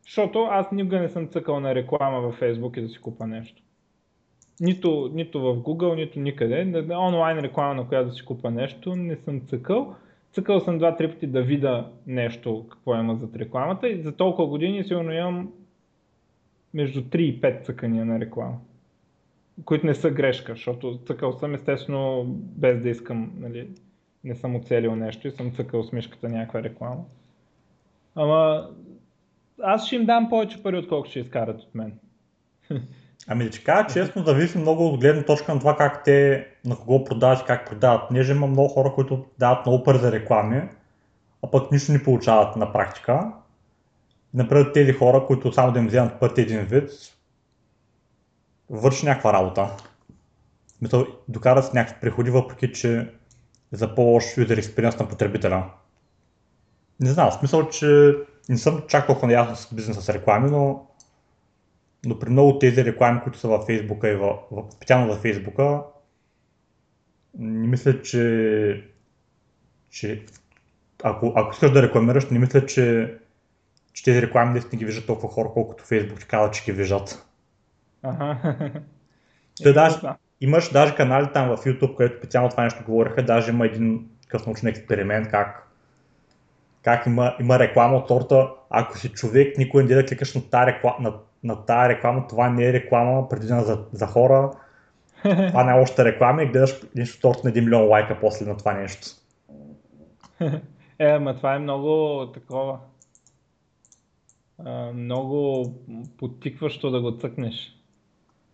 [0.03, 3.63] Защото аз никога не съм цъкал на реклама във Facebook и да си купа нещо
[4.61, 6.87] нито, нито в Google, нито никъде.
[6.91, 9.95] Онлайн реклама, на която да си купа нещо, не съм цъкал.
[10.33, 14.85] Цъкал съм два-три пъти да видя нещо, какво има зад рекламата и за толкова години
[14.85, 15.53] сигурно имам
[16.75, 18.59] между 3 и 5 цъкания на реклама,
[19.65, 23.69] които не са грешка, защото цъкал съм естествено без да искам, нали,
[24.25, 27.05] не съм оцелил нещо и съм цъкал с мишката някаква реклама.
[28.15, 28.71] Ама
[29.63, 31.99] аз ще им дам повече пари, отколкото ще изкарат от мен.
[33.29, 36.77] Ами да ти кажа честно, зависи много от гледна точка на това как те, на
[36.77, 38.11] кого продават и как продават.
[38.11, 40.63] Неже има много хора, които дават много пари за реклами,
[41.43, 43.33] а пък нищо не получават на практика.
[44.35, 46.91] Например, тези хора, които само да им вземат път един вид,
[48.71, 49.71] върши някаква работа.
[50.83, 53.11] Мисъл, докарат с някакви приходи, въпреки че
[53.77, 55.71] за по-лош user experience на потребителя.
[57.01, 58.15] Не знам, в смисъл, че
[58.49, 60.87] не съм чак толкова наясно с бизнеса с реклами, но
[62.07, 65.83] но при много тези реклами, които са във Фейсбука и в, в, специално за Фейсбука,
[67.39, 68.85] не мисля, че,
[69.91, 70.27] че
[71.03, 73.15] ако, ако искаш да рекламираш, не мисля, че,
[73.93, 77.27] че тези реклами наистина ги виждат толкова хора, колкото Facebook ти казва, че ги виждат.
[78.03, 78.39] Ага.
[79.63, 80.17] Те Е, даже, да.
[80.45, 84.47] Имаш даже канали там в YouTube, където специално това нещо говориха, даже има един такъв
[84.47, 85.69] научен експеримент, как,
[86.83, 90.67] как има, има реклама от сорта, ако си човек, никой не да кликаш на тази
[90.67, 91.13] реклама, на,
[91.45, 94.51] на тази реклама, това не е реклама, предвидена за, за хора,
[95.23, 98.47] това не е още реклама и гледаш нещо от сорта на 1 милион лайка после
[98.47, 99.09] на това нещо.
[100.99, 102.79] Е, ама това е много такова.
[104.65, 105.65] А, много
[106.19, 107.74] потикващо да го цъкнеш.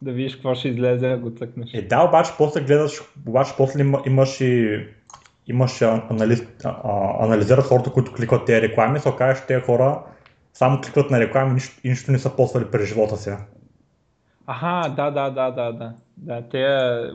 [0.02, 1.74] Да видиш какво ще излезе, да го цъкнеш.
[1.74, 4.86] Е, да, обаче после гледаш, обаче после има, имаш и
[5.46, 10.02] имаш анализ, а, анализират хората, които кликват тези реклами, се окаже, че тези хора
[10.52, 13.30] само кликват на реклами нищо, и нищо не са ползвали през живота си.
[14.46, 15.94] Аха, да, да, да, да, да.
[16.16, 16.66] Да, те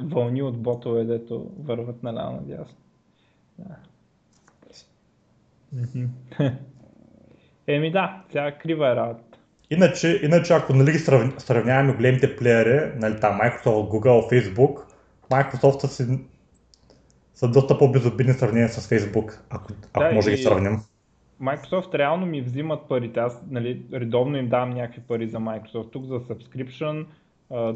[0.03, 2.77] вълни от ботове, дето върват наляво надясно.
[3.59, 3.75] Да.
[7.67, 9.23] Еми да, сега крива е работа.
[9.69, 14.79] Иначе, иначе ако нали, ги срав- сравняваме големите плеери, нали, там Microsoft, Google, Facebook,
[15.29, 16.19] Microsoft са, си,
[17.33, 20.79] са доста по-безобидни в сравнение с Facebook, ако, ако Да, може да ги сравним.
[21.41, 23.19] Microsoft реално ми взимат парите.
[23.19, 25.91] Аз нали, редовно им давам някакви пари за Microsoft.
[25.91, 27.05] Тук за subscription,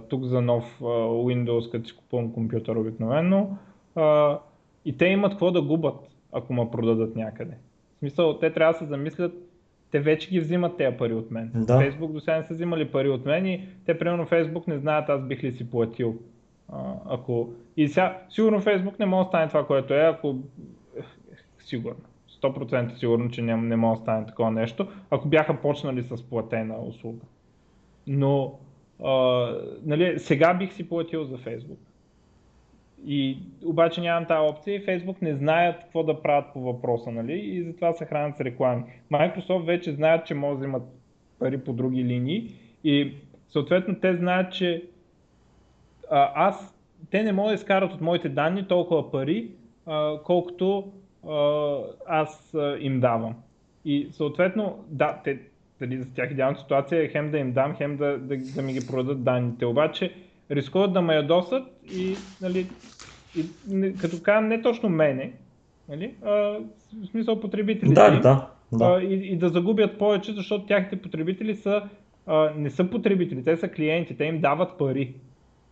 [0.10, 3.58] тук за нов Windows, като си купувам компютър обикновено.
[4.86, 5.96] И те имат какво да губят,
[6.32, 7.54] ако ме продадат някъде.
[7.96, 9.34] В смисъл, те трябва да се замислят,
[9.92, 11.52] те вече ги взимат тези пари от мен.
[11.56, 11.80] Да.
[11.80, 15.10] Facebook до сега не са взимали пари от мен и те примерно Facebook не знаят
[15.10, 16.16] аз бих ли си платил.
[16.70, 17.50] А, ако...
[17.78, 20.36] И сега, сигурно Facebook не може да стане това, което е, ако...
[21.60, 22.00] Сигурно.
[22.42, 26.80] 100% сигурно, че не, не може да стане такова нещо, ако бяха почнали с платена
[26.80, 27.26] услуга.
[28.08, 28.60] Но
[29.04, 29.14] а,
[29.84, 31.89] нали, сега бих си платил за Facebook.
[33.06, 37.40] И обаче нямам тази опция и Facebook не знаят какво да правят по въпроса, нали?
[37.40, 38.84] И затова се хранят с реклами.
[39.12, 40.84] Microsoft вече знаят, че може да имат
[41.40, 42.52] пари по други линии
[42.84, 43.14] и
[43.50, 44.84] съответно те знаят, че
[46.12, 46.76] а, аз,
[47.12, 49.52] те не могат да изкарат от моите данни толкова пари,
[49.86, 50.92] а, колкото
[51.28, 51.78] а,
[52.08, 53.36] аз а, им давам.
[53.86, 55.40] И съответно, да, те,
[55.80, 58.74] дали за тях идеалната ситуация е хем да им дам, хем да, да, да ми
[58.74, 59.66] ги продадат данните.
[59.66, 60.14] Обаче
[60.52, 61.64] рискуват да ме ядосат
[61.94, 62.68] и, нали,
[63.36, 63.46] и
[64.02, 65.34] като казвам не точно мене,
[65.90, 67.94] нали, а, в смисъл потребителите.
[67.94, 69.02] Да, да, да.
[69.04, 71.84] и, и да загубят повече, защото тяхните потребители са,
[72.28, 75.14] а, не са потребители, те са клиенти, те им дават пари.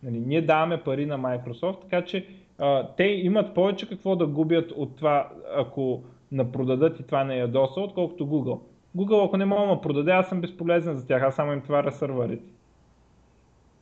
[0.02, 2.26] Нали, ние даваме пари на Microsoft, така че
[2.58, 6.02] а, те имат повече какво да губят от това, ако
[6.32, 8.60] напродадат и това не ядоса, отколкото Google.
[8.96, 11.92] Google, ако не мога да продаде, аз съм безполезен за тях, аз само им товаря
[11.92, 12.44] сървърите.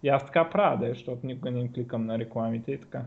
[0.02, 3.02] И аз така правя, да, защото никога не им кликам на рекламите и така.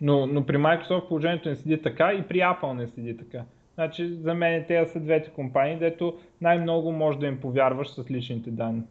[0.00, 3.44] Но, но при Microsoft положението не седи така и при Apple не седи така.
[3.74, 8.50] Значи за мен те са двете компании, дето най-много може да им повярваш с личните
[8.50, 8.82] данни.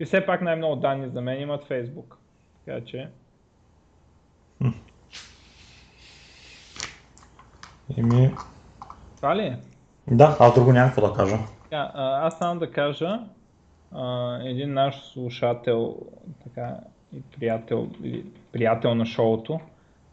[0.00, 2.14] И все пак най-много данни за мен имат Facebook.
[2.64, 3.08] Така че...
[7.98, 8.30] Еми,
[9.16, 9.58] Това ли е?
[10.10, 11.38] да, аз друго нямам какво да кажа.
[11.72, 13.20] А, аз само да кажа,
[13.92, 15.96] а, един наш слушател
[16.44, 16.76] така,
[17.16, 17.88] и приятел,
[18.52, 19.60] приятел на шоуто,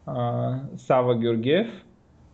[0.06, 1.84] а, Сава Георгиев,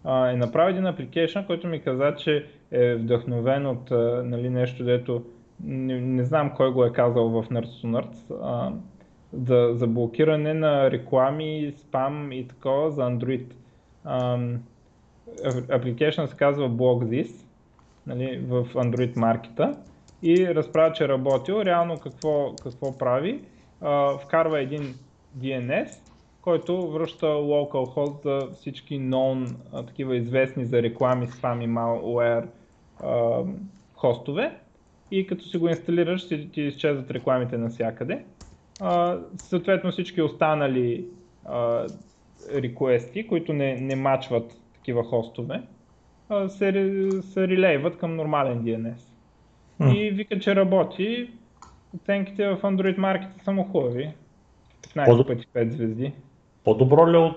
[0.04, 4.84] а, е направил един апликейшн, който ми каза, че е вдъхновен от а, нали, нещо,
[4.84, 5.24] дето
[5.64, 8.72] не, не знам кой го е казал в Nerds а,
[9.32, 13.52] за, за блокиране на реклами, спам и такова за Android.
[15.70, 17.46] Апликейшн се казва BlockThis
[18.06, 19.76] нали, в Android маркета
[20.22, 21.62] и разправя, че е работил.
[21.62, 23.40] Реално какво, какво прави?
[23.80, 24.94] А, вкарва един
[25.38, 25.88] DNS,
[26.42, 32.46] който връща localhost за всички known, а, такива известни за реклами, спам и malware
[33.02, 33.42] а,
[33.94, 34.56] хостове
[35.10, 38.24] и като си го инсталираш, ти, ти изчезват рекламите навсякъде.
[38.80, 41.06] А, съответно всички останали
[41.44, 41.86] а,
[42.54, 45.62] реквести, които не, не мачват такива хостове,
[46.28, 46.72] а, се,
[47.22, 49.09] се релейват към нормален DNS.
[49.86, 51.30] И вика, че работи.
[51.96, 54.10] Оценките в Android маркета са му хубави.
[54.82, 56.12] 15 По-доб- пъти 5 звезди.
[56.64, 57.36] По-добро ли е от...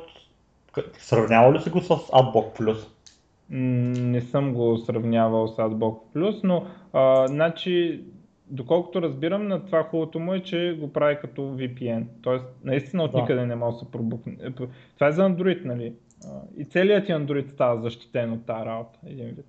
[0.94, 2.88] Сравнява ли си го с AdBlock Plus?
[3.50, 8.02] Не съм го сравнявал с AdBlock Plus, но а, значи,
[8.48, 12.04] доколкото разбирам, на това хубавото му е, че го прави като VPN.
[12.22, 13.22] Тоест, наистина от Да.
[13.22, 14.36] никъде не може да се пробукне.
[14.44, 14.52] Е,
[14.96, 15.94] Това е за Android, нали?
[16.58, 19.46] И целият ти Android става защитен от тази работа, един вид.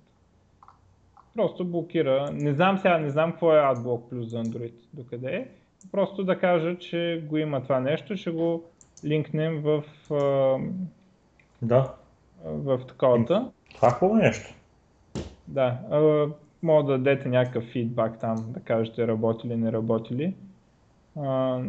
[1.35, 2.29] Просто блокира.
[2.33, 5.47] Не знам сега, не знам какво е AdBlock Plus за Android, докъде е.
[5.91, 8.63] Просто да кажа, че го има това нещо, ще го
[9.05, 10.57] линкнем в, а,
[11.61, 11.93] Да,
[12.45, 13.51] в таковата.
[13.75, 14.53] това е хубаво нещо.
[15.47, 16.27] Да, а,
[16.63, 20.33] може да дадете някакъв фидбак там, да кажете работили, не работили.
[21.19, 21.59] А,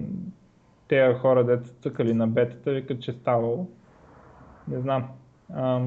[0.89, 3.69] те хора, дете цъкали на бетата, викат, че ставало.
[4.69, 5.09] Не знам.
[5.55, 5.81] А,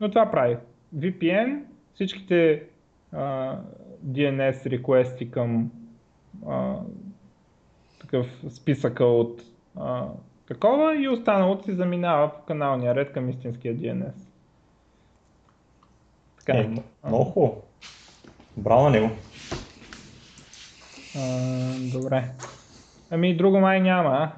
[0.00, 0.56] но това прави.
[0.96, 1.60] VPN,
[1.94, 2.62] всичките
[3.14, 3.56] а,
[4.06, 5.70] DNS реквести към
[6.46, 6.76] а,
[8.00, 9.42] такъв списъка от
[9.76, 10.06] а,
[10.48, 14.14] такова и останалото си заминава по каналния ред към истинския DNS.
[16.38, 16.58] Така.
[16.58, 16.70] Е,
[17.06, 17.62] много хубаво.
[18.56, 19.10] Браво на него.
[21.16, 21.48] А,
[21.92, 22.30] добре.
[23.10, 24.32] Ами друго май няма?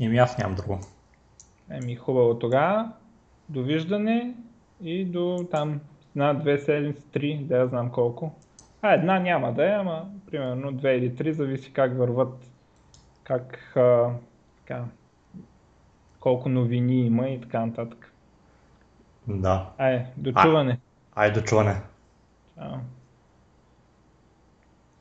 [0.00, 0.80] Еми аз нямам друго.
[1.70, 2.92] Еми хубаво тогава.
[3.48, 4.34] Довиждане
[4.82, 5.80] и до там
[6.16, 8.34] една, две седмици, три, да я знам колко.
[8.82, 12.50] А, една няма да е, ама примерно две или три, зависи как върват,
[13.24, 14.10] как, а,
[14.58, 14.84] така,
[16.20, 18.12] колко новини има и така нататък.
[19.28, 19.70] Да.
[19.78, 20.78] Ай, до чуване.
[21.14, 21.82] Айде до чуване.
[22.54, 22.72] Чао.